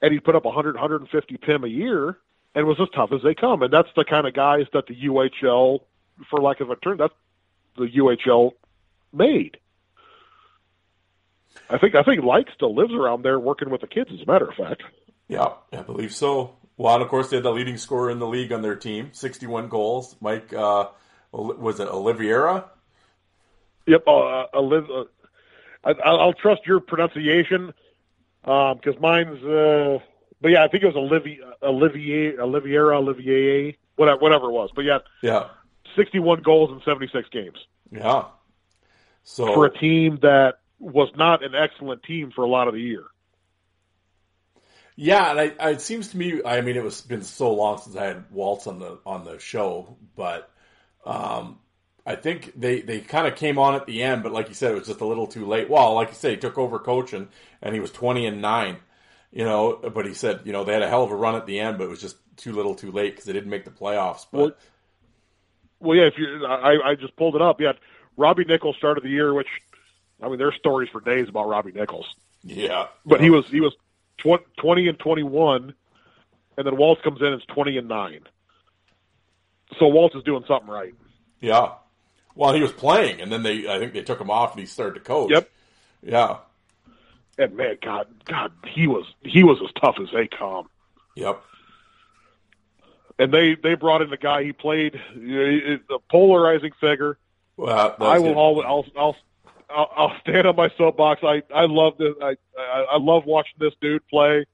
[0.00, 2.18] and he put up 100, 150 PIM a year
[2.54, 3.62] and was as tough as they come.
[3.62, 5.80] And that's the kind of guys that the UHL
[6.30, 7.14] for lack of a term, that's
[7.76, 8.52] the UHL
[9.12, 9.56] made.
[11.68, 14.10] I think I think Lyke still lives around there working with the kids.
[14.12, 14.82] As a matter of fact.
[15.28, 16.56] Yeah, I believe so.
[16.76, 19.10] Well, and of course they had the leading scorer in the league on their team,
[19.12, 20.16] sixty-one goals.
[20.20, 20.88] Mike uh,
[21.32, 22.66] was it Oliveira?
[23.86, 25.04] Yep, uh, Oliv- uh,
[25.84, 27.72] I, will trust your pronunciation
[28.42, 29.42] because um, mine's.
[29.42, 29.98] Uh,
[30.40, 34.70] but yeah, I think it was Olivier, Olivier, Oliviera, Olivier, whatever, whatever it was.
[34.74, 35.48] But yeah, yeah,
[35.96, 37.58] 61 goals in 76 games.
[37.90, 38.24] Yeah.
[39.24, 42.80] So for a team that was not an excellent team for a lot of the
[42.80, 43.04] year.
[44.96, 46.42] Yeah, and I, I, it seems to me.
[46.44, 49.38] I mean, it was been so long since I had Waltz on the on the
[49.38, 50.50] show, but
[51.06, 51.58] um,
[52.04, 54.22] I think they they kind of came on at the end.
[54.22, 55.70] But like you said, it was just a little too late.
[55.70, 57.28] Well, like you said, he took over coaching,
[57.62, 58.76] and he was twenty and nine.
[59.30, 61.46] You know, but he said, you know, they had a hell of a run at
[61.46, 63.70] the end, but it was just too little, too late because they didn't make the
[63.70, 64.26] playoffs.
[64.30, 64.52] But well,
[65.82, 66.06] well, yeah.
[66.06, 67.60] If you, I, I just pulled it up.
[67.60, 67.72] Yeah,
[68.16, 69.48] Robbie Nichols started the year, which
[70.22, 72.06] I mean, there's stories for days about Robbie Nichols.
[72.44, 73.74] Yeah, but he was he was
[74.18, 75.74] tw- twenty and twenty one,
[76.56, 78.20] and then Waltz comes in and it's twenty and nine.
[79.78, 80.94] So Waltz is doing something right.
[81.40, 81.72] Yeah.
[82.34, 84.66] Well, he was playing, and then they I think they took him off, and he
[84.66, 85.30] started to coach.
[85.30, 85.50] Yep.
[86.02, 86.36] Yeah.
[87.38, 90.68] And man, God, God, he was he was as tough as they come.
[91.16, 91.42] Yep
[93.22, 97.18] and they they brought in the guy he played a polarizing figure.
[97.56, 99.16] Well, I will always I'll, I'll
[99.70, 101.22] I'll I'll stand on my soapbox.
[101.22, 102.14] I I love this.
[102.20, 104.44] I I, I love watching this dude play.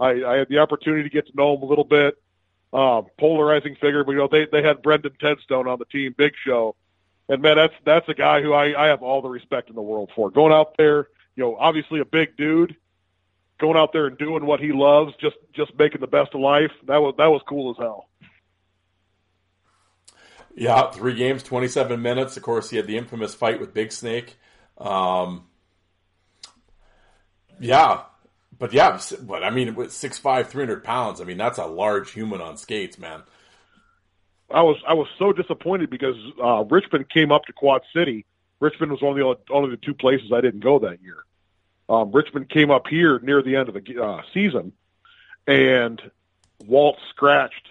[0.00, 2.16] I, I had the opportunity to get to know him a little bit.
[2.72, 6.32] Um, polarizing figure, but you know they they had Brendan Tedstone on the team, Big
[6.42, 6.74] Show,
[7.28, 9.82] and man, that's that's a guy who I I have all the respect in the
[9.82, 10.30] world for.
[10.30, 12.76] Going out there, you know, obviously a big dude,
[13.58, 16.72] going out there and doing what he loves, just just making the best of life.
[16.86, 18.08] That was that was cool as hell.
[20.54, 22.38] Yeah, three games, 27 minutes.
[22.38, 24.38] Of course, he had the infamous fight with Big Snake.
[24.78, 25.48] Um,
[27.60, 28.04] yeah,
[28.58, 32.40] but yeah, but I mean, with 6'5", 300 pounds, I mean, that's a large human
[32.40, 33.22] on skates, man.
[34.50, 38.24] I was I was so disappointed because uh, Richmond came up to Quad City.
[38.60, 41.25] Richmond was only the only the two places I didn't go that year.
[41.88, 44.72] Um, Richmond came up here near the end of the uh, season,
[45.46, 46.00] and
[46.66, 47.68] Walt scratched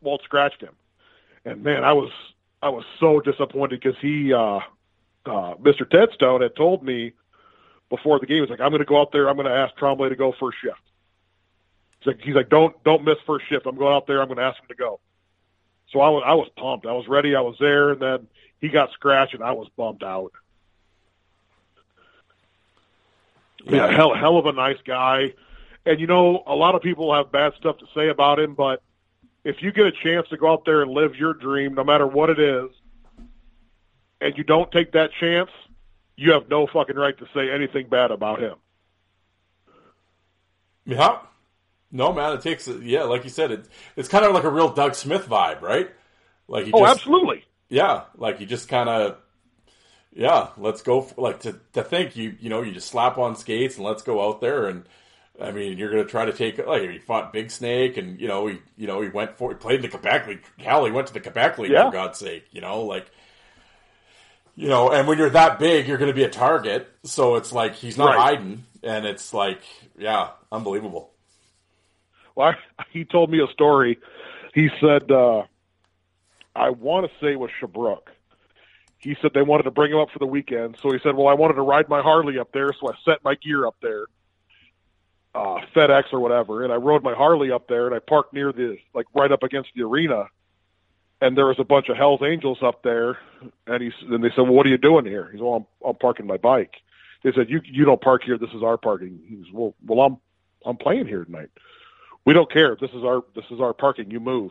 [0.00, 0.74] Walt scratched him,
[1.44, 2.10] and man, I was
[2.62, 4.60] I was so disappointed because he uh,
[5.26, 5.82] uh, Mr.
[5.82, 7.12] Tedstone had told me
[7.88, 9.28] before the game, he's like, I'm going to go out there.
[9.28, 10.80] I'm going to ask Tremblay to go first shift.
[12.00, 13.66] He's like, he's like, don't don't miss first shift.
[13.66, 14.20] I'm going out there.
[14.20, 15.00] I'm going to ask him to go.
[15.92, 16.86] So I was I was pumped.
[16.86, 17.34] I was ready.
[17.34, 18.28] I was there, and then
[18.60, 20.32] he got scratched, and I was bummed out.
[23.68, 25.34] Yeah, hell hell of a nice guy.
[25.84, 28.82] And you know, a lot of people have bad stuff to say about him, but
[29.44, 32.06] if you get a chance to go out there and live your dream, no matter
[32.06, 32.70] what it is,
[34.20, 35.50] and you don't take that chance,
[36.16, 38.56] you have no fucking right to say anything bad about him.
[40.84, 41.20] Yeah.
[41.90, 43.66] No, man, it takes, yeah, like you said, it,
[43.96, 45.88] it's kind of like a real Doug Smith vibe, right?
[46.46, 47.44] Like he oh, just, absolutely.
[47.70, 49.16] Yeah, like you just kind of,
[50.14, 51.02] yeah, let's go.
[51.02, 54.02] For, like to to think you you know you just slap on skates and let's
[54.02, 54.84] go out there and
[55.40, 58.46] I mean you're gonna try to take like he fought Big Snake and you know
[58.46, 60.42] he you know he went for he played in the Quebec League.
[60.58, 61.86] Hell, he went to the Quebec League Yeah.
[61.86, 62.46] for God's sake.
[62.50, 63.10] You know like.
[64.60, 66.88] You know, and when you're that big, you're going to be a target.
[67.04, 68.34] So it's like he's not Right.
[68.36, 69.60] hiding, and it's like,
[69.96, 71.12] yeah, unbelievable.
[72.34, 74.00] Well, I, he told me a story.
[74.54, 75.44] He said, uh,
[76.56, 78.10] I want to say was Sherbrooke.
[78.98, 80.76] He said they wanted to bring him up for the weekend.
[80.82, 82.72] So he said, well, I wanted to ride my Harley up there.
[82.80, 84.06] So I set my gear up there,
[85.34, 86.64] uh, FedEx or whatever.
[86.64, 89.42] And I rode my Harley up there and I parked near the, like right up
[89.42, 90.26] against the arena.
[91.20, 93.18] And there was a bunch of Hell's Angels up there.
[93.66, 95.28] And he, and they said, well, what are you doing here?
[95.30, 96.74] He's, well, I'm, I'm parking my bike.
[97.22, 98.38] They said, you, you don't park here.
[98.38, 99.20] This is our parking.
[99.28, 100.16] He was, well, well, I'm,
[100.64, 101.50] I'm playing here tonight.
[102.24, 102.76] We don't care.
[102.78, 104.10] This is our this is our parking.
[104.10, 104.50] You move.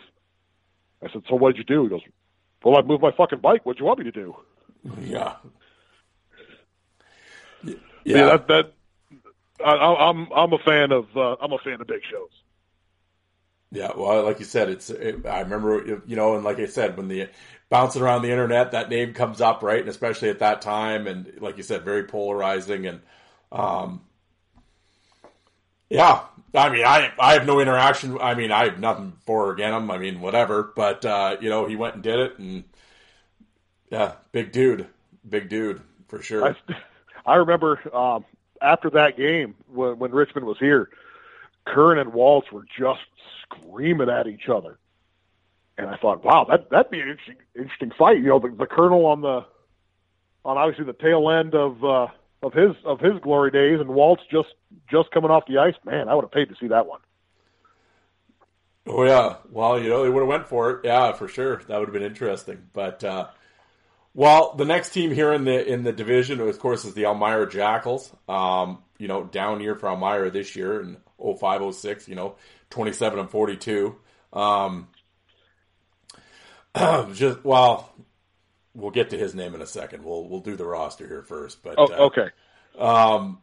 [1.03, 1.83] I said, so what did you do?
[1.83, 2.01] He goes,
[2.63, 3.65] well, I moved my fucking bike.
[3.65, 4.35] What'd you want me to do?
[5.01, 5.35] Yeah.
[7.63, 7.73] Yeah,
[8.03, 8.37] Yeah.
[8.37, 8.73] that, that
[9.65, 12.31] I, I- I'm I'm a fan of uh, I'm a fan of big shows.
[13.71, 14.89] Yeah, well, like you said, it's.
[14.89, 17.27] It, I remember, you know, and like I said, when the
[17.69, 19.81] bouncing around the internet, that name comes up, right?
[19.81, 23.01] And especially at that time, and like you said, very polarizing, and
[23.51, 24.01] um,
[25.89, 26.23] yeah.
[26.53, 28.17] I mean, I I have no interaction.
[28.19, 29.91] I mean, I have nothing for or against him.
[29.91, 30.71] I mean, whatever.
[30.75, 32.63] But uh, you know, he went and did it, and
[33.91, 34.87] yeah, big dude,
[35.27, 36.45] big dude for sure.
[36.45, 36.55] I,
[37.25, 38.25] I remember um,
[38.61, 40.89] after that game when, when Richmond was here,
[41.65, 43.01] Kern and Waltz were just
[43.43, 44.77] screaming at each other,
[45.77, 48.17] and I thought, wow, that that'd be an interesting, interesting fight.
[48.17, 49.45] You know, the, the Colonel on the
[50.45, 52.07] on obviously the tail end of uh,
[52.43, 54.49] of his of his glory days, and Waltz just
[54.89, 55.75] just coming off the ice.
[55.85, 56.99] Man, I would have paid to see that one.
[58.85, 60.85] Oh yeah, well you know they would have went for it.
[60.85, 62.67] Yeah, for sure, that would have been interesting.
[62.73, 63.27] But uh,
[64.13, 67.49] well, the next team here in the in the division, of course, is the Elmira
[67.49, 68.11] Jackals.
[68.29, 72.35] Um, you know, down year for Elmira this year in 0506, You know,
[72.69, 73.95] twenty seven and forty two.
[74.31, 74.87] Um,
[77.13, 77.93] just well,
[78.77, 80.03] we'll get to his name in a second.
[80.05, 81.61] We'll we'll do the roster here first.
[81.63, 82.29] But Oh, uh, okay.
[82.77, 83.39] um,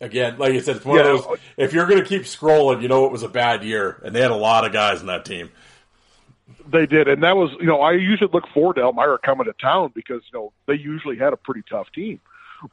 [0.00, 1.12] again, like you said, it's one Yeah.
[1.12, 1.38] of those.
[1.56, 4.20] If you're going to keep scrolling, you know it was a bad year, and they
[4.20, 5.50] had a lot of guys in that team.
[6.68, 9.52] They did, and that was you know I usually look forward to Elmira coming to
[9.52, 12.20] town because you know they usually had a pretty tough team.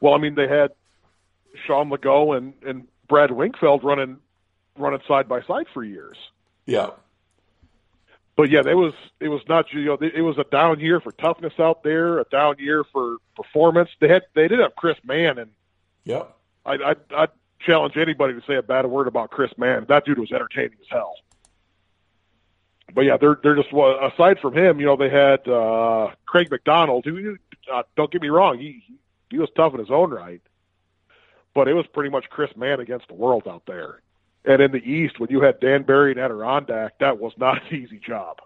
[0.00, 0.72] Well, I mean they had
[1.66, 4.18] Sean Legault and and Brad Winkfeld running
[4.76, 6.16] running side by side for years.
[6.66, 6.90] Yeah,
[8.38, 11.10] But yeah, it was it was not you know it was a down year for
[11.10, 13.90] toughness out there, a down year for performance.
[13.98, 15.50] They had they did have Chris Mann, and
[16.04, 16.36] yep.
[16.64, 17.26] I I I
[17.58, 19.86] challenge anybody to say a bad word about Chris Mann.
[19.88, 21.16] That dude was entertaining as hell.
[22.94, 27.06] But yeah, they're they're just aside from him, you know, they had uh Craig McDonald.
[27.06, 27.38] Who
[27.72, 28.84] uh, don't get me wrong, he
[29.30, 30.42] he was tough in his own right,
[31.54, 34.00] but it was pretty much Chris Mann against the world out there.
[34.48, 37.76] And in the East, when you had Dan Barry and Adirondack, that was not an
[37.76, 38.38] easy job.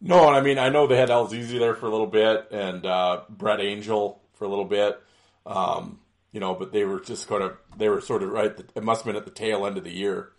[0.00, 2.86] No, and I mean I know they had Elzizi there for a little bit, and
[2.86, 5.00] uh, Brett Angel for a little bit.
[5.46, 6.00] Um,
[6.32, 8.52] you know, but they were just kind of they were sort of right.
[8.74, 10.30] It must have been at the tail end of the year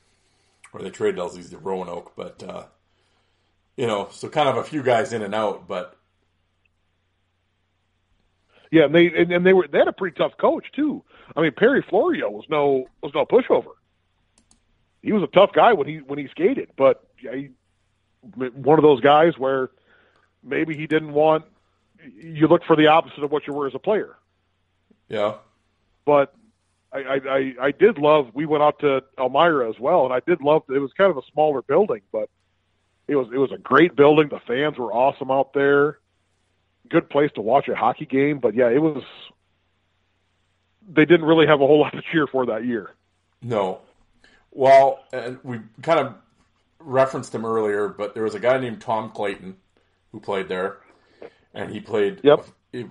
[0.71, 2.65] where they traded Elzizi to Roanoke, but uh,
[3.77, 5.97] you know, so kind of a few guys in and out, but
[8.71, 11.03] Yeah, and they and, and they were they had a pretty tough coach too.
[11.35, 13.73] I mean, Perry Florio was no was no pushover.
[15.01, 17.49] He was a tough guy when he when he skated, but yeah, he
[18.35, 19.71] one of those guys where
[20.43, 21.45] maybe he didn't want.
[22.03, 24.15] You look for the opposite of what you were as a player.
[25.07, 25.35] Yeah.
[26.05, 26.33] But
[26.91, 28.31] I, I, I, I did love.
[28.33, 30.63] We went out to Elmira as well, and I did love.
[30.69, 32.29] It was kind of a smaller building, but
[33.07, 34.29] it was it was a great building.
[34.29, 35.99] The fans were awesome out there.
[36.89, 39.03] Good place to watch a hockey game, but yeah, it was.
[40.87, 42.91] They didn't really have a whole lot to cheer for that year.
[43.41, 43.81] No.
[44.51, 46.15] Well, and we kind of
[46.79, 49.55] referenced him earlier, but there was a guy named Tom Clayton
[50.11, 50.77] who played there,
[51.53, 52.45] and he played Yep.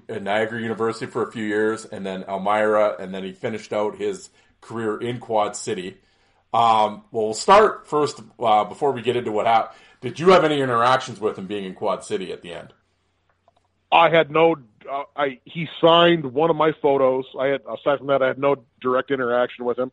[0.08, 3.96] at Niagara University for a few years, and then Elmira, and then he finished out
[3.96, 4.30] his
[4.60, 5.98] career in Quad City.
[6.52, 9.78] Um, well, we'll start first uh, before we get into what happened.
[10.00, 12.72] Did you have any interactions with him being in Quad City at the end?
[13.92, 14.56] I had no.
[14.90, 17.26] Uh, I he signed one of my photos.
[17.38, 19.92] I had aside from that, I had no direct interaction with him.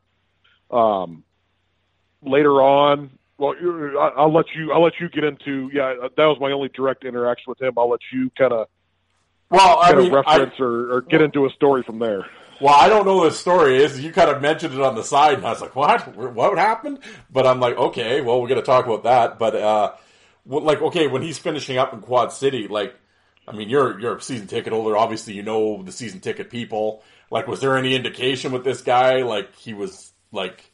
[0.72, 1.24] Um,
[2.22, 3.54] later on, well,
[4.18, 4.72] I'll let you.
[4.74, 5.70] I'll let you get into.
[5.72, 7.74] Yeah, that was my only direct interaction with him.
[7.78, 8.68] I'll let you kind of
[9.52, 12.26] Well, I mean, of I, reference or, or get into a story from there.
[12.60, 14.00] Well, I don't know what the story is.
[14.00, 16.16] You kind of mentioned it on the side, and I was like, "What?
[16.16, 17.00] What happened?"
[17.30, 19.92] But I'm like, "Okay, well, we're going to talk about that." But uh,
[20.48, 22.96] like, okay, when he's finishing up in Quad City, like,
[23.48, 24.98] I mean, you're you're a season ticket holder.
[24.98, 27.04] Obviously, you know the season ticket people.
[27.30, 29.22] Like, was there any indication with this guy?
[29.22, 30.67] Like, he was like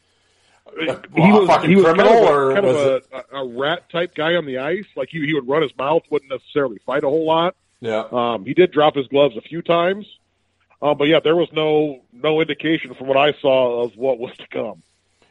[0.68, 2.88] a, he a was fucking he was criminal, kind of, a, or kind was of
[2.88, 3.26] it?
[3.32, 4.86] a, a rat type guy on the ice.
[4.96, 7.56] Like he he would run his mouth, wouldn't necessarily fight a whole lot.
[7.82, 10.06] Yeah, Um, he did drop his gloves a few times,
[10.82, 14.36] uh, but yeah, there was no no indication from what I saw of what was
[14.38, 14.82] to come.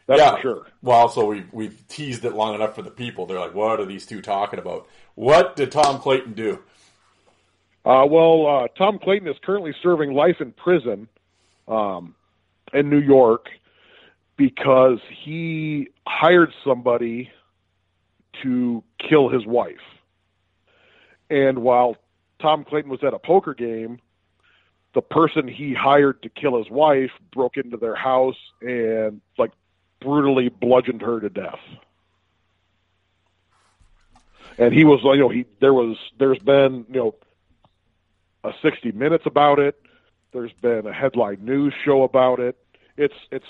[0.07, 0.35] That's yeah.
[0.37, 0.67] for sure.
[0.83, 3.25] Well, so we we've teased it long enough for the people.
[3.27, 6.59] They're like, "What are these two talking about?" What did Tom Clayton do?
[7.85, 11.09] Uh, well, uh, Tom Clayton is currently serving life in prison
[11.67, 12.15] um,
[12.73, 13.49] in New York
[14.37, 17.31] because he hired somebody
[18.43, 19.77] to kill his wife.
[21.31, 21.97] And while
[22.41, 24.01] Tom Clayton was at a poker game,
[24.95, 29.53] the person he hired to kill his wife broke into their house and like
[30.01, 31.61] brutally bludgeoned her to death.
[34.59, 37.15] And he was, you know, he there was there's been, you know,
[38.45, 39.81] a 60 minutes about it.
[40.33, 42.57] There's been a headline news show about it.
[42.97, 43.47] It's it's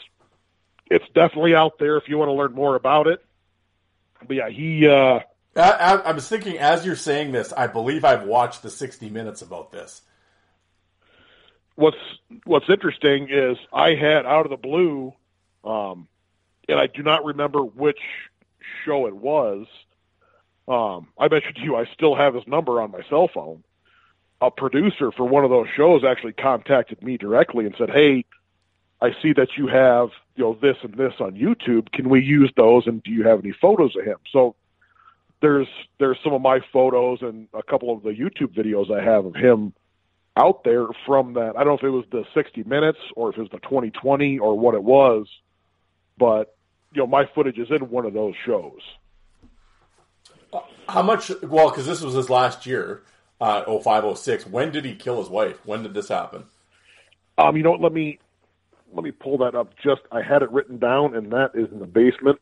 [0.94, 3.24] it's definitely out there if you want to learn more about it.
[4.26, 5.20] But yeah, he uh
[5.56, 9.10] I, I, I was thinking as you're saying this, I believe I've watched the 60
[9.10, 10.02] minutes about this.
[11.76, 11.96] what's
[12.44, 15.12] what's interesting is I had out of the blue,
[15.64, 16.08] um,
[16.68, 18.00] and I do not remember which
[18.84, 19.66] show it was.
[20.68, 23.64] Um, I mentioned to you I still have his number on my cell phone.
[24.40, 28.24] A producer for one of those shows actually contacted me directly and said, "Hey,
[29.00, 31.92] I see that you have you know this and this on YouTube.
[31.92, 32.86] Can we use those?
[32.86, 34.54] And do you have any photos of him?" So
[35.40, 35.68] there's
[35.98, 39.34] there's some of my photos and a couple of the YouTube videos I have of
[39.34, 39.74] him
[40.36, 41.56] out there from that.
[41.56, 44.38] I don't know if it was the 60 minutes or if it was the 2020
[44.38, 45.26] or what it was,
[46.18, 46.56] but
[46.94, 48.80] you know, my footage is in one of those shows.
[50.88, 51.30] How much?
[51.42, 53.02] Well, because this was his last year,
[53.40, 54.46] uh, 0506.
[54.46, 55.58] When did he kill his wife?
[55.64, 56.44] When did this happen?
[57.38, 57.80] Um, you know what?
[57.80, 58.18] Let me
[58.92, 59.72] let me pull that up.
[59.82, 62.40] Just I had it written down, and that is in the basement.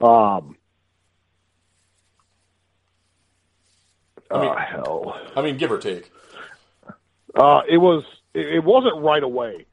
[0.00, 0.56] Um,
[4.30, 6.10] I mean- uh, hell, I mean, give or take.
[7.34, 8.04] uh, it was
[8.34, 9.66] it, it wasn't right away.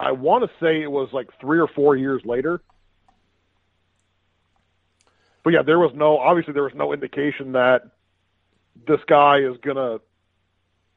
[0.00, 2.60] I want to say it was like three or four years later.
[5.42, 7.82] But yeah, there was no obviously there was no indication that
[8.86, 9.98] this guy is gonna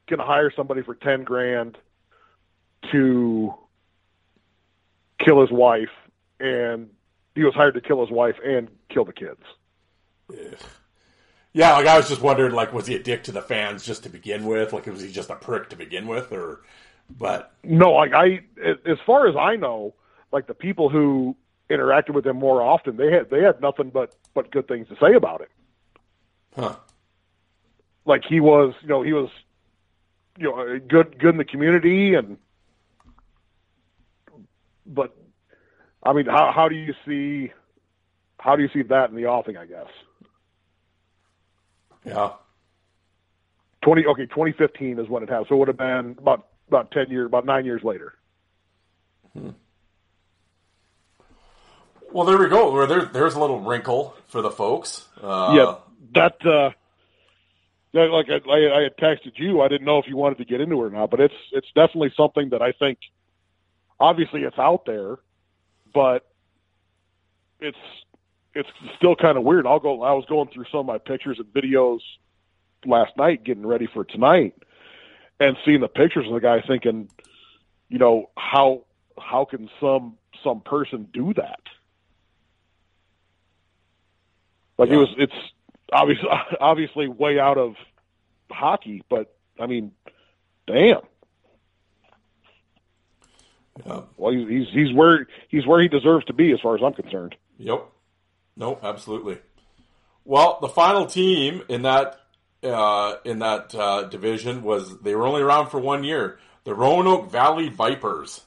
[0.08, 1.78] gonna hire somebody for ten grand
[2.90, 3.54] to
[5.24, 5.90] kill his wife,
[6.40, 6.90] and
[7.34, 9.42] he was hired to kill his wife and kill the kids.
[11.52, 14.04] Yeah, like I was just wondering, like, was he a dick to the fans just
[14.04, 14.72] to begin with?
[14.72, 16.62] Like, was he just a prick to begin with, or?
[17.10, 18.40] But No, like I,
[18.86, 19.94] as far as I know,
[20.32, 21.36] like the people who
[21.68, 24.96] interacted with him more often, they had they had nothing but but good things to
[24.96, 25.48] say about him.
[26.56, 26.76] huh?
[28.06, 29.28] Like he was, you know, he was,
[30.38, 32.38] you know, good good in the community, and
[34.86, 35.16] but
[36.02, 37.52] I mean, how how do you see
[38.38, 39.56] how do you see that in the offing?
[39.56, 39.86] I guess
[42.04, 42.30] Yeah.
[43.82, 46.90] twenty okay, twenty fifteen is when it happened, so it would have been about about
[46.90, 48.14] ten years, about nine years later.
[52.12, 52.70] Well, there we go.
[52.70, 55.08] Where there, there's a little wrinkle for the folks.
[55.22, 55.74] Uh, yeah,
[56.14, 56.70] that uh,
[57.94, 59.62] like I, I, I had texted you.
[59.62, 61.68] I didn't know if you wanted to get into it or not, but it's it's
[61.74, 62.98] definitely something that I think.
[64.02, 65.20] Obviously, it's out there,
[65.94, 66.28] but
[67.60, 67.78] it's
[68.52, 69.64] it's still kind of weird.
[69.64, 70.02] I'll go.
[70.02, 72.00] I was going through some of my pictures and videos
[72.84, 74.60] last night, getting ready for tonight,
[75.38, 77.10] and seeing the pictures of the guy, thinking,
[77.88, 81.60] you know, how how can some some person do that?
[84.78, 85.32] Like it was, it's
[85.92, 86.28] obviously
[86.60, 87.76] obviously way out of
[88.50, 89.92] hockey, but I mean,
[90.66, 91.02] damn.
[93.86, 94.02] Yeah.
[94.16, 97.34] Well, he's he's where he's where he deserves to be, as far as I'm concerned.
[97.58, 97.86] Yep.
[98.56, 99.38] No, absolutely.
[100.24, 102.20] Well, the final team in that
[102.62, 106.38] uh, in that uh, division was they were only around for one year.
[106.64, 108.42] The Roanoke Valley Vipers,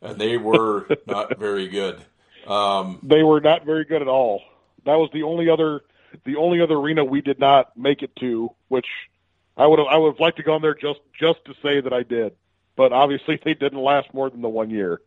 [0.00, 2.00] and they were not very good.
[2.46, 4.42] Um, They were not very good at all.
[4.84, 5.80] That was the only other
[6.24, 8.86] the only other arena we did not make it to, which
[9.56, 11.80] I would have I would have liked to go on there just just to say
[11.80, 12.34] that I did.
[12.76, 15.00] But obviously they didn't last more than the one year.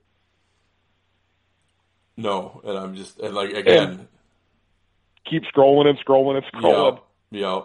[2.16, 4.08] no, and I'm just and like again,
[5.26, 7.00] Keep scrolling and scrolling and scrolling.
[7.32, 7.62] yeah, yeah,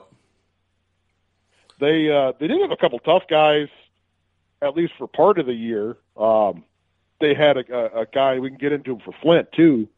[1.81, 3.69] They uh, they did have a couple tough guys,
[4.63, 5.97] at least for part of the year.
[6.17, 6.65] Um,
[7.21, 7.65] they had a,
[7.99, 9.89] a, a guy we can get into him for Flint too,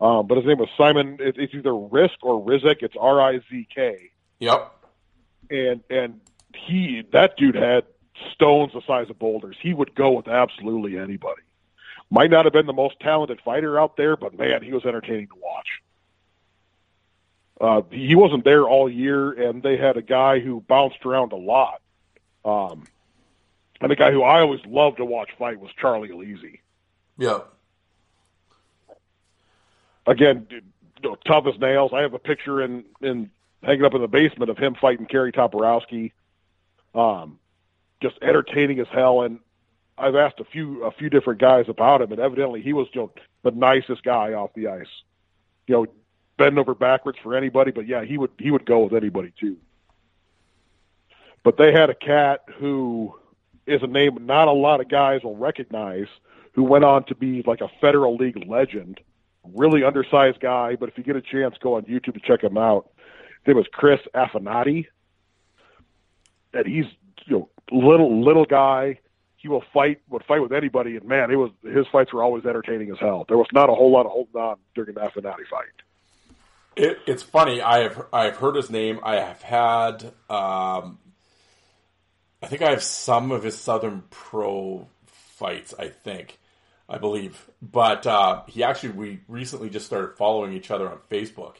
[0.00, 1.18] um, but his name was Simon.
[1.20, 2.82] It, it's either Risk or Rizik.
[2.82, 4.10] It's R I Z K,
[4.40, 4.72] yep,
[5.50, 6.20] and and
[6.54, 7.84] he that dude had
[8.32, 9.56] stones the size of boulders.
[9.60, 11.42] He would go with absolutely anybody.
[12.10, 15.28] Might not have been the most talented fighter out there, but man, he was entertaining
[15.28, 15.66] to watch.
[17.60, 21.36] Uh, he wasn't there all year, and they had a guy who bounced around a
[21.36, 21.80] lot.
[22.44, 22.84] Um,
[23.80, 26.58] and the guy who I always loved to watch fight was Charlie Elise.
[27.18, 27.40] Yeah.
[30.06, 30.64] Again, dude,
[31.02, 31.92] you know, tough as nails.
[31.94, 33.30] I have a picture in in
[33.62, 36.12] hanging up in the basement of him fighting Kerry Toporowski.
[36.94, 37.38] Um,
[38.04, 39.22] just entertaining as hell.
[39.22, 39.40] And
[39.96, 43.02] I've asked a few a few different guys about him, and evidently he was you
[43.02, 43.12] know,
[43.42, 44.86] the nicest guy off the ice.
[45.66, 45.86] You know,
[46.36, 49.56] bend over backwards for anybody, but yeah, he would he would go with anybody too.
[51.42, 53.14] But they had a cat who
[53.66, 56.08] is a name not a lot of guys will recognize,
[56.52, 59.00] who went on to be like a federal league legend.
[59.54, 62.58] Really undersized guy, but if you get a chance, go on YouTube to check him
[62.58, 62.90] out.
[63.46, 64.86] Name was Chris Affinati,
[66.52, 66.86] and he's
[67.26, 69.00] you know little little guy.
[69.36, 72.46] He will fight would fight with anybody, and man, it was his fights were always
[72.46, 73.24] entertaining as hell.
[73.28, 75.82] There was not a whole lot of holding on during the Affinati fight.
[76.76, 77.60] It, it's funny.
[77.60, 79.00] I have I've heard his name.
[79.02, 80.12] I have had.
[80.30, 80.98] Um,
[82.42, 85.72] I think I have some of his Southern Pro fights.
[85.78, 86.38] I think,
[86.88, 91.56] I believe, but uh, he actually we recently just started following each other on Facebook,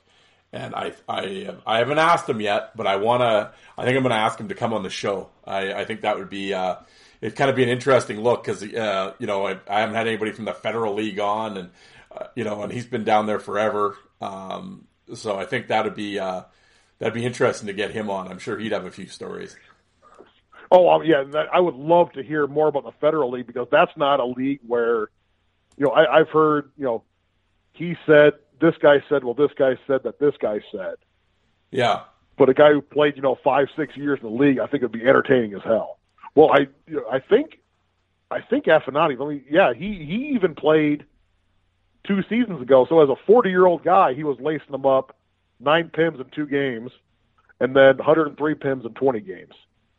[0.54, 3.52] and I I I haven't asked him yet, but I wanna.
[3.76, 5.28] I think I'm gonna ask him to come on the show.
[5.44, 6.54] I, I think that would be.
[6.54, 6.76] Uh,
[7.20, 10.06] it'd kind of be an interesting look because uh, you know I, I haven't had
[10.06, 11.70] anybody from the Federal League on, and
[12.16, 13.96] uh, you know, and he's been down there forever.
[14.20, 16.42] Um, so I think that'd be uh,
[17.00, 18.28] that'd be interesting to get him on.
[18.28, 19.56] I'm sure he'd have a few stories.
[20.70, 23.68] Oh, um, yeah, that, I would love to hear more about the federal league because
[23.70, 25.08] that's not a league where,
[25.76, 27.04] you know, I, I've heard, you know,
[27.74, 28.32] he said
[28.64, 30.94] this guy said, well, this guy said that this guy said,
[31.70, 32.02] Yeah,
[32.38, 34.82] but a guy who played, you know, five six years in the league, I think
[34.82, 35.98] it'd be entertaining as hell.
[36.34, 37.60] Well, I, you know, I think,
[38.30, 39.18] I think Affinati.
[39.18, 41.04] Let me, yeah, he he even played
[42.06, 42.86] two seasons ago.
[42.88, 45.16] So as a forty year old guy, he was lacing them up
[45.60, 46.90] nine pims in two games,
[47.60, 49.54] and then 103 pims in 20 games.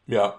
[0.08, 0.32] yeah,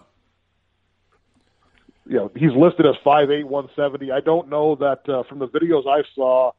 [2.07, 4.12] you know, he's listed as five eight one seventy.
[4.12, 6.53] I don't know that uh, from the videos I saw,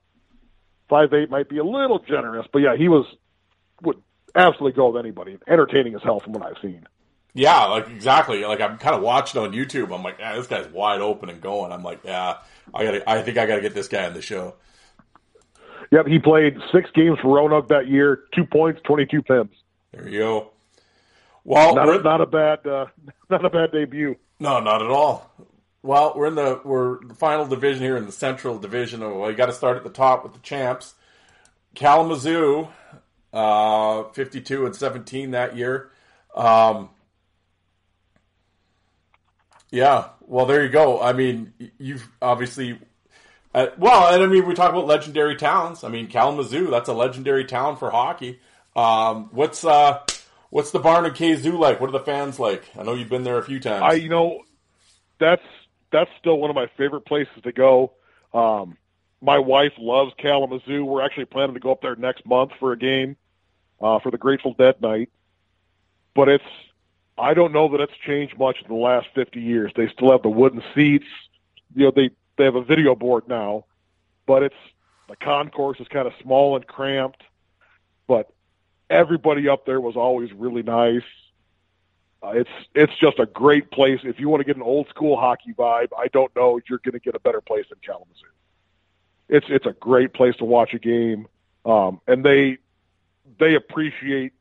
[0.90, 3.06] five eight might be a little generous, but yeah, he was
[3.82, 4.02] would
[4.36, 5.38] absolutely go with anybody.
[5.48, 6.88] Entertaining as hell from what I've seen.
[7.34, 7.66] yeah.
[7.66, 8.44] Like exactly.
[8.46, 9.94] Like I'm kind of watching on YouTube.
[9.94, 11.72] I'm like, yeah, this guy's wide open and going.
[11.72, 12.38] I'm like, yeah,
[12.74, 13.08] I got.
[13.08, 14.56] I think I got to get this guy on the show.
[15.92, 19.52] Yep, he played six games for Roanoke that year, two points, twenty two pims.
[19.94, 20.52] There you go.
[21.46, 22.88] Well, Not a, not a bad uh,
[23.30, 24.16] not a bad debut.
[24.40, 25.32] No, not at all.
[25.88, 29.00] Well, we're in the we're the final division here in the Central Division.
[29.00, 30.96] Well, you got to start at the top with the champs.
[31.76, 32.68] Kalamazoo,
[33.32, 35.90] uh, fifty-two and seventeen that year.
[36.36, 36.90] Um,
[39.72, 41.02] yeah, well, there you go.
[41.02, 42.80] I mean, you've obviously.
[43.56, 45.86] Uh, well, and I mean, we talk about legendary towns.
[45.86, 48.42] I mean, Kalamazoo, that's a legendary town for hockey.
[48.76, 50.02] Um, what's uh,
[50.50, 51.80] what's the Barn and K Zoo like?
[51.80, 52.66] What are the fans like?
[52.78, 53.84] I know you've been there a few times.
[53.84, 54.42] I you know
[55.18, 55.42] that's
[55.92, 57.94] that's still one of my favorite places to go.
[58.34, 58.78] Um,
[59.22, 60.86] my wife loves Kalamazoo.
[60.86, 63.16] We're actually planning to go up there next month for a game
[63.82, 65.10] uh, for the Grateful Dead night.
[66.14, 66.44] But it's
[67.18, 69.72] I don't know that it's changed much in the last 50 years.
[69.76, 71.08] They still have the wooden seats.
[71.76, 73.66] You know they they have a video board now,
[74.26, 74.56] but it's
[75.10, 77.24] the concourse is kind of small and cramped.
[78.08, 78.32] but
[78.90, 81.04] everybody up there was always really nice.
[82.24, 84.00] Uh, it's it's just a great place.
[84.04, 86.94] If you want to get an old school hockey vibe, I don't know you're going
[86.94, 88.26] to get a better place than Kalamazoo.
[89.30, 91.28] It's it's a great place to watch a game,
[91.66, 92.58] um, and they
[93.40, 94.34] they appreciate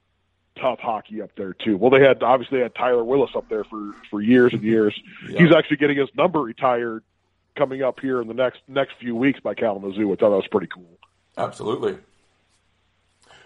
[0.58, 1.76] tough hockey up there too.
[1.76, 4.98] Well, they had obviously they had Tyler Willis up there for for years and years.
[5.28, 5.40] Yeah.
[5.40, 7.02] He's actually getting his number retired
[7.56, 10.46] coming up here in the next next few weeks by Kalamazoo, which I thought was
[10.46, 10.98] pretty cool.
[11.36, 11.98] Absolutely.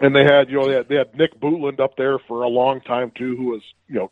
[0.00, 2.48] And they had, you know, they had, they had Nick Bootland up there for a
[2.48, 4.10] long time too, who was, you know,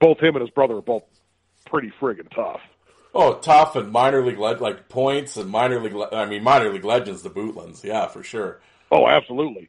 [0.00, 1.04] both him and his brother are both
[1.66, 2.60] pretty friggin' tough.
[3.14, 5.94] Oh, tough and minor league le- like points and minor league.
[5.94, 7.84] Le- I mean, minor league legends, the Bootlands.
[7.84, 8.60] Yeah, for sure.
[8.90, 9.68] Oh, absolutely.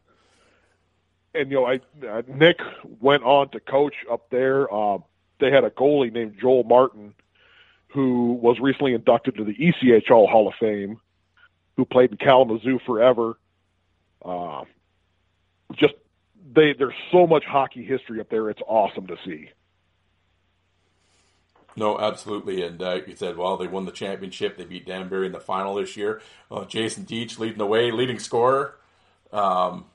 [1.36, 2.60] And you know, I uh, Nick
[3.00, 4.74] went on to coach up there.
[4.74, 5.04] Um,
[5.40, 7.14] they had a goalie named Joel Martin,
[7.90, 11.00] who was recently inducted to the ECHL Hall of Fame,
[11.76, 13.38] who played in Kalamazoo forever.
[14.24, 14.64] Uh,
[15.74, 15.94] just
[16.54, 18.50] they there's so much hockey history up there.
[18.50, 19.50] It's awesome to see.
[21.76, 22.64] No, absolutely.
[22.64, 24.58] And uh, you said, well, they won the championship.
[24.58, 26.22] They beat Danbury in the final this year.
[26.50, 28.76] Uh, Jason Deach leading the way, leading scorer.
[29.34, 29.86] Um,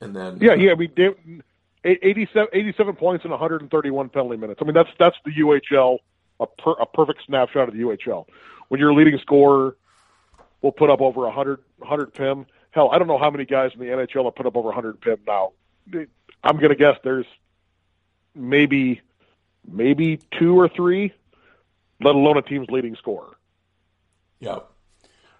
[0.00, 0.72] and then Yeah, yeah.
[0.72, 1.42] I mean, they-
[1.84, 4.58] 87, 87 points in 131 penalty minutes.
[4.60, 5.98] I mean, that's that's the UHL,
[6.40, 8.26] a, per, a perfect snapshot of the UHL.
[8.68, 9.76] When your leading scorer
[10.60, 12.46] will put up over 100, 100 PIM.
[12.72, 15.00] Hell, I don't know how many guys in the NHL have put up over 100
[15.00, 15.52] PIM now.
[16.42, 17.26] I'm going to guess there's
[18.38, 19.02] maybe
[19.70, 21.12] maybe two or three,
[22.00, 23.36] let alone a team's leading scorer.
[24.40, 24.60] Yeah.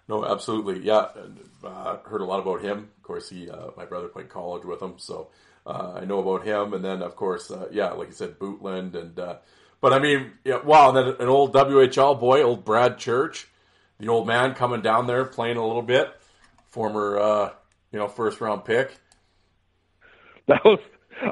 [0.07, 0.79] No, absolutely.
[0.79, 1.07] Yeah.
[1.15, 2.89] And, uh, heard a lot about him.
[2.97, 4.95] Of course, he, uh, my brother played college with him.
[4.97, 5.29] So,
[5.65, 6.73] uh, I know about him.
[6.73, 8.95] And then, of course, uh, yeah, like you said, Bootland.
[8.95, 9.37] And, uh,
[9.81, 10.89] but I mean, yeah, wow.
[10.89, 13.47] And then an old WHL boy, old Brad Church,
[13.99, 16.11] the old man coming down there playing a little bit,
[16.67, 17.49] former, uh,
[17.91, 18.97] you know, first round pick.
[20.47, 20.79] That was,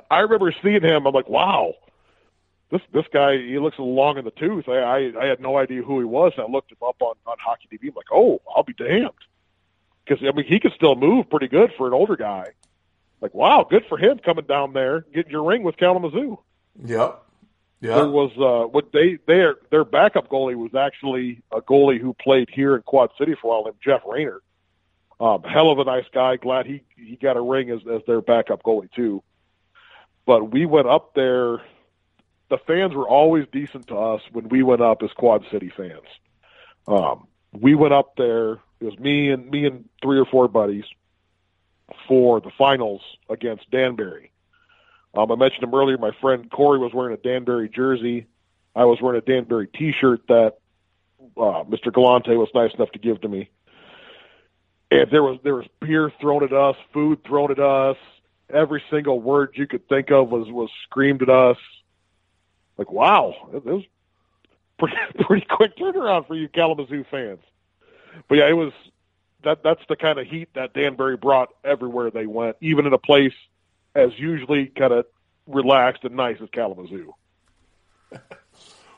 [0.10, 1.06] I remember seeing him.
[1.06, 1.74] I'm like, wow,
[2.72, 3.38] this this guy.
[3.38, 4.68] He looks long in the tooth.
[4.68, 6.34] I I, I had no idea who he was.
[6.38, 7.90] I looked him up on on HockeyDB.
[7.90, 9.12] I'm like, oh, I'll be damned,
[10.06, 12.52] because I mean he could still move pretty good for an older guy.
[13.22, 16.40] Like, wow, good for him coming down there getting your ring with Kalamazoo.
[16.86, 17.24] Yep.
[17.80, 17.96] Yeah.
[17.96, 22.50] There was uh, what they their their backup goalie was actually a goalie who played
[22.52, 24.42] here in Quad City for a while named Jeff Rayner.
[25.20, 26.38] Um, hell of a nice guy.
[26.38, 29.24] Glad he he got a ring as as their backup goalie too.
[30.28, 31.62] But we went up there.
[32.50, 36.06] The fans were always decent to us when we went up as Quad City fans.
[36.86, 38.54] Um, we went up there.
[38.80, 40.84] It was me and me and three or four buddies
[42.08, 44.32] for the finals against Danbury.
[45.16, 45.98] Um, I mentioned him earlier.
[45.98, 48.28] My friend Corey was wearing a Danbury jersey.
[48.76, 50.58] I was wearing a Danbury T-shirt that
[51.38, 51.92] uh, Mr.
[51.92, 53.50] Galante was nice enough to give to me.
[54.92, 57.98] And there was there was beer thrown at us, food thrown at us.
[58.50, 61.58] Every single word you could think of was was screamed at us.
[62.78, 63.84] Like wow, it, was
[64.80, 67.40] pretty pretty quick turnaround for you Kalamazoo fans.
[68.28, 68.74] But yeah, it was
[69.44, 72.98] that that's the kind of heat that Danbury brought everywhere they went, even in a
[72.98, 73.34] place
[73.96, 75.06] as usually kind of
[75.48, 77.14] relaxed and nice as Kalamazoo.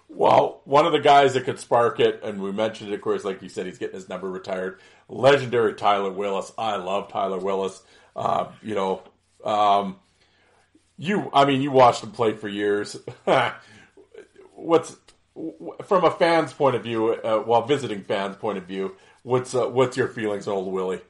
[0.10, 3.24] Well, one of the guys that could spark it, and we mentioned it, of course,
[3.24, 4.80] like you said, he's getting his number retired.
[5.08, 6.52] Legendary Tyler Willis.
[6.58, 7.82] I love Tyler Willis.
[8.16, 9.04] Uh, you know,
[9.44, 9.98] um,
[10.98, 12.98] you, I mean, you watched him play for years.
[14.54, 14.98] what's
[15.86, 19.68] from a fan's point of view, uh, while visiting fans' point of view, what's uh,
[19.70, 21.02] what's your feelings on old Willie?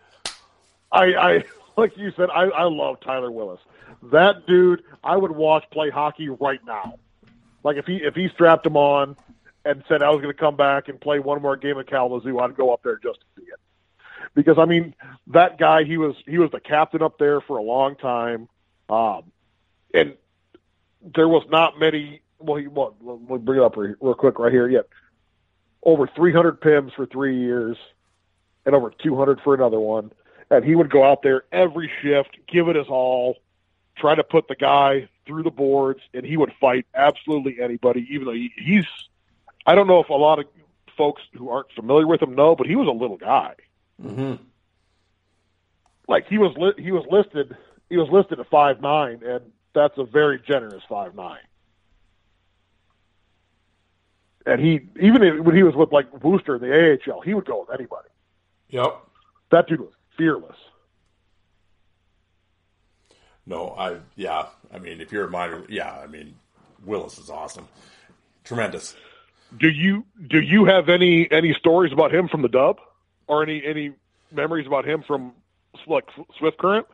[0.91, 1.43] I, I
[1.77, 3.59] like you said, I, I love Tyler Willis.
[4.03, 6.99] That dude, I would watch play hockey right now.
[7.63, 9.15] Like if he if he strapped him on
[9.65, 12.39] and said I was going to come back and play one more game of Kalamazoo,
[12.39, 13.59] I'd go up there just to see it.
[14.39, 14.95] Because I mean,
[15.27, 18.47] that guy, he was he was the captain up there for a long time,
[18.89, 19.23] um,
[19.93, 20.13] and
[21.01, 22.21] there was not many.
[22.39, 24.69] Well, he, well, let me bring it up real quick right here.
[24.69, 24.87] Yet
[25.83, 27.75] over 300 pims for three years,
[28.65, 30.13] and over 200 for another one.
[30.49, 33.35] And he would go out there every shift, give it his all,
[33.97, 38.25] try to put the guy through the boards, and he would fight absolutely anybody, even
[38.25, 38.85] though he, he's.
[39.65, 40.45] I don't know if a lot of
[40.97, 43.55] folks who aren't familiar with him know, but he was a little guy.
[44.01, 44.43] Mm-hmm.
[46.07, 47.55] Like he was li- he was listed
[47.89, 49.41] he was listed at five nine, and
[49.73, 51.39] that's a very generous five nine.
[54.45, 57.61] And he even when he was with like Worcester in the AHL, he would go
[57.61, 58.07] with anybody.
[58.69, 58.97] Yep.
[59.51, 60.55] That dude was fearless.
[63.45, 64.45] No, I yeah.
[64.71, 65.91] I mean, if you're a minor, yeah.
[65.91, 66.35] I mean,
[66.85, 67.67] Willis is awesome,
[68.43, 68.95] tremendous.
[69.57, 72.77] Do you do you have any any stories about him from the dub,
[73.29, 73.91] or any any
[74.31, 75.31] memories about him from
[75.87, 76.05] like
[76.37, 76.85] Swift Current?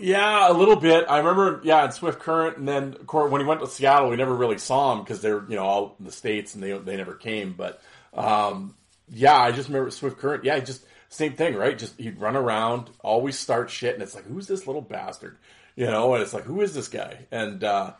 [0.00, 1.04] Yeah, a little bit.
[1.08, 4.08] I remember, yeah, in Swift Current, and then of course, when he went to Seattle,
[4.10, 6.72] we never really saw him because they're you know all in the states and they
[6.78, 7.52] they never came.
[7.52, 7.80] But
[8.14, 8.74] um,
[9.08, 10.44] yeah, I just remember Swift Current.
[10.44, 11.78] Yeah, just same thing, right?
[11.78, 15.36] Just he'd run around, always start shit, and it's like, who's this little bastard?
[15.76, 17.26] You know, and it's like, who is this guy?
[17.30, 17.94] And because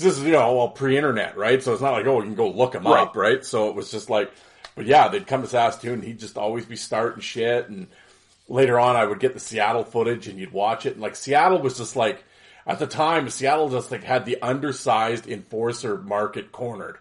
[0.00, 1.62] this is you know all pre-internet, right?
[1.62, 3.02] So it's not like oh, you can go look him Right.
[3.02, 3.44] up, right?
[3.44, 4.32] So it was just like,
[4.74, 7.86] but yeah, they'd come to Saskatoon, and he'd just always be starting shit and
[8.48, 11.60] later on I would get the Seattle footage and you'd watch it and like Seattle
[11.60, 12.22] was just like
[12.66, 16.98] at the time Seattle just like had the undersized enforcer market cornered.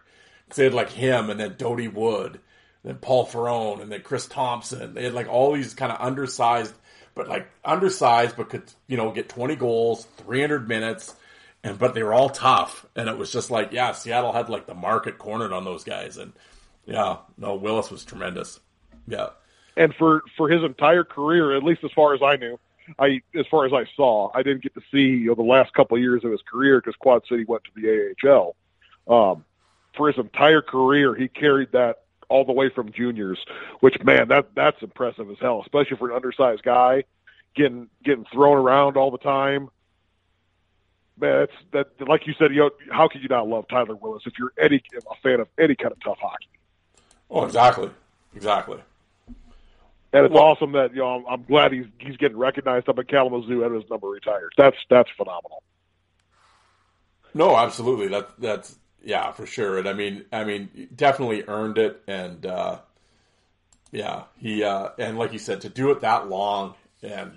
[0.47, 2.41] 'Cause they had like him and then Dodie Wood, and
[2.83, 4.93] then Paul Ferrone and then Chris Thompson.
[4.93, 6.73] They had like all these kind of undersized
[7.15, 11.15] but like undersized but could you know get 20 goals, 300 minutes
[11.63, 14.67] and but they were all tough and it was just like yeah, Seattle had like
[14.67, 16.33] the market cornered on those guys and
[16.85, 18.59] yeah, no Willis was tremendous.
[19.07, 19.29] Yeah.
[19.77, 22.59] and for for his entire career, at least as far as I knew,
[22.99, 25.73] I as far as I saw, I didn't get to see you know, the last
[25.73, 28.55] couple of years of his career because Quad City went to the AHL.
[29.07, 29.45] Um,
[29.95, 33.39] for his entire career, he carried that all the way from juniors,
[33.81, 37.03] which man, that that's impressive as hell, especially for an undersized guy
[37.55, 39.69] getting getting thrown around all the time.
[41.19, 42.07] Man, that's that.
[42.07, 44.81] Like you said, you know, how could you not love Tyler Willis if you're any
[44.95, 46.47] a fan of any kind of tough hockey?
[47.31, 47.89] Oh, exactly.
[48.35, 48.79] Exactly.
[50.13, 53.07] And it's Well- awesome that you know I'm, glad he's he's getting recognized up at
[53.07, 54.53] Kalamazoo and his number retired.
[54.57, 55.63] That's that's phenomenal.
[57.33, 58.09] No, absolutely.
[58.09, 59.79] That that's yeah, for sure.
[59.79, 62.01] And I mean, I mean, definitely earned it.
[62.07, 62.79] And uh,
[63.91, 67.31] yeah, he uh, and like you said, to do it that long and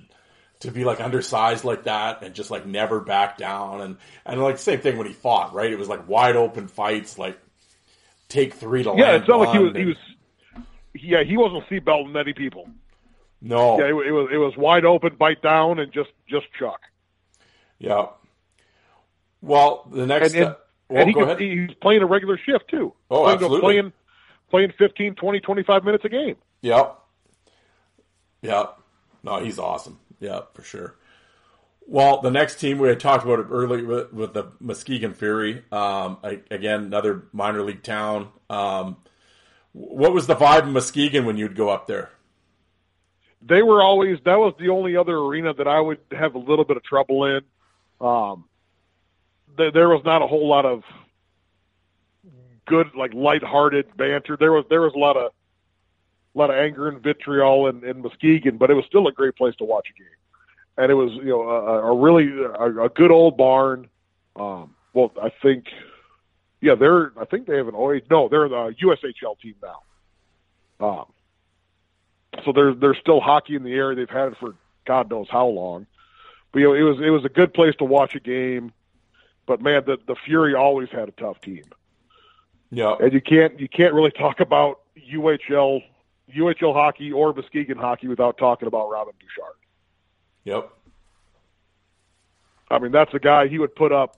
[0.60, 3.96] to be like undersized like that and just like never back down and
[4.26, 5.70] and like same thing when he fought, right?
[5.70, 7.38] It was like wide open fights, like
[8.34, 9.96] take three to Yeah, it's not like he was he was.
[10.94, 12.68] Yeah, he wasn't seatbelting any people.
[13.40, 16.80] no, Yeah, it, it was it was wide open, bite down, and just just chuck.
[17.78, 18.06] yeah.
[19.40, 20.56] Well, the next And and,
[20.88, 21.40] well, and he could, ahead.
[21.40, 22.94] he's playing a regular shift too.
[23.10, 23.60] Oh, playing, absolutely.
[23.60, 23.92] Playing
[24.50, 26.36] playing 15, 20, 25 minutes a game.
[26.62, 26.98] Yep.
[28.42, 28.78] Yep.
[29.22, 29.98] No, he's awesome.
[30.20, 30.94] Yeah, for sure.
[31.86, 35.64] Well, the next team we had talked about it earlier with, with the Muskegon Fury.
[35.70, 38.28] Um, I, again, another minor league town.
[38.48, 38.96] Um,
[39.72, 42.10] what was the vibe in Muskegon when you'd go up there?
[43.46, 46.64] they were always that was the only other arena that I would have a little
[46.64, 47.40] bit of trouble in.
[48.00, 48.44] Um,
[49.56, 50.82] there, there was not a whole lot of
[52.66, 54.36] good, like lighthearted banter.
[54.36, 55.32] There was there was a lot of
[56.34, 59.36] a lot of anger and vitriol in, in Muskegon, but it was still a great
[59.36, 60.08] place to watch a game.
[60.76, 63.88] And it was you know a, a really a, a good old barn.
[64.36, 65.66] Um, well, I think
[66.60, 69.82] yeah, they're I think they have an OH no, they're the USHL team now.
[70.80, 71.04] Um,
[72.44, 73.94] so there's there's still hockey in the area.
[73.96, 75.86] They've had it for God knows how long.
[76.52, 78.72] But you know, it was it was a good place to watch a game.
[79.46, 81.64] But man, the the Fury always had a tough team,
[82.70, 82.96] Yeah.
[83.00, 84.80] and you can't you can't really talk about
[85.12, 85.82] UHL
[86.34, 89.54] UHL hockey or Muskegon hockey without talking about Robin Bouchard.
[90.44, 90.70] Yep.
[92.70, 94.16] I mean, that's a guy he would put up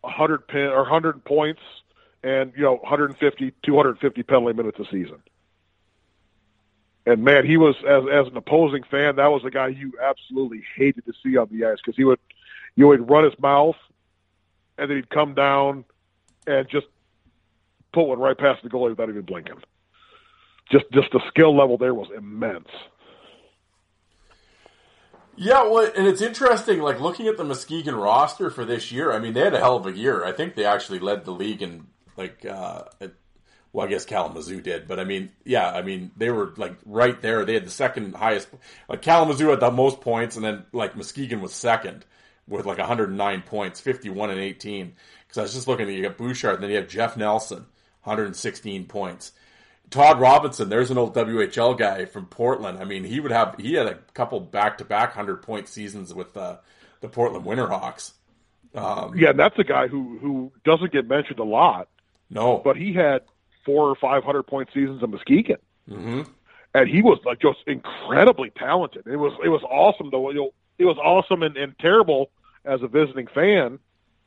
[0.00, 1.60] 100 pim or 100 points
[2.22, 5.22] and you know 150 250 penalty minutes a season.
[7.06, 10.62] And man, he was as as an opposing fan, that was a guy you absolutely
[10.76, 12.18] hated to see on the ice because he would
[12.76, 13.76] you would run his mouth
[14.76, 15.84] and then he'd come down
[16.46, 16.86] and just
[17.92, 19.62] put one right past the goalie without even blinking.
[20.70, 22.68] Just just the skill level there was immense.
[25.40, 29.12] Yeah, well, and it's interesting, like looking at the Muskegon roster for this year.
[29.12, 30.24] I mean, they had a hell of a year.
[30.24, 31.86] I think they actually led the league in
[32.16, 32.84] like, uh,
[33.72, 37.20] well, I guess Kalamazoo did, but I mean, yeah, I mean, they were like right
[37.22, 37.44] there.
[37.44, 38.48] They had the second highest.
[38.88, 42.04] Like Kalamazoo had the most points, and then like Muskegon was second
[42.48, 44.94] with like 109 points, 51 and 18.
[45.22, 47.66] Because I was just looking at you got Bouchard, and then you have Jeff Nelson,
[48.02, 49.30] 116 points.
[49.90, 52.78] Todd Robinson, there's an old WHL guy from Portland.
[52.78, 56.12] I mean, he would have he had a couple back to back hundred point seasons
[56.12, 56.56] with uh,
[57.00, 58.12] the Portland Winterhawks.
[58.74, 61.88] Um, Yeah, and that's a guy who who doesn't get mentioned a lot.
[62.30, 63.22] no, but he had
[63.64, 65.58] four or five hundred point seasons in Muskegon,
[65.88, 66.22] hmm
[66.74, 69.06] and he was like just incredibly talented.
[69.06, 70.30] It was it was awesome though.
[70.30, 72.30] You know, it was awesome and, and terrible
[72.64, 73.78] as a visiting fan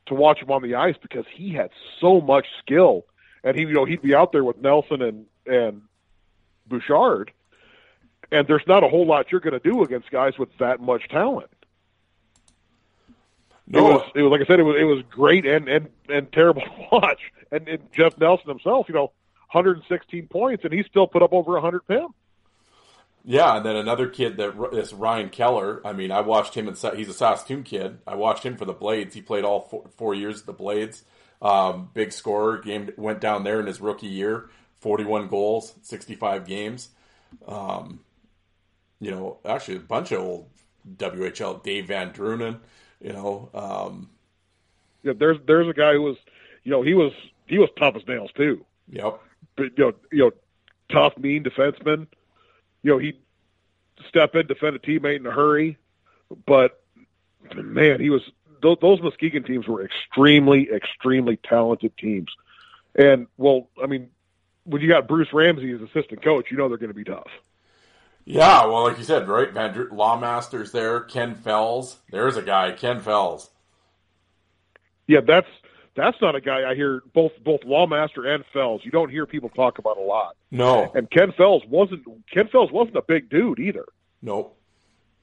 [0.06, 1.70] to watch him on the ice because he had
[2.00, 3.06] so much skill,
[3.44, 5.82] and he you know he'd be out there with Nelson and and
[6.66, 7.32] Bouchard,
[8.30, 11.08] and there's not a whole lot you're going to do against guys with that much
[11.08, 11.50] talent.
[13.68, 15.88] It no, was, it was like I said, it was it was great and and
[16.08, 17.20] and terrible to watch.
[17.50, 19.12] And, and Jeff Nelson himself, you know,
[19.52, 22.08] 116 points, and he still put up over 100 pim.
[23.24, 25.80] Yeah, and then another kid that is Ryan Keller.
[25.86, 26.66] I mean, I watched him.
[26.66, 27.98] In, he's a Saskatoon kid.
[28.06, 29.14] I watched him for the Blades.
[29.14, 31.04] He played all four, four years at the Blades.
[31.40, 32.58] Um, big scorer.
[32.58, 34.48] Game went down there in his rookie year.
[34.82, 36.88] Forty-one goals, sixty-five games.
[37.46, 38.00] Um,
[39.00, 40.48] you know, actually a bunch of old
[40.96, 41.62] WHL.
[41.62, 42.58] Dave Van Drunen.
[43.00, 44.10] You know, um,
[45.04, 45.12] yeah.
[45.16, 46.16] There's there's a guy who was,
[46.64, 47.12] you know, he was
[47.46, 48.64] he was tough as nails too.
[48.90, 49.20] Yep.
[49.54, 50.30] But you know, you know,
[50.90, 52.08] tough, mean defenseman.
[52.82, 53.18] You know, he'd
[54.08, 55.78] step in, defend a teammate in a hurry.
[56.44, 56.82] But
[57.54, 58.22] man, he was
[58.62, 62.32] those, those Muskegon teams were extremely, extremely talented teams.
[62.96, 64.10] And well, I mean,
[64.64, 67.30] when you got Bruce Ramsey as assistant coach, you know they're going to be tough.
[68.24, 69.52] Yeah, well, like you said, right?
[69.52, 71.00] Van Lawmaster's there.
[71.00, 71.96] Ken Fells.
[72.10, 73.50] There's a guy, Ken Fells.
[75.08, 75.48] Yeah, that's
[75.94, 78.82] that's not a guy I hear both both Lawmaster and Fells.
[78.84, 80.36] You don't hear people talk about a lot.
[80.50, 80.90] No.
[80.94, 83.86] And Ken Fells wasn't Ken Fells wasn't a big dude either.
[84.22, 84.56] Nope.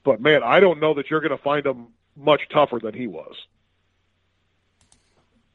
[0.04, 3.08] But man, I don't know that you're going to find him much tougher than he
[3.08, 3.36] was.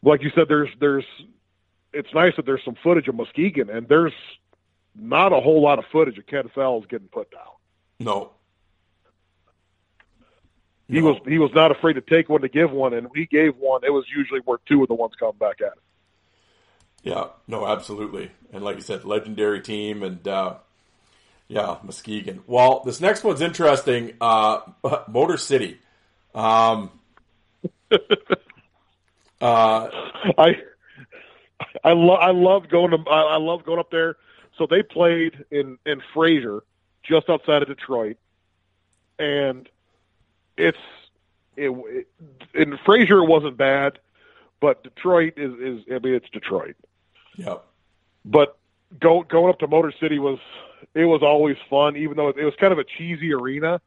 [0.03, 1.05] Like you said, there's there's
[1.95, 4.13] it's nice that there's some footage of Muskegon, and there's
[4.95, 7.41] not a whole lot of footage of Ken Fells getting put down.
[8.01, 8.33] No.
[10.89, 11.13] He no.
[11.13, 13.83] was he was not afraid to take one to give one, and he gave one.
[13.85, 15.79] It was usually worth two of the ones coming back at him.
[17.03, 20.57] Yeah, no, absolutely, and like you said, legendary team, and uh,
[21.49, 22.43] yeah, Muskegon.
[22.47, 24.13] Well, this next one's interesting.
[24.21, 24.61] Uh,
[25.09, 25.79] Motor City.
[26.35, 26.91] Um,
[27.91, 27.97] uh,
[29.41, 30.57] I
[31.83, 34.17] I love I love going to I, I love going up there.
[34.59, 36.63] So they played in in Fraser,
[37.03, 38.17] just outside of Detroit,
[39.19, 39.69] and
[40.57, 40.79] it's
[41.57, 42.09] it, it
[42.55, 43.99] in Fraser it wasn't bad,
[44.61, 46.77] but Detroit is is I mean it's Detroit.
[47.37, 47.57] Yeah.
[48.25, 48.57] But
[49.01, 50.39] go, going up to Motor City was
[50.95, 53.81] it was always fun, even though it was kind of a cheesy arena.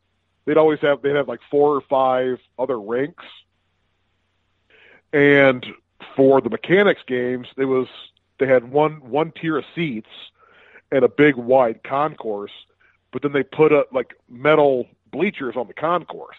[0.45, 3.25] They'd always have they'd have like four or five other rinks,
[5.11, 5.65] and
[6.17, 7.87] for the mechanics games, it was
[8.39, 10.09] they had one one tier of seats
[10.91, 12.51] and a big wide concourse,
[13.13, 16.37] but then they put up like metal bleachers on the concourse.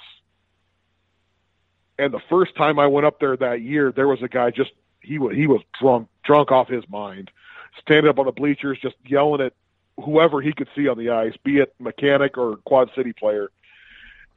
[1.99, 4.73] And the first time I went up there that year, there was a guy just
[5.01, 7.31] he was he was drunk drunk off his mind,
[7.81, 9.53] standing up on the bleachers, just yelling at
[9.97, 13.51] whoever he could see on the ice, be it mechanic or Quad City player.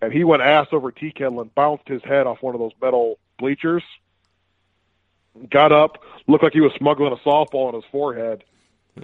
[0.03, 2.73] And he went ass over tea kettle and bounced his head off one of those
[2.81, 3.83] metal bleachers.
[5.49, 8.43] Got up, looked like he was smuggling a softball on his forehead.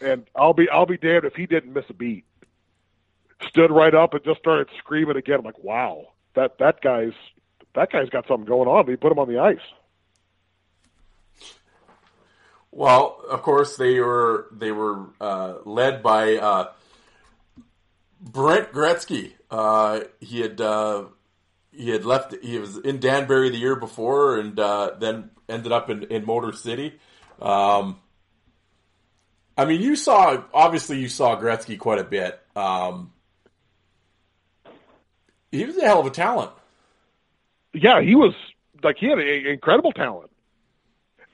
[0.00, 2.24] and I'll be I'll be damned if he didn't miss a beat.
[3.48, 5.38] Stood right up and just started screaming again.
[5.38, 7.14] I'm like, wow, that that guy's
[7.74, 8.86] that guy's got something going on.
[8.88, 9.58] He put him on the ice.
[12.70, 16.72] Well, of course they were they were uh, led by uh,
[18.20, 19.32] Brent Gretzky.
[19.50, 21.04] Uh, he had uh,
[21.78, 22.34] he had left.
[22.42, 26.52] He was in Danbury the year before, and uh, then ended up in, in Motor
[26.52, 26.98] City.
[27.40, 27.98] Um,
[29.56, 32.38] I mean, you saw obviously you saw Gretzky quite a bit.
[32.54, 33.12] Um,
[35.50, 36.50] he was a hell of a talent.
[37.72, 38.34] Yeah, he was
[38.82, 40.30] like he had an incredible talent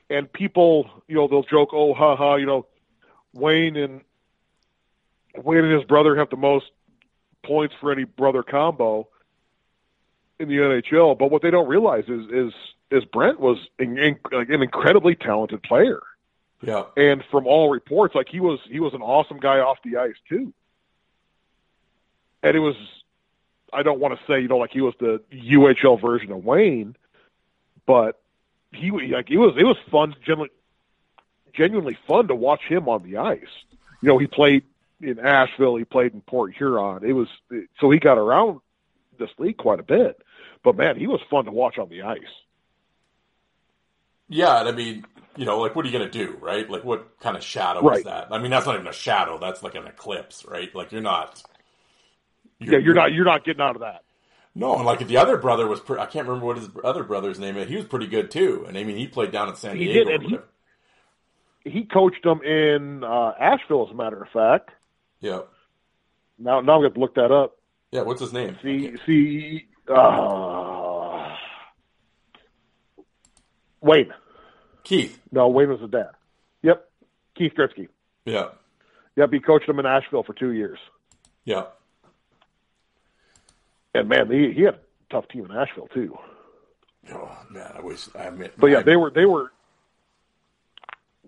[0.09, 2.67] and people, you know, they'll joke, "Oh, ha ha," you know,
[3.33, 4.01] Wayne and
[5.35, 6.65] Wayne and his brother have the most
[7.43, 9.07] points for any brother combo
[10.39, 11.17] in the NHL.
[11.17, 12.53] But what they don't realize is is
[12.91, 13.97] is Brent was an,
[14.31, 16.01] an incredibly talented player.
[16.61, 19.97] Yeah, and from all reports, like he was he was an awesome guy off the
[19.97, 20.53] ice too.
[22.41, 22.75] And it was,
[23.73, 26.95] I don't want to say you know like he was the UHL version of Wayne,
[27.85, 28.21] but
[28.71, 30.55] he like it was it was fun, genuinely,
[31.53, 33.41] genuinely fun to watch him on the ice.
[34.01, 34.63] You know, he played
[35.01, 37.03] in Asheville, he played in Port Huron.
[37.03, 37.27] It was
[37.79, 38.59] so he got around
[39.17, 40.21] this league quite a bit.
[40.65, 42.19] But man, he was fun to watch on the ice.
[44.27, 45.05] Yeah, and I mean,
[45.37, 46.67] you know, like what are you going to do, right?
[46.67, 47.99] Like what kind of shadow right.
[47.99, 48.29] is that?
[48.31, 49.37] I mean, that's not even a shadow.
[49.37, 50.73] That's like an eclipse, right?
[50.73, 51.41] Like you're not.
[52.59, 53.13] You're, yeah, you're, not.
[53.13, 54.01] You're not getting out of that.
[54.55, 57.39] No, and like the other brother was, pre- I can't remember what his other brother's
[57.39, 57.67] name is.
[57.67, 59.91] He was pretty good too, and I mean he played down in San Diego.
[59.91, 60.39] He did, and
[61.63, 64.71] he, he coached them in uh, Asheville, as a matter of fact.
[65.19, 65.41] Yeah.
[66.39, 67.57] Now, now I'm to look that up.
[67.91, 68.57] Yeah, what's his name?
[68.63, 68.97] See, okay.
[69.05, 71.35] see, uh,
[73.81, 74.13] Wayne.
[74.83, 75.19] Keith.
[75.31, 76.11] No, Wayne was the dad.
[76.61, 76.87] Yep,
[77.35, 77.87] Keith Gretzky.
[78.25, 78.49] Yeah.
[79.15, 80.79] Yep, he coached them in Asheville for two years.
[81.43, 81.65] Yeah.
[83.93, 84.79] And man, he he had a
[85.09, 86.17] tough team in Asheville too.
[87.11, 88.49] Oh man, I wish I mean.
[88.57, 89.51] But yeah, they were they were.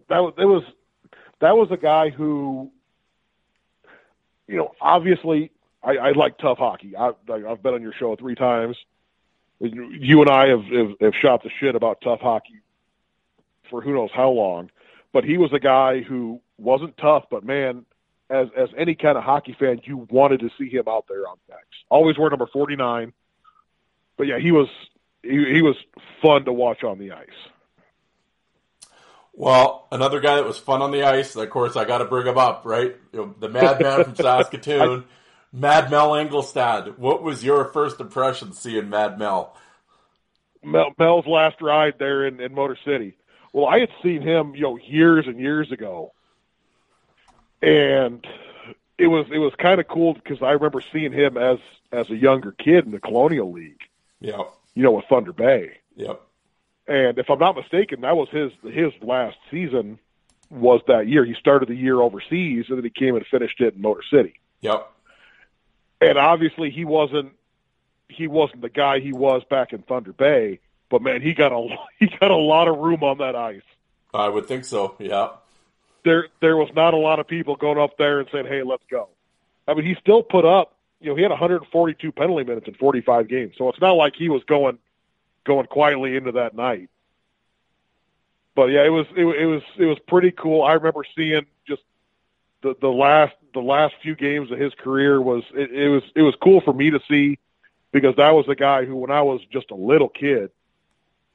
[0.09, 0.63] That was it was
[1.39, 2.71] that was a guy who
[4.47, 5.51] you know, obviously,
[5.87, 6.95] I, I like tough hockey.
[6.97, 8.75] I, I've been on your show three times.
[9.59, 12.61] You and I have, have, have shot the shit about tough hockey
[13.69, 14.69] for who knows how long.
[15.13, 17.85] But he was a guy who wasn't tough, but man,
[18.29, 21.37] as as any kind of hockey fan, you wanted to see him out there on
[21.47, 21.61] decks.
[21.89, 23.13] Always wore number forty nine.
[24.17, 24.67] But yeah, he was
[25.23, 25.77] he, he was
[26.21, 27.29] fun to watch on the ice.
[29.33, 32.27] Well, another guy that was fun on the ice, of course, I got to bring
[32.27, 32.95] him up, right?
[33.13, 35.05] You know, the madman from Saskatoon,
[35.53, 36.97] Mad Mel Angelstad.
[36.97, 39.55] What was your first impression seeing Mad Mel?
[40.63, 40.93] Mel?
[40.97, 43.17] Mel's last ride there in, in Motor City.
[43.53, 46.13] Well, I had seen him, you know, years and years ago,
[47.61, 48.25] and
[48.97, 51.59] it was it was kind of cool because I remember seeing him as
[51.91, 53.81] as a younger kid in the Colonial League.
[54.19, 54.43] Yeah,
[54.75, 55.77] you know, with Thunder Bay.
[55.95, 56.21] Yep.
[56.87, 59.99] And if I'm not mistaken, that was his his last season
[60.49, 61.25] was that year.
[61.25, 64.35] He started the year overseas and then he came and finished it in Motor City.
[64.61, 64.91] Yep.
[66.01, 67.33] And obviously he wasn't
[68.09, 70.59] he wasn't the guy he was back in Thunder Bay,
[70.89, 71.67] but man, he got a
[71.99, 73.61] he got a lot of room on that ice.
[74.13, 74.95] I would think so.
[74.99, 75.29] Yeah.
[76.03, 78.83] There there was not a lot of people going up there and saying, "Hey, let's
[78.89, 79.09] go."
[79.67, 83.27] I mean, he still put up, you know, he had 142 penalty minutes in 45
[83.27, 83.55] games.
[83.57, 84.77] So it's not like he was going
[85.45, 86.89] going quietly into that night.
[88.55, 90.63] But yeah, it was it, it was it was pretty cool.
[90.63, 91.83] I remember seeing just
[92.61, 96.21] the the last the last few games of his career was it, it was it
[96.21, 97.39] was cool for me to see
[97.91, 100.51] because that was the guy who when I was just a little kid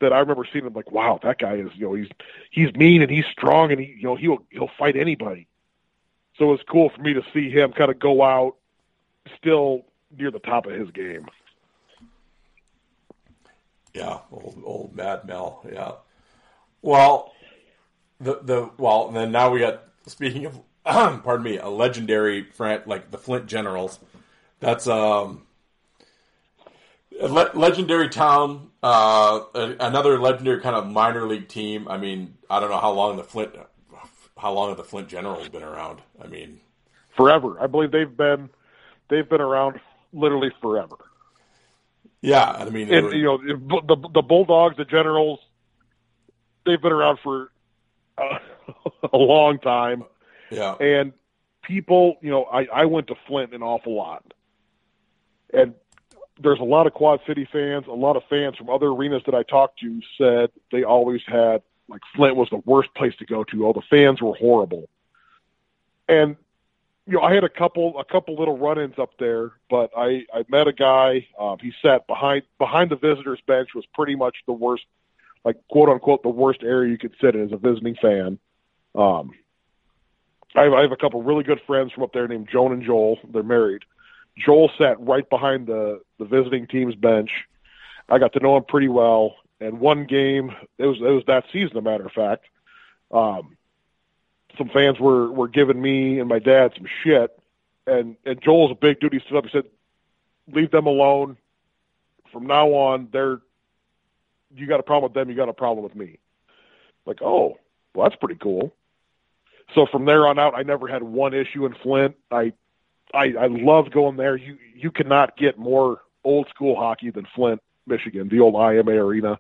[0.00, 2.08] that I remember seeing him like wow that guy is you know he's
[2.50, 5.46] he's mean and he's strong and he you know he'll he'll fight anybody.
[6.38, 8.56] So it was cool for me to see him kind of go out
[9.36, 9.84] still
[10.16, 11.26] near the top of his game.
[13.94, 15.64] Yeah, old old Mad Mel.
[15.70, 15.92] Yeah.
[16.80, 17.32] Well,
[18.20, 22.82] the the well, and then now we got speaking of pardon me, a legendary friend
[22.86, 23.98] like the Flint Generals.
[24.60, 25.42] That's um
[27.20, 31.86] a le- legendary town, uh, a, another legendary kind of minor league team.
[31.88, 33.54] I mean, I don't know how long the Flint
[34.36, 36.00] how long have the Flint Generals been around?
[36.20, 36.60] I mean,
[37.16, 37.60] forever.
[37.60, 38.50] I believe they've been
[39.08, 39.80] they've been around
[40.12, 40.96] literally forever.
[42.22, 45.38] Yeah, I mean, and, you know, the the Bulldogs, the Generals,
[46.66, 47.52] they've been around for
[48.18, 48.38] uh,
[49.12, 50.04] a long time.
[50.52, 51.12] Yeah, and
[51.62, 54.24] people, you know, I I went to Flint an awful lot,
[55.52, 55.74] and
[56.40, 57.86] there's a lot of Quad City fans.
[57.86, 61.62] A lot of fans from other arenas that I talked to said they always had
[61.88, 63.64] like Flint was the worst place to go to.
[63.66, 64.88] All the fans were horrible,
[66.08, 66.36] and
[67.06, 70.44] you know, I had a couple a couple little run-ins up there, but I I
[70.48, 71.26] met a guy.
[71.38, 73.70] Um, he sat behind behind the visitors bench.
[73.74, 74.84] Was pretty much the worst,
[75.44, 78.38] like quote unquote, the worst area you could sit in as a visiting fan.
[78.94, 79.32] Um,
[80.54, 82.82] I have, I have a couple really good friends from up there named Joan and
[82.82, 83.18] Joel.
[83.32, 83.84] They're married.
[84.38, 87.30] Joel sat right behind the the visiting team's bench.
[88.08, 89.36] I got to know him pretty well.
[89.60, 92.46] And one game, it was it was that season, a matter of fact.
[93.10, 93.56] Um,
[94.58, 97.38] some fans were were giving me and my dad some shit,
[97.86, 99.12] and and Joel's a big dude.
[99.12, 99.44] He stood up.
[99.44, 99.64] and said,
[100.52, 101.36] "Leave them alone.
[102.32, 103.40] From now on, they're
[104.54, 105.30] you got a problem with them.
[105.30, 106.18] You got a problem with me."
[107.04, 107.58] Like, oh,
[107.94, 108.72] well, that's pretty cool.
[109.74, 112.16] So from there on out, I never had one issue in Flint.
[112.30, 112.52] I
[113.14, 114.36] I, I loved going there.
[114.36, 119.38] You you cannot get more old school hockey than Flint, Michigan, the old IMA arena.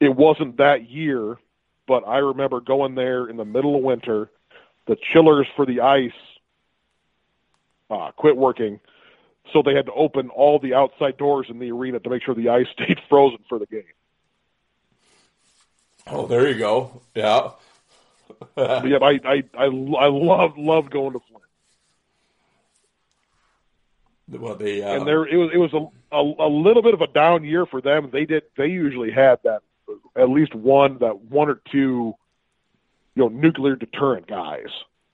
[0.00, 1.38] It wasn't that year
[1.86, 4.30] but I remember going there in the middle of winter.
[4.86, 6.10] The chillers for the ice
[7.90, 8.80] uh, quit working,
[9.52, 12.34] so they had to open all the outside doors in the arena to make sure
[12.34, 13.82] the ice stayed frozen for the game.
[16.08, 17.02] Oh, there you go.
[17.14, 17.50] Yeah.
[18.56, 21.42] Yeah, I, I I I love love going to Flint.
[24.42, 24.96] Well, they uh...
[24.96, 27.66] and there it was it was a, a a little bit of a down year
[27.66, 28.10] for them.
[28.12, 29.62] They did they usually had that
[30.16, 32.14] at least one that one or two,
[33.14, 34.68] you know, nuclear deterrent guys.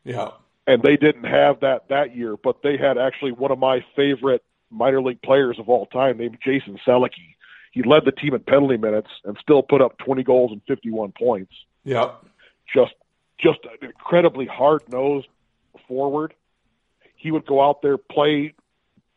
[0.04, 0.30] Yeah.
[0.66, 4.42] And they didn't have that that year, but they had actually one of my favorite
[4.70, 7.36] minor league players of all time named Jason Selicki.
[7.72, 11.12] He led the team in penalty minutes and still put up 20 goals and 51
[11.12, 11.52] points.
[11.84, 12.10] Yeah.
[12.72, 12.92] Just
[13.38, 15.28] just an incredibly hard-nosed
[15.88, 16.34] forward.
[17.16, 18.54] He would go out there play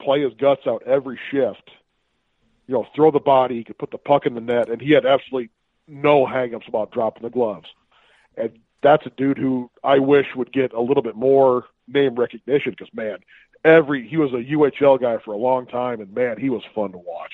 [0.01, 1.71] play his guts out every shift
[2.67, 4.91] you know, throw the body, he could put the puck in the net, and he
[4.91, 5.49] had absolutely
[5.87, 7.67] no hangups about dropping the gloves.
[8.37, 12.71] And that's a dude who I wish would get a little bit more name recognition
[12.71, 13.17] because man,
[13.63, 16.91] every he was a UHL guy for a long time, and man, he was fun
[16.91, 17.33] to watch.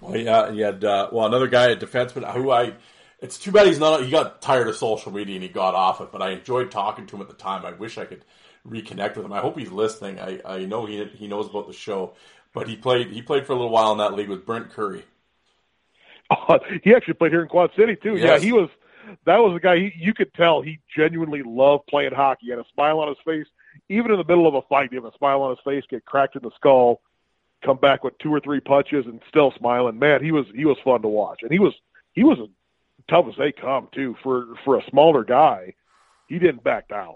[0.00, 2.72] Well, yeah, he had uh, well another guy, a defenseman who I
[3.20, 4.04] it's too bad he's not.
[4.04, 6.12] He got tired of social media and he got off it.
[6.12, 7.66] But I enjoyed talking to him at the time.
[7.66, 8.24] I wish I could
[8.66, 9.32] reconnect with him.
[9.32, 10.20] I hope he's listening.
[10.20, 12.14] I, I know he he knows about the show,
[12.52, 15.04] but he played he played for a little while in that league with Brent Curry.
[16.30, 18.16] Oh, he actually played here in Quad City too.
[18.16, 18.24] Yes.
[18.24, 18.68] Yeah, he was.
[19.24, 19.78] That was a guy.
[19.78, 22.46] He, you could tell he genuinely loved playing hockey.
[22.46, 23.46] He had a smile on his face,
[23.88, 24.90] even in the middle of a fight.
[24.90, 27.00] He had a smile on his face, get cracked in the skull,
[27.64, 29.98] come back with two or three punches, and still smiling.
[29.98, 31.72] Man, he was he was fun to watch, and he was
[32.12, 32.48] he was as
[33.08, 35.74] tough as they come too for for a smaller guy.
[36.28, 37.14] He didn't back down.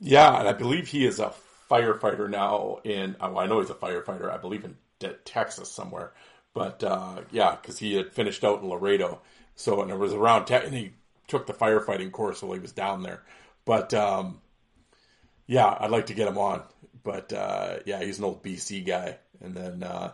[0.00, 1.32] Yeah, and I believe he is a
[1.70, 3.16] firefighter now in.
[3.20, 4.30] Oh, I know he's a firefighter.
[4.32, 6.12] I believe in De- Texas somewhere.
[6.54, 9.20] But uh, yeah, because he had finished out in Laredo,
[9.54, 10.46] so and it was around.
[10.46, 10.92] Te- and he
[11.28, 13.22] took the firefighting course while he was down there.
[13.64, 14.40] But um,
[15.46, 16.62] yeah, I'd like to get him on.
[17.02, 19.18] But uh, yeah, he's an old BC guy.
[19.40, 20.12] And then uh,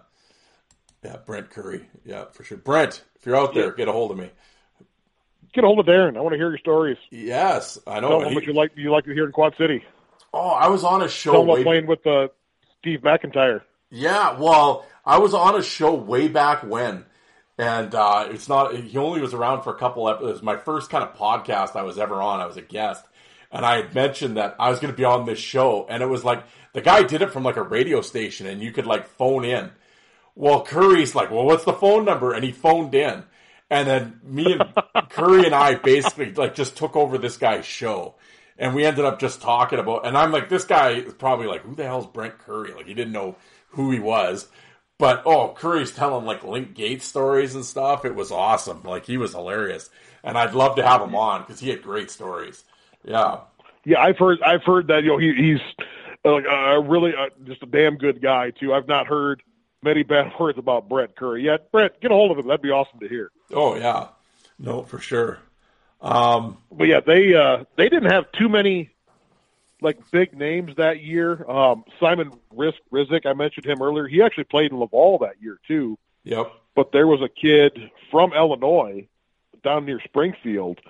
[1.04, 1.88] yeah, Brent Curry.
[2.04, 2.58] Yeah, for sure.
[2.58, 4.28] Brent, if you're out there, get a hold of me.
[5.54, 6.16] Get a hold of Darren.
[6.16, 6.96] I want to hear your stories.
[7.12, 8.08] Yes, I know.
[8.08, 8.72] Tell him he- what you like.
[8.74, 9.84] You like to hear in Quad City.
[10.34, 11.30] oh, I was on a show.
[11.30, 12.28] Tell him way- playing with uh,
[12.80, 13.60] Steve McIntyre.
[13.90, 17.04] Yeah, well, I was on a show way back when,
[17.58, 18.74] and uh, it's not.
[18.74, 20.28] He only was around for a couple episodes.
[20.30, 22.40] It was my first kind of podcast I was ever on.
[22.40, 23.04] I was a guest,
[23.52, 26.06] and I had mentioned that I was going to be on this show, and it
[26.06, 26.42] was like
[26.72, 29.70] the guy did it from like a radio station, and you could like phone in.
[30.34, 32.32] Well, Curry's like, well, what's the phone number?
[32.32, 33.24] And he phoned in,
[33.70, 38.14] and then me and Curry and I basically like just took over this guy's show.
[38.58, 41.62] And we ended up just talking about, and I'm like, this guy is probably like,
[41.62, 42.72] who the hell's Brent Curry?
[42.74, 43.36] Like, he didn't know
[43.70, 44.46] who he was.
[44.98, 48.04] But oh, Curry's telling like Link Gaetz stories and stuff.
[48.04, 48.82] It was awesome.
[48.84, 49.90] Like he was hilarious,
[50.22, 52.62] and I'd love to have him on because he had great stories.
[53.02, 53.40] Yeah,
[53.84, 54.40] Yeah, I've heard.
[54.42, 55.02] I've heard that.
[55.02, 55.86] You know, he, he's
[56.24, 57.14] uh, uh, really
[57.44, 58.72] just a damn good guy too.
[58.72, 59.42] I've not heard
[59.82, 61.70] many bad words about Brett Curry yet.
[61.72, 62.46] Brett, get a hold of him.
[62.48, 63.30] That'd be awesome to hear.
[63.52, 64.08] Oh yeah,
[64.58, 65.38] no for sure.
[66.00, 68.90] Um, But yeah, they uh, they didn't have too many
[69.80, 71.48] like big names that year.
[71.50, 74.06] Um, Simon Risk Rizik, I mentioned him earlier.
[74.06, 75.98] He actually played in Laval that year too.
[76.24, 76.52] yep.
[76.74, 79.06] But there was a kid from Illinois
[79.62, 80.80] down near Springfield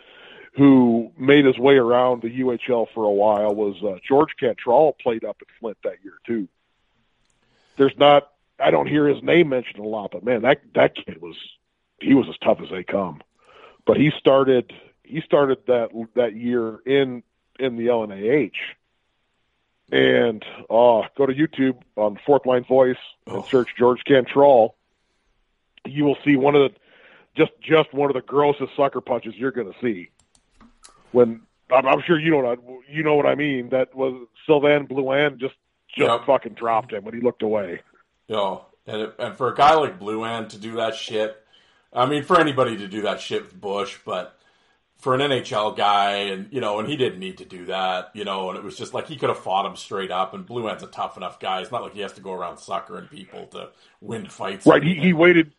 [0.54, 3.54] who made his way around the UHL for a while.
[3.54, 6.46] Was uh, George Cantrell played up at Flint that year too?
[7.76, 8.28] There's not.
[8.58, 11.36] I don't hear his name mentioned a lot, but man, that that kid was
[12.00, 13.20] he was as tough as they come.
[13.86, 14.72] But he started
[15.04, 17.22] he started that that year in
[17.58, 18.52] in the LNAH.
[19.90, 22.96] And uh, go to YouTube on Fourth Line Voice
[23.26, 23.46] and Oh.
[23.50, 24.74] search George Cantrell.
[25.84, 26.78] You will see one of the
[27.36, 30.08] just just one of the grossest sucker punches you're going to see.
[31.10, 33.68] When I'm, I'm sure you know what I, you know what I mean.
[33.70, 35.54] That was Sylvain Blouin just
[35.94, 36.26] just Yep.
[36.26, 37.80] fucking dropped him when he looked away.
[38.28, 41.36] Yo, and it, and for a guy like Blouin to do that shit,
[41.92, 44.38] I mean, for anybody to do that shit with Bush, but
[44.98, 48.24] for an NHL guy, and you know, and he didn't need to do that, you
[48.24, 50.32] know, and it was just like he could have fought him straight up.
[50.32, 53.08] And Blouin's a tough enough guy; it's not like he has to go around suckering
[53.08, 53.70] people to
[54.00, 54.66] win fights.
[54.66, 54.82] Right.
[54.82, 55.52] He he waited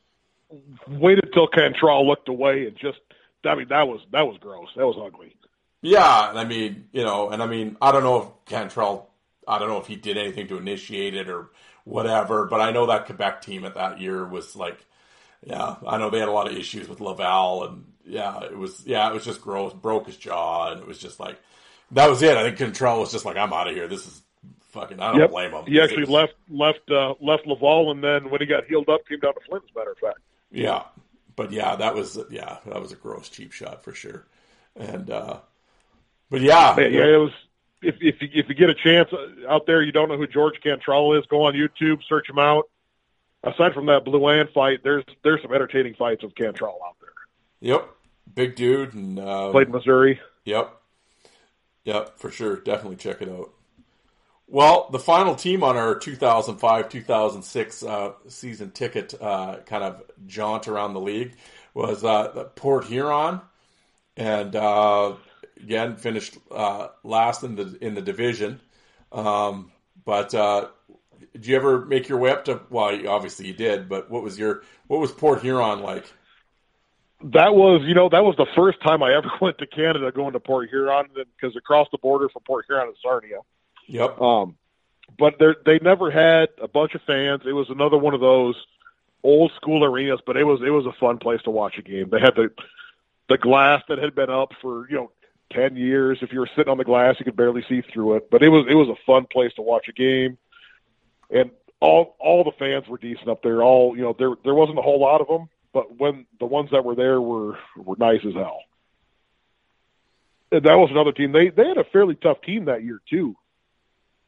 [0.87, 2.99] waited till Cantrell looked away and just.
[3.45, 4.69] I mean that was that was gross.
[4.77, 5.35] That was ugly.
[5.81, 9.09] Yeah, and I mean, you know, and I mean, I don't know if Cantrell,
[9.45, 11.49] I don't know if he did anything to initiate it or
[11.83, 14.85] whatever, but I know that Quebec team at that year was like,
[15.45, 18.85] yeah, I know they had a lot of issues with Laval, and yeah, it was,
[18.85, 21.37] yeah, it was just gross, broke his jaw, and it was just like,
[21.91, 22.37] that was it.
[22.37, 23.87] I think Cantrell was just like, I'm out of here.
[23.87, 24.21] This is
[24.71, 25.29] fucking, I don't Yep.
[25.31, 25.65] blame him.
[25.65, 29.05] He actually was- left left uh, left Laval, and then when he got healed up,
[29.07, 29.63] came down to Flint.
[29.65, 30.19] As a matter of fact.
[30.51, 30.83] Yeah,
[31.35, 34.25] but yeah, that was yeah, that was a gross cheap shot for sure,
[34.75, 35.39] and uh,
[36.29, 37.31] but yeah, Yeah, yeah, it was.
[37.83, 39.09] If if you, if you get a chance
[39.47, 41.25] out there, you don't know who George Cantrell is.
[41.27, 42.69] Go on YouTube, search him out.
[43.43, 47.09] Aside from that Blouin fight, there's there's some entertaining fights of Cantrell out there.
[47.59, 47.89] yep,
[48.33, 50.19] big dude, and uh, Played Missouri.
[50.45, 50.73] Yep.
[51.85, 52.57] Yep, for sure.
[52.57, 53.51] Definitely check it out.
[54.47, 60.67] Well, the final team on our 2005 2006 uh, season ticket uh, kind of jaunt
[60.67, 61.35] around the league
[61.73, 63.41] was uh, Port Huron.
[64.15, 65.13] And uh,
[65.63, 68.59] again, finished uh, last in the in the division.
[69.11, 69.71] Um,
[70.05, 70.67] but uh,
[71.33, 72.61] did you ever make your way up to?
[72.69, 73.89] Well, obviously you did.
[73.89, 76.05] But what was your what was Port Huron like?
[77.25, 80.33] That was, you know, that was the first time I ever went to Canada, going
[80.33, 83.39] to Port Huron, because across the border from Port Huron is Sarnia.
[83.87, 84.19] Yep.
[84.21, 84.57] Um,
[85.17, 87.41] but they they never had a bunch of fans.
[87.45, 88.55] It was another one of those
[89.23, 92.09] old school arenas, but it was it was a fun place to watch a game.
[92.09, 92.51] They had the
[93.29, 95.11] the glass that had been up for you know
[95.53, 96.19] ten years.
[96.21, 98.29] If you were sitting on the glass, you could barely see through it.
[98.29, 100.37] But it was it was a fun place to watch a game,
[101.29, 103.61] and all all the fans were decent up there.
[103.61, 106.69] All you know, there there wasn't a whole lot of them, but when the ones
[106.71, 108.61] that were there were were nice as hell.
[110.51, 111.31] And that was another team.
[111.31, 113.35] They they had a fairly tough team that year too.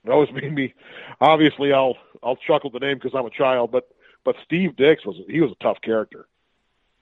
[0.03, 0.73] That always made me.
[1.22, 3.89] Obviously, I'll I'll chuckle the name because I'm a child, but
[4.23, 6.27] but Steve Dix was he was a tough character.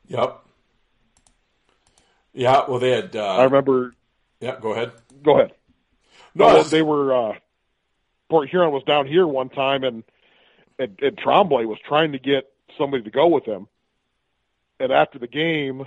[0.07, 0.39] Yep.
[2.33, 2.65] Yeah.
[2.67, 3.15] Well, they had.
[3.15, 3.95] Uh, I remember.
[4.43, 4.59] Yeah.
[4.59, 4.91] Go ahead.
[5.23, 5.53] Go ahead.
[6.35, 7.13] No, No, they were.
[7.13, 7.33] uh
[8.29, 10.03] Port Huron was down here one time, and
[10.79, 13.67] and, and Tremblay was trying to get somebody to go with him.
[14.79, 15.85] And after the game,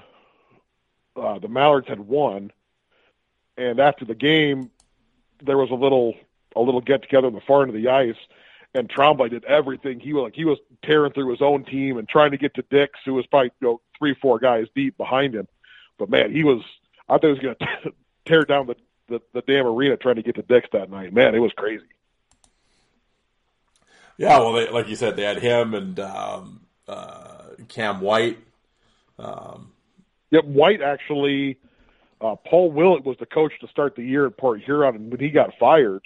[1.16, 2.52] uh, the Mallards had won,
[3.58, 4.70] and after the game,
[5.42, 6.14] there was a little
[6.54, 8.16] a little get together in the far end of the ice,
[8.74, 10.00] and Tremblay did everything.
[10.00, 12.64] He was like he was tearing through his own team and trying to get to
[12.70, 15.46] Dix, who was probably you know three four guys deep behind him.
[15.98, 16.62] But man, he was
[17.08, 17.92] I thought he was going to
[18.26, 18.76] tear down the,
[19.08, 21.12] the the damn arena trying to get to Dix that night.
[21.12, 21.84] Man, it was crazy.
[24.18, 28.38] Yeah, well, they, like you said, they had him and um, uh, Cam White.
[29.18, 29.72] Um,
[30.32, 31.56] Yep, White actually,
[32.20, 35.20] uh, Paul Willett was the coach to start the year at Port Huron, and when
[35.20, 36.02] he got fired,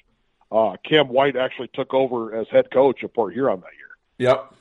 [0.53, 4.29] uh, Cam White actually took over as head coach at Port Huron that year.
[4.29, 4.55] Yep.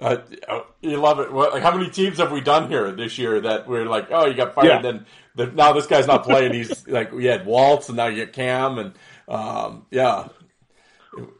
[0.00, 1.32] Uh, you love it.
[1.32, 4.26] What, like, how many teams have we done here this year that we're like, oh,
[4.26, 4.80] you got fired, Yeah.
[4.82, 5.06] then
[5.38, 6.52] the, now this guy's not playing.
[6.52, 8.92] He's like, we had Waltz, and now you get Cam, and
[9.26, 10.28] um, yeah,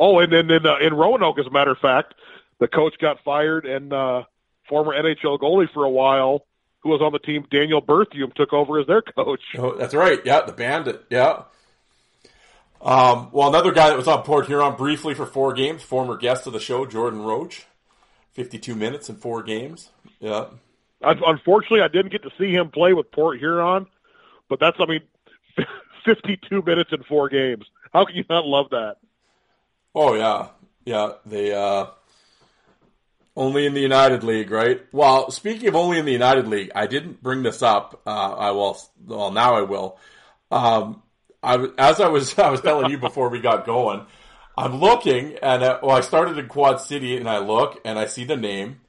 [0.00, 2.14] Oh, and then in, uh, in Roanoke, as a matter of fact,
[2.58, 4.24] the coach got fired, and uh,
[4.68, 6.46] former NHL goalie for a while,
[6.80, 9.40] who was on the team, Daniel Berthiaume, took over as their coach.
[9.56, 10.20] Oh, that's right.
[10.24, 11.04] Yeah, the Bandit.
[11.10, 11.42] Yeah.
[12.80, 16.46] Um, well, another guy that was on Port Huron briefly for four games, former guest
[16.46, 17.66] of the show, Jordan Roach,
[18.32, 19.90] fifty-two minutes in four games.
[20.20, 20.46] Yeah.
[21.02, 23.86] Un- Unfortunately, I didn't get to see him play with Port Huron,
[24.48, 25.02] but that's, I mean,
[26.04, 27.66] 52 minutes in four games.
[27.92, 28.96] How can you not love that?
[29.94, 30.48] Oh yeah,
[30.84, 31.12] yeah.
[31.24, 31.86] They uh,
[33.36, 34.82] only in the United League, right?
[34.92, 38.02] Well, speaking of only in the United League, I didn't bring this up.
[38.06, 38.78] Uh, I will.
[39.06, 39.98] Well, now I will.
[40.50, 41.02] Um,
[41.42, 44.04] I as I was I was telling you before we got going.
[44.56, 48.06] I'm looking, and uh, well, I started in Quad City, and I look, and I
[48.06, 48.80] see the name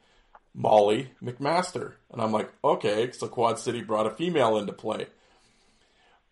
[0.59, 5.07] Molly McMaster, and I'm like, okay, so Quad City brought a female into play.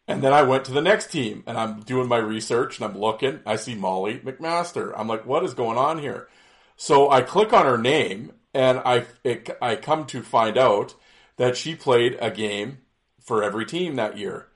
[0.06, 3.00] And then I went to the next team and I'm doing my research and I'm
[3.00, 3.40] looking.
[3.46, 4.94] I see Molly McMaster.
[4.98, 6.28] I'm like, what is going on here?
[6.76, 10.94] So I click on her name and I, it, I come to find out
[11.38, 12.80] that she played a game
[13.22, 14.48] for every team that year.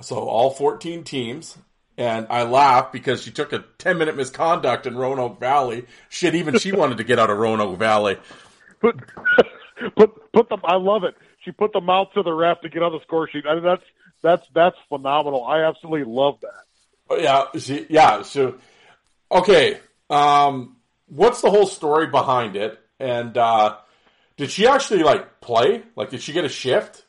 [0.00, 1.58] So all 14 teams.
[1.96, 5.84] And I laugh because she took a 10 minute misconduct in Roanoke Valley.
[6.08, 8.18] Shit, even she wanted to get out of Roanoke Valley.
[8.80, 8.96] put
[9.96, 10.60] put put them.
[10.64, 11.14] I love it.
[11.44, 13.44] She put the mouth to the ref to get on the score sheet.
[13.48, 13.84] I mean, that's
[14.22, 15.44] that's that's phenomenal.
[15.44, 16.64] I absolutely love that.
[17.08, 18.22] Oh, yeah, she, yeah.
[18.22, 18.58] So,
[19.32, 19.80] okay.
[20.08, 20.76] Um,
[21.06, 22.78] what's the whole story behind it?
[23.00, 23.76] And uh,
[24.36, 25.82] did she actually like play?
[25.96, 27.04] Like, did she get a shift?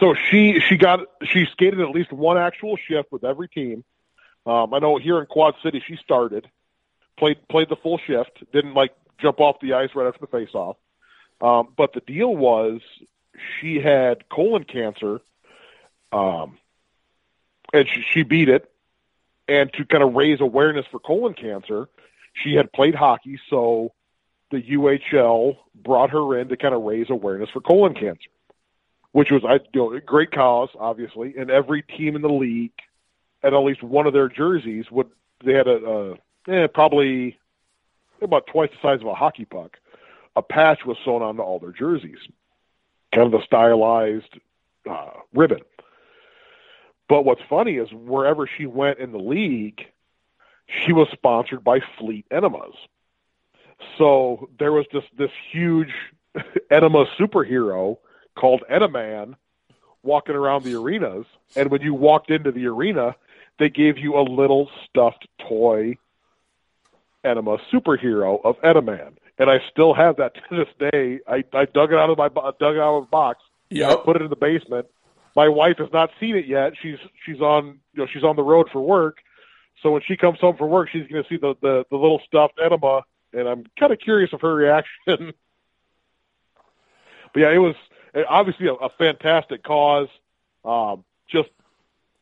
[0.00, 3.84] So she she got she skated at least one actual shift with every team.
[4.44, 6.48] Um, I know here in Quad City she started,
[7.16, 10.54] played played the full shift, didn't like jump off the ice right after the face
[10.54, 10.76] off.
[11.40, 12.80] Um, but the deal was
[13.60, 15.20] she had colon cancer,
[16.12, 16.58] um,
[17.72, 18.70] and she, she beat it.
[19.46, 21.88] And to kind of raise awareness for colon cancer,
[22.32, 23.92] she had played hockey, so
[24.50, 28.30] the UHL brought her in to kind of raise awareness for colon cancer
[29.14, 32.72] which was I you know, a great cause, obviously, and every team in the league
[33.44, 35.06] had at least one of their jerseys would
[35.44, 36.16] they had a,
[36.48, 37.38] a eh, probably
[38.24, 39.78] about twice the size of a hockey puck.
[40.36, 42.18] A patch was sewn onto all their jerseys,
[43.14, 44.38] kind of a stylized
[44.88, 45.60] uh, ribbon.
[47.08, 49.82] But what's funny is wherever she went in the league,
[50.66, 52.74] she was sponsored by Fleet Enemas.
[53.98, 55.92] So there was just this huge
[56.70, 57.98] enema superhero
[58.36, 59.36] called Enaman
[60.02, 61.26] walking around the arenas.
[61.56, 63.14] And when you walked into the arena,
[63.58, 65.98] they gave you a little stuffed toy
[67.24, 69.14] enema superhero of Enaman.
[69.38, 71.20] And I still have that to this day.
[71.26, 73.40] I, I dug it out of my dug it out of a box.
[73.70, 73.90] Yep.
[73.90, 74.86] I put it in the basement.
[75.36, 76.74] My wife has not seen it yet.
[76.80, 79.18] She's she's on you know she's on the road for work.
[79.82, 82.20] So when she comes home from work, she's going to see the, the the little
[82.26, 84.94] stuffed enema, and I'm kind of curious of her reaction.
[85.06, 85.34] but
[87.34, 87.74] yeah, it was
[88.28, 90.08] obviously a, a fantastic cause.
[90.64, 91.50] Um, just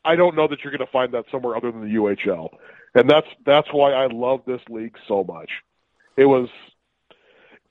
[0.05, 2.50] I don't know that you're going to find that somewhere other than the UHL,
[2.94, 5.50] and that's that's why I love this league so much.
[6.16, 6.48] It was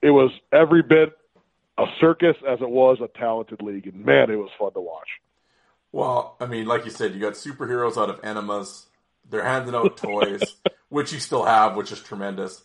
[0.01, 1.13] it was every bit
[1.77, 5.07] a circus as it was a talented league, and man, it was fun to watch.
[5.91, 8.85] Well, I mean, like you said, you got superheroes out of enemas.
[9.29, 10.41] They're handing out toys,
[10.89, 12.63] which you still have, which is tremendous.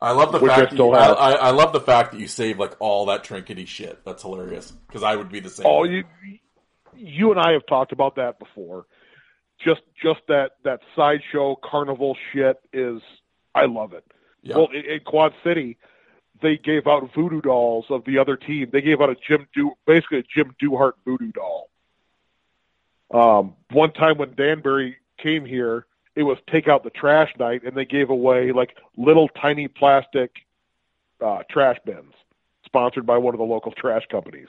[0.00, 0.72] I love the Which I fact.
[0.72, 1.16] you, I, have.
[1.16, 4.04] I, I love the fact that you save like all that trinkety shit.
[4.04, 5.66] That's hilarious because I would be the same.
[5.68, 6.02] Oh, you,
[6.96, 8.86] you and I have talked about that before.
[9.64, 13.00] Just, just that that sideshow carnival shit is.
[13.54, 14.04] I love it.
[14.42, 14.56] Yeah.
[14.56, 15.76] Well, in, in Quad City,
[16.40, 18.70] they gave out voodoo dolls of the other team.
[18.72, 21.70] They gave out a Jim Do, basically a Jim Duhart voodoo doll.
[23.12, 27.76] Um, one time when Danbury came here, it was take out the trash night, and
[27.76, 30.30] they gave away like little tiny plastic
[31.24, 32.12] uh, trash bins,
[32.64, 34.48] sponsored by one of the local trash companies.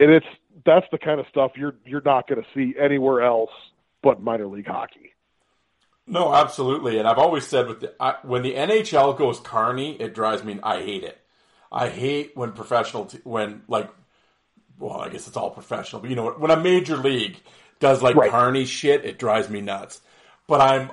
[0.00, 0.26] And it's
[0.64, 3.50] that's the kind of stuff you're you're not going to see anywhere else
[4.02, 5.12] but minor league hockey.
[6.06, 6.98] No, absolutely.
[6.98, 10.58] And I've always said with the, I, when the NHL goes carny, it drives me.
[10.62, 11.18] I hate it.
[11.72, 13.90] I hate when professional, t- when like,
[14.78, 17.40] well, I guess it's all professional, but you know, when a major league
[17.80, 18.24] does like Right.
[18.24, 20.00] carny shit, it drives me nuts.
[20.48, 20.90] But I'm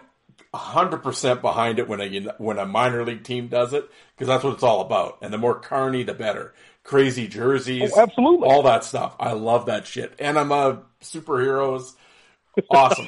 [0.54, 4.44] hundred percent behind it when a when a minor league team does it because that's
[4.44, 5.18] what it's all about.
[5.22, 6.54] And the more carny, the better.
[6.84, 8.48] Crazy jerseys, Oh, absolutely.
[8.50, 9.16] all that stuff.
[9.20, 10.14] I love that shit.
[10.20, 11.94] And I'm a superheroes.
[12.70, 13.08] Awesome.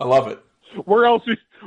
[0.00, 0.38] I love it.
[0.84, 1.22] Where else?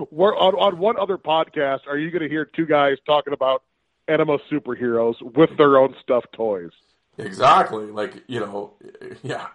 [0.09, 3.61] Where on, on what other podcast are you going to hear two guys talking about
[4.07, 6.72] enema superheroes with their own stuffed toys?
[7.17, 7.85] Exactly.
[7.88, 8.73] Like, you know,
[9.22, 9.47] yeah.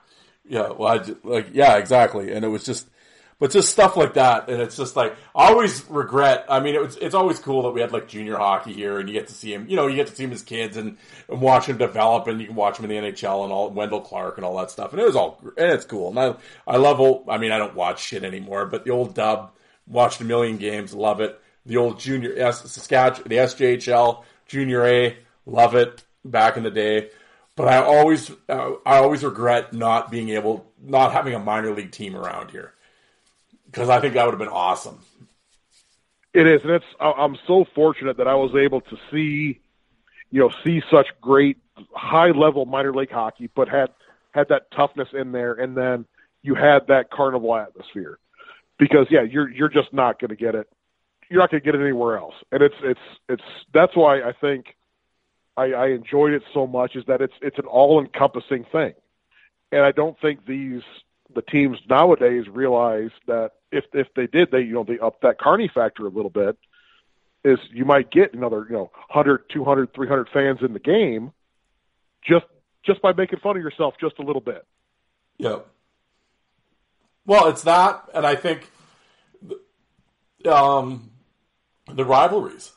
[0.48, 0.70] Yeah.
[0.70, 2.32] Well, I just, like, yeah, exactly.
[2.32, 2.88] And it was just,
[3.38, 4.48] but just stuff like that.
[4.48, 7.70] And it's just like, I always regret, I mean, it was, it's always cool that
[7.70, 9.96] we had like junior hockey here and you get to see him, you know, you
[9.96, 10.96] get to see him as kids and,
[11.28, 14.00] and watch him develop and you can watch him in the NHL and all, Wendel
[14.00, 14.92] Clark and all that stuff.
[14.92, 16.10] And it was all, and it's cool.
[16.10, 16.34] And I,
[16.66, 19.52] I love old, I mean, I don't watch shit anymore, but the old dub,
[19.86, 21.40] watched a million games, love it.
[21.64, 27.10] The old junior, S, Saskatchewan, the SJHL, junior A, love it back in the day
[27.56, 31.90] but I always uh, I always regret not being able not having a minor league
[31.90, 32.74] team around here
[33.70, 34.98] because I think that would have been awesome.
[36.34, 36.84] It is, and it's.
[37.00, 39.60] I'm so fortunate that I was able to see,
[40.30, 41.58] you know, see such great
[41.92, 43.90] high level minor league hockey, but had
[44.32, 46.06] had that toughness in there, and then
[46.42, 48.18] you had that carnival atmosphere.
[48.78, 50.68] Because yeah, you're you're just not going to get it.
[51.30, 54.32] You're not going to get it anywhere else, and it's it's it's that's why I
[54.32, 54.76] think
[55.56, 58.92] I, I enjoyed it so much is that it's it's an all encompassing thing,
[59.72, 60.82] and I don't think these
[61.38, 65.38] the teams nowadays realize that if if they did they you know they up that
[65.38, 66.58] carney factor a little bit
[67.44, 71.30] is you might get another you know 100 200 300 fans in the game
[72.28, 72.46] just
[72.84, 74.66] just by making fun of yourself just a little bit
[75.38, 75.60] Yeah.
[77.24, 78.70] Well, it's that, and I think
[80.46, 81.10] um,
[81.86, 82.72] the rivalries.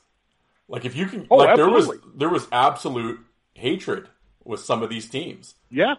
[0.67, 1.97] Like if you can, Oh, like there absolutely.
[1.97, 3.19] was there was absolute
[3.53, 4.09] hatred
[4.43, 5.55] with some of these teams.
[5.69, 5.95] yeah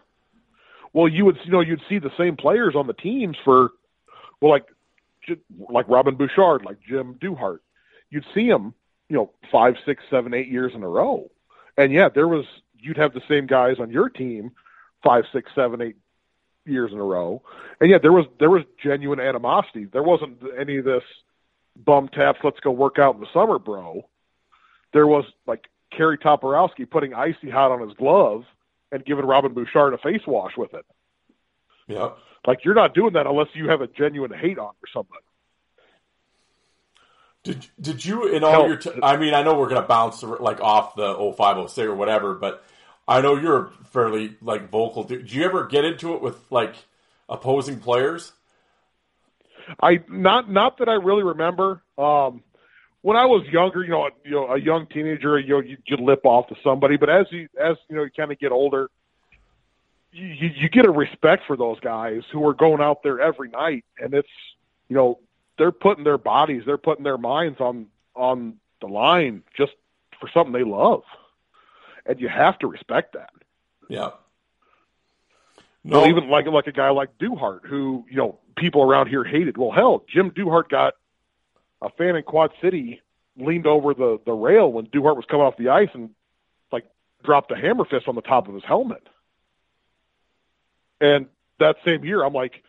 [0.92, 3.70] well you would you know you'd see the same players on the teams for
[4.40, 4.66] well like
[5.70, 7.60] like Robin Bouchard like Jim Duhart.
[8.10, 8.74] You'd see them
[9.08, 11.30] you know five six seven eight years in a row.
[11.76, 12.44] And yeah there was
[12.78, 14.52] you'd have the same guys on your team
[15.02, 15.96] five six seven eight
[16.66, 17.42] years in a row.
[17.80, 19.84] And yeah there was there was genuine animosity.
[19.84, 21.04] There wasn't any of this
[21.76, 24.08] bum taps let's go work out in the summer bro.
[24.92, 28.44] There was like Kerry Toporowski putting icy hot on his glove
[28.92, 30.84] and giving Robin Bouchard a face wash with it.
[31.88, 32.10] Yeah.
[32.46, 35.24] Like you're not doing that unless you have a genuine hate on for somebody.
[37.44, 38.66] Did did you in all No.
[38.68, 38.76] your?
[38.76, 42.62] T- I mean, I know we're gonna bounce like off the 0506 or whatever, but
[43.08, 45.02] I know you're fairly like vocal.
[45.02, 46.76] Did you ever get into it with like
[47.28, 48.32] opposing players?
[49.80, 51.82] I not not that I really remember.
[51.98, 52.44] Um,
[53.02, 55.76] when I was younger, you know, a, you know, a young teenager, you know, you,
[55.86, 58.52] you lip off to somebody, but as you as you know, you kind of get
[58.52, 58.88] older,
[60.12, 63.50] you, you you get a respect for those guys who are going out there every
[63.50, 64.28] night, and it's
[64.88, 65.18] you know
[65.58, 69.72] they're putting their bodies, they're putting their minds on on the line just
[70.20, 71.02] for something they love,
[72.06, 73.30] and you have to respect that.
[73.88, 74.10] Yeah.
[75.84, 79.56] No, even like like a guy like Duhart, who you know people around here hated.
[79.58, 80.94] Well, hell, Jim Duhart got
[81.82, 83.02] a fan in Quad City
[83.36, 86.10] leaned over the the rail when Duhart was coming off the ice and
[86.70, 86.84] like
[87.24, 89.06] dropped a hammer fist on the top of his helmet.
[91.00, 91.26] And
[91.58, 92.62] that same year, I'm like,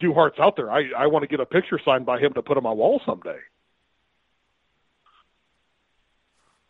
[0.00, 0.70] Duhart's out there.
[0.70, 3.00] I I want to get a picture signed by him to put on my wall
[3.06, 3.38] someday.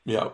[0.04, 0.30] Yeah.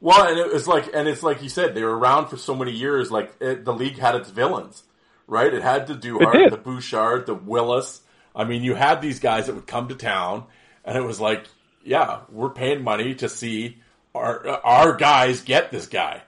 [0.00, 2.54] Well, and it was like, and it's like you said, they were around for so
[2.54, 3.10] many years.
[3.10, 4.82] Like it, the league had its villains,
[5.26, 5.52] right?
[5.52, 8.00] It had the Duhart, the Bouchard, the Willis.
[8.34, 10.44] I mean, you had these guys that would come to town,
[10.84, 11.44] and it was like,
[11.84, 13.78] yeah, we're paying money to see
[14.14, 16.22] our our guys get this guy.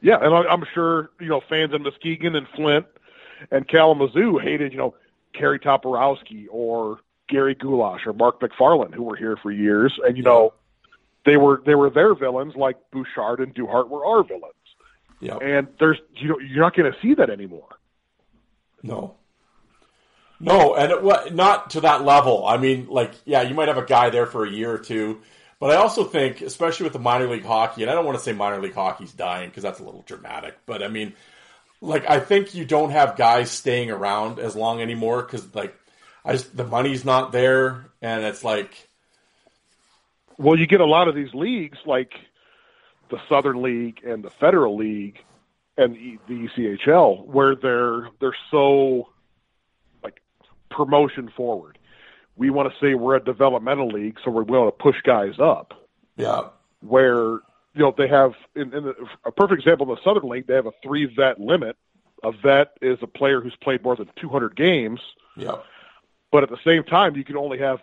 [0.00, 2.86] Yeah, and I, I'm sure you know fans in Muskegon and Flint
[3.50, 4.94] and Kalamazoo hated you know
[5.32, 10.22] Kerry Toporowski or Gary Goulash or Mark McFarland, who were here for years, and you
[10.22, 10.52] know,
[11.24, 14.54] they were they were their villains, like Bouchard and Duhart were our villains.
[15.20, 15.36] Yeah.
[15.36, 17.68] And there's you know you're not going to see that anymore.
[18.82, 19.16] No.
[20.40, 22.46] No, and it, not to that level.
[22.46, 25.20] I mean, like, yeah, you might have a guy there for a year or two,
[25.58, 28.24] but I also think, especially with the minor league hockey, and I don't want to
[28.24, 31.12] say minor league hockey's dying because that's a little dramatic, but I mean,
[31.82, 35.74] like, I think you don't have guys staying around as long anymore because, like,
[36.24, 38.88] I just the money's not there, and it's like,
[40.38, 42.12] Well, you get a lot of these leagues like
[43.10, 45.18] the Southern League and the Federal League
[45.76, 49.08] and the ECHL where they're they're so
[50.70, 51.78] promotion forward.
[52.36, 55.74] We want to say we're a developmental league, so we're willing to push guys up.
[56.16, 56.48] yeah,
[56.80, 57.40] Where
[57.74, 60.54] you know they have in, in the, a perfect example in the Southern League, they
[60.54, 61.76] have a three vet limit.
[62.22, 65.00] A vet is a player who's played more than 200 games,
[65.36, 65.56] yeah,
[66.30, 67.80] but at the same time, you can only have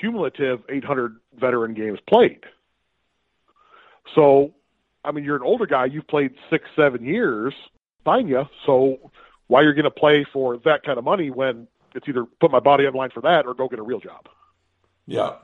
[0.00, 2.44] cumulative 800 veteran games played.
[4.14, 4.54] So,
[5.04, 5.86] I mean, you're an older guy.
[5.86, 7.54] You've played six, seven years.
[8.04, 8.48] Fine, you.
[8.66, 9.10] So,
[9.48, 12.60] why you're going to play for that kind of money when it's either put my
[12.60, 14.26] body on the line for that or go get a real job?
[15.06, 15.34] yeah.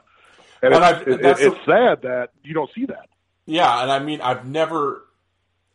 [0.62, 3.08] And, And it's, I've- it, it's sad that you don't see that.
[3.44, 5.02] Yeah, and I mean, I've never.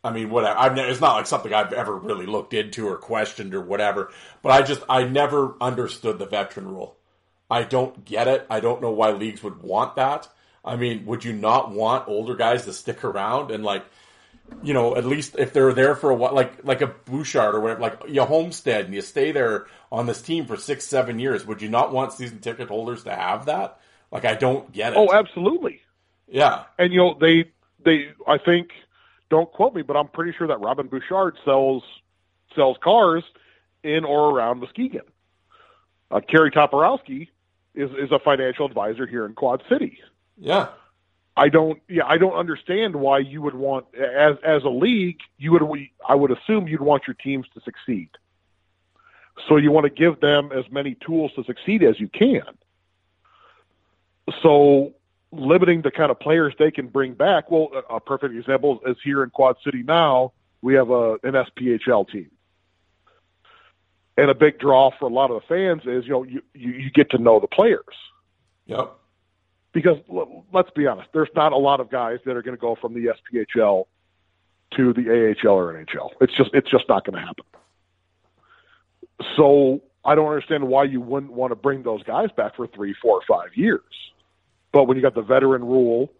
[0.04, 0.58] I mean, whatever.
[0.58, 4.10] I've ne- it's not like something I've ever really looked into or questioned or whatever.
[4.42, 6.96] But I just I never understood the veteran rule.
[7.48, 8.44] I don't get it.
[8.50, 10.28] I don't know why leagues would want that.
[10.64, 13.84] I mean, would you not want older guys to stick around and like,
[14.62, 17.60] you know, at least if they're there for a while, like like a Bouchard or
[17.60, 21.46] whatever, like you homestead and you stay there on this team for six, seven years.
[21.46, 23.78] Would you not want season ticket holders to have that?
[24.10, 24.98] Like, I don't get it.
[24.98, 25.80] Oh, absolutely.
[26.28, 27.50] yeah, And you know they
[27.84, 28.70] they I think
[29.30, 31.82] don't quote me, but I'm pretty sure that Robin Bouchard sells
[32.54, 33.24] sells cars
[33.82, 35.02] in or around Muskegon.
[36.10, 37.28] Uh, Kerry Toporowski
[37.74, 39.98] is is a financial advisor here in Quad City.
[40.36, 40.68] yeah.
[41.36, 45.52] I don't yeah I don't understand why you would want as as a league you
[45.52, 45.62] would
[46.06, 48.10] I would assume you'd want your teams to succeed.
[49.48, 52.42] So you want to give them as many tools to succeed as you can.
[54.42, 54.92] So
[55.32, 57.50] limiting the kind of players they can bring back.
[57.50, 60.32] Well, a perfect example is here in Quad City now.
[60.60, 62.30] We have a an SPHL team,
[64.18, 66.72] and a big draw for a lot of the fans is you know you you,
[66.72, 67.96] you get to know the players
[68.66, 68.96] Yep.
[69.72, 69.98] Because
[70.52, 72.94] let's be honest, there's not a lot of guys that are going to go from
[72.94, 73.86] the SPHL
[74.76, 76.10] to the AHL or NHL.
[76.20, 77.44] It's just it's just not going to happen.
[79.36, 82.94] So I don't understand why you wouldn't want to bring those guys back for three,
[83.00, 83.80] four, five years.
[84.72, 86.10] But when you got the veteran rule,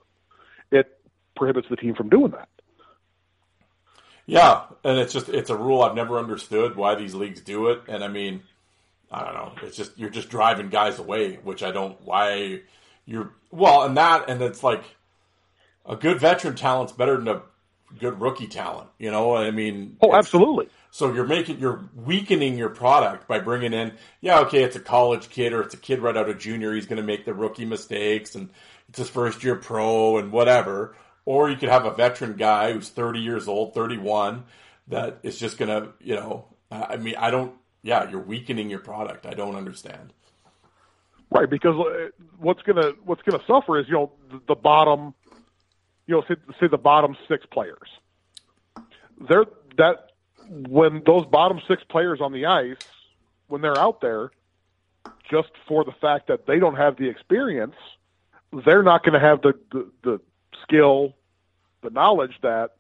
[0.70, 0.98] it
[1.36, 2.48] prohibits the team from doing that.
[4.26, 7.82] Yeah, and it's just it's a rule I've never understood why these leagues do it,
[7.89, 8.42] and I mean,
[9.10, 9.52] I don't know.
[9.62, 12.00] It's just you're just driving guys away, which I don't.
[12.02, 12.60] Why
[13.06, 14.82] you're well, and that, and it's like
[15.86, 17.42] a good veteran talent's better than a
[17.98, 18.89] good rookie talent.
[18.98, 20.68] You know, I mean, Oh, absolutely.
[20.90, 25.31] So you're making you're weakening your product by bringing in yeah okay it's a college
[25.31, 27.64] kid or it's a kid right out of junior he's going to make the rookie
[27.64, 28.50] mistakes and
[28.90, 32.90] it's his first year pro and whatever or you could have a veteran guy who's
[32.90, 34.44] 30 years old 31
[34.89, 38.81] that is just going to you know I mean I don't yeah you're weakening your
[38.81, 40.12] product I don't understand
[41.35, 44.12] Right, because uh, what's gonna what's gonna suffer is you know
[44.47, 45.15] the, bottom,
[46.07, 47.89] you know, say, say the bottom six players.
[49.28, 49.47] They're
[49.78, 50.11] that
[50.69, 52.77] when those bottom six players on the ice,
[53.49, 54.31] when they're out there,
[55.31, 57.77] just for the fact that they don't have the experience,
[58.67, 60.20] they're not going to have the, the the
[60.62, 61.15] skill,
[61.83, 62.73] the knowledge that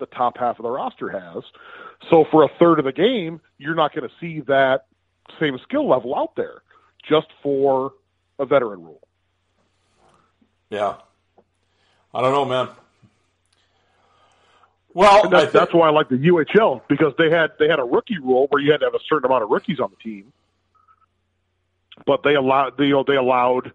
[0.00, 1.44] the top half of the roster has.
[2.10, 4.86] So for a third of the game, you're not going to see that
[5.38, 6.62] same skill level out there
[7.08, 7.92] just for
[8.40, 9.06] a veteran rule.
[10.70, 10.96] yeah
[12.12, 12.68] I don't know man
[14.92, 18.18] well I that's, why I like the UHL because they had they had a rookie
[18.18, 20.32] rule where you had to have a certain amount of rookies on the team,
[22.06, 23.72] but they allowed they, you know they allowed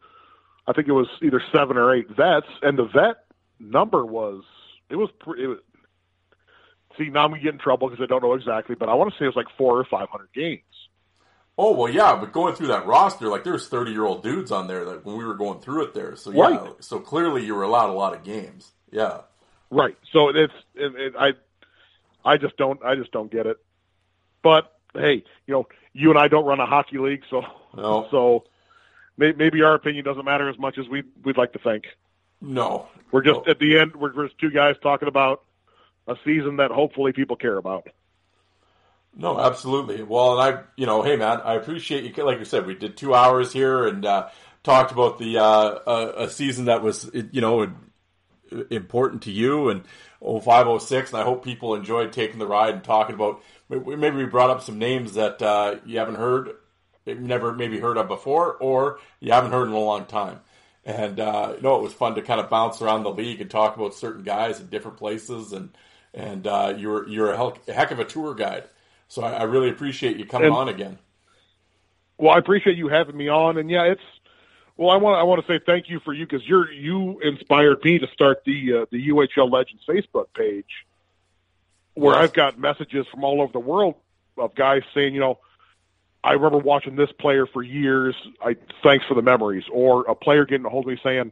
[0.68, 3.18] I think it was either seven or eight vets, and the vet
[3.60, 4.44] number was
[4.90, 5.60] it was it was.
[6.98, 9.11] See, now I'm gonna get in trouble because I don't know exactly, but I want
[9.11, 10.64] to say it was like four or five hundred games.
[11.58, 14.67] Oh well, yeah, but going through that roster, like there's thirty year old dudes on
[14.67, 16.16] there that when we were going through it there.
[16.16, 16.72] So yeah, Right.
[16.84, 18.72] so clearly you were allowed a lot of games.
[18.92, 19.22] Yeah,
[19.69, 19.98] Right.
[20.11, 21.34] So it's it, it, I
[22.25, 23.58] I just don't I just don't get it.
[24.43, 27.42] But hey, you know, you and I don't run a hockey league, so
[27.75, 28.08] No.
[28.11, 28.43] so
[29.17, 31.85] may, maybe our opinion doesn't matter as much as we we'd like to think.
[32.42, 33.51] no, We're just No.
[33.51, 33.95] at the end.
[33.95, 35.42] We're just two guys talking about
[36.08, 37.88] a season that hopefully people care about.
[39.16, 40.03] No, absolutely.
[40.03, 42.24] Well, and I, you know, hey man, I appreciate you.
[42.24, 44.30] Like you said, we did two hours here, and uh,
[44.64, 47.72] talked about the uh, a, a season that was you know
[48.69, 49.84] important to you and
[50.22, 54.50] 0506 and I hope people enjoyed taking the ride and talking about maybe we brought
[54.50, 56.52] up some names that uh, you haven't heard
[57.06, 60.40] never maybe heard of before or you haven't heard in a long time
[60.85, 63.50] and uh, you know it was fun to kind of bounce around the league and
[63.50, 65.69] talk about certain guys in different places and
[66.14, 68.64] and uh, you're you're a heck of a tour guide
[69.08, 70.98] so I, I really appreciate you coming And- on again
[72.17, 74.01] Well, I appreciate you having me on, and yeah, it's.
[74.77, 77.84] Well, I want I want to say thank you for you because you're you inspired
[77.84, 80.85] me to start the uh, the UHL Legends Facebook page,
[81.93, 82.24] where Yes.
[82.24, 83.95] I've got messages from all over the world
[84.38, 85.40] of guys saying, you know,
[86.24, 88.16] I remember watching this player for years.
[88.42, 91.32] I thanks for the memories, or a player getting a hold of me saying,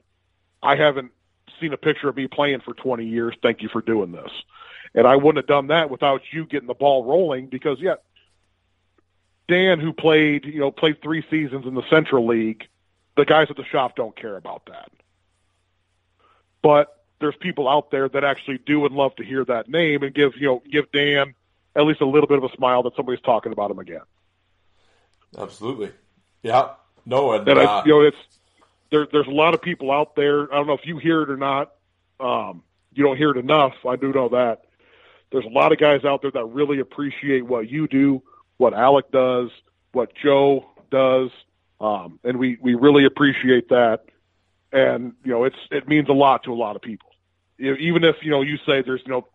[0.62, 1.12] I haven't
[1.60, 3.36] seen a picture of me playing for 20 years.
[3.42, 4.32] Thank you for doing this.
[4.96, 7.96] And I wouldn't have done that without you getting the ball rolling because yeah,
[9.48, 12.68] Dan, who played, you know, played three seasons in the Central League,
[13.18, 14.92] the guys at the shop don't care about that.
[16.62, 20.14] But there's people out there that actually do and love to hear that name and
[20.14, 21.34] give, you know, give Dan
[21.76, 24.02] at least a little bit of a smile that somebody's talking about him again.
[25.38, 25.92] absolutely
[26.44, 26.74] yeah
[27.06, 28.18] no and, And uh, you know, it's
[28.92, 29.08] there.
[29.12, 30.54] There's a lot of people out there.
[30.54, 31.74] I don't know if you hear it or not.
[32.20, 32.64] Um,
[32.94, 33.74] you don't hear it enough.
[33.86, 34.66] I do know that.
[35.34, 38.22] There's a lot of guys out there that really appreciate what you do,
[38.58, 39.50] what Alec does,
[39.92, 41.32] what Joe does,
[41.82, 44.06] um, and we we really appreciate that.
[44.72, 47.10] And you know, it's it means a lot to a lot of people.
[47.58, 49.28] Even if you know you say there's you know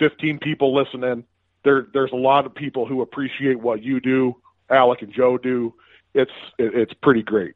[0.00, 1.22] 15 people listening,
[1.62, 4.34] there there's a lot of people who appreciate what you do,
[4.68, 5.72] Alec and Joe do.
[6.14, 7.54] It's it, it's pretty great.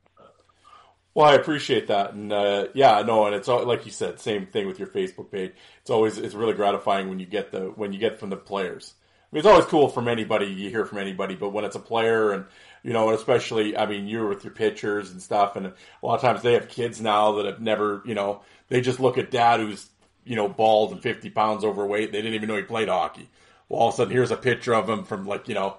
[1.14, 4.46] Well, I appreciate that, and uh, yeah, no, and it's all, like you said, same
[4.46, 5.52] thing with your Facebook page.
[5.82, 8.94] It's always it's really gratifying when you get the when you get from the players.
[8.96, 11.80] I mean, it's always cool from anybody you hear from anybody, but when it's a
[11.80, 12.46] player, and
[12.82, 16.22] you know, especially, I mean, you're with your pitchers and stuff, and a lot of
[16.22, 19.60] times they have kids now that have never, you know, they just look at dad
[19.60, 19.90] who's
[20.24, 22.10] you know bald and 50 pounds overweight.
[22.12, 23.28] They didn't even know he played hockey.
[23.68, 25.76] Well, all of a sudden, here's a picture of him from like you know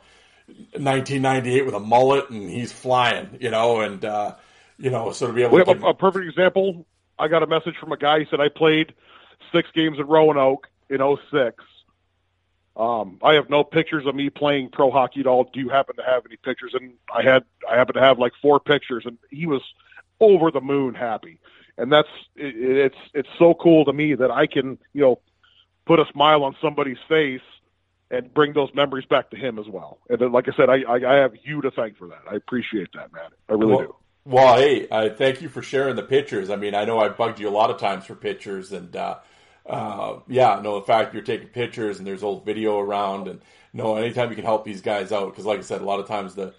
[0.73, 4.05] 1998 with a mullet, and he's flying, you know, and.
[4.05, 4.35] uh
[4.77, 6.85] you know, so to be able We to have a, a perfect example.
[7.17, 8.19] I got a message from a guy.
[8.19, 8.93] He said I played
[9.51, 10.99] six games at Roanoke in
[11.31, 11.63] '06.
[12.75, 15.43] Um, I have no pictures of me playing pro hockey at all.
[15.43, 16.73] Do you happen to have any pictures?
[16.73, 19.61] And I had, I happen to have like four pictures, and he was
[20.19, 21.39] over the moon happy.
[21.77, 25.19] And that's, it, it's, it's so cool to me that I can, you know,
[25.85, 27.41] put a smile on somebody's face
[28.09, 29.99] and bring those memories back to him as well.
[30.09, 32.21] And then, like I said, I, I, I have you to thank for that.
[32.29, 33.29] I appreciate that, man.
[33.49, 33.95] I really well, do.
[34.25, 36.49] Well, hey, uh, thank you for sharing the pictures.
[36.49, 39.17] I mean, I know I bugged you a lot of times for pictures, and uh,
[39.65, 43.41] uh, yeah, no, the fact you're taking pictures and there's old video around, and
[43.73, 46.07] no, anytime you can help these guys out, because like I said, a lot of
[46.07, 46.53] times the,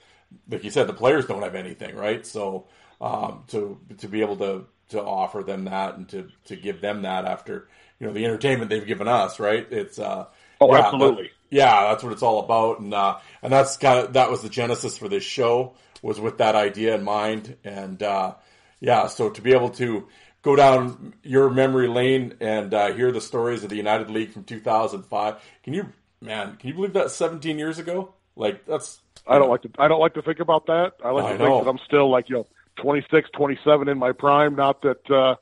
[0.51, 2.27] like you said, the players don't have anything, right?
[2.27, 2.67] So
[3.01, 7.03] um, to to be able to to offer them that and to to give them
[7.03, 7.69] that after
[7.99, 9.67] you know the entertainment they've given us, right?
[9.71, 10.27] It's uh,
[10.61, 11.25] Oh, yeah, absolutely.
[11.25, 14.43] that- yeah, that's what it's all about, and uh, and that's kind of that was
[14.43, 18.35] the genesis for this show was with that idea in mind, and uh,
[18.79, 20.07] yeah, so to be able to
[20.43, 24.45] go down your memory lane and uh, hear the stories of the United League from
[24.45, 28.13] 2005, can you, man, can you believe that 17 years ago?
[28.37, 29.71] Like that's I don't like to.
[29.79, 30.93] I don't like to think about that.
[31.03, 31.45] I like I to know.
[31.45, 32.47] think that I'm still like you know
[32.83, 34.57] 26, 27 in my prime.
[34.57, 35.37] Not that uh,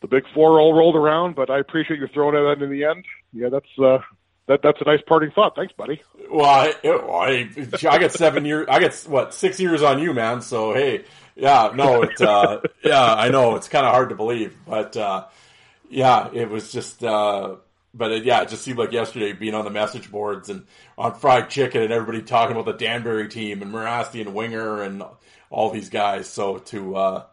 [0.00, 3.04] the big four all rolled around, but I appreciate you throwing that in the end.
[3.34, 3.98] Yeah, that's uh,
[4.52, 5.56] that that's a nice parting thought.
[5.56, 6.02] Thanks, buddy.
[6.30, 7.48] Well, I, I,
[7.88, 8.66] I got seven years.
[8.70, 10.42] I got what six years on you, man.
[10.42, 14.56] So hey, yeah, no, it, uh, yeah, I know it's kind of hard to believe,
[14.66, 15.26] but uh,
[15.88, 17.56] yeah, it was just, uh,
[17.94, 20.66] but it, yeah, it just seemed like yesterday being on the message boards and
[20.96, 25.02] on fried chicken and everybody talking about the Danbury team and Mirasty and Winger and
[25.50, 26.28] all these guys.
[26.28, 27.24] So to, uh,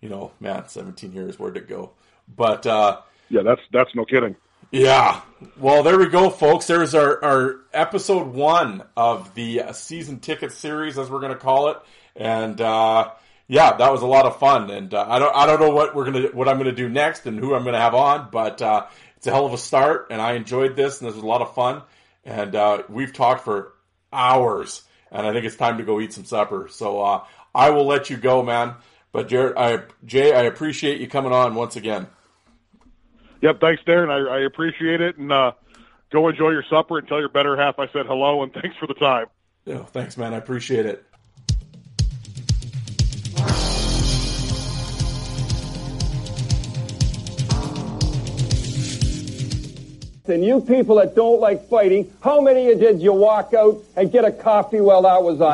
[0.00, 1.92] you know, man, seventeen years, where'd it go?
[2.34, 4.36] But uh, Yeah, that's that's no kidding.
[4.70, 5.20] Yeah.
[5.56, 6.66] Well, there we go, folks.
[6.66, 11.68] There's our, our episode one of the season ticket series, as we're going to call
[11.68, 11.78] it.
[12.16, 13.10] And, uh,
[13.46, 14.70] yeah, that was a lot of fun.
[14.70, 16.72] And, uh, I don't, I don't know what we're going to, what I'm going to
[16.72, 19.52] do next and who I'm going to have on, but, uh, it's a hell of
[19.52, 21.82] a start and I enjoyed this and this was a lot of fun.
[22.24, 23.72] And, uh, we've talked for
[24.12, 26.68] hours and I think it's time to go eat some supper.
[26.70, 27.24] So, uh,
[27.54, 28.74] I will let you go, man.
[29.12, 32.08] But Jared, I, Jay, I appreciate you coming on once again.
[33.40, 34.10] Yep, thanks, Darren.
[34.10, 35.52] I, I appreciate it, and uh,
[36.10, 38.86] go enjoy your supper and tell your better half I said hello and thanks for
[38.86, 39.26] the time.
[39.66, 40.34] Oh, thanks, man.
[40.34, 41.04] I appreciate it.
[50.26, 53.82] And you people that don't like fighting, how many of you did you walk out
[53.96, 55.46] and get a coffee while that was on?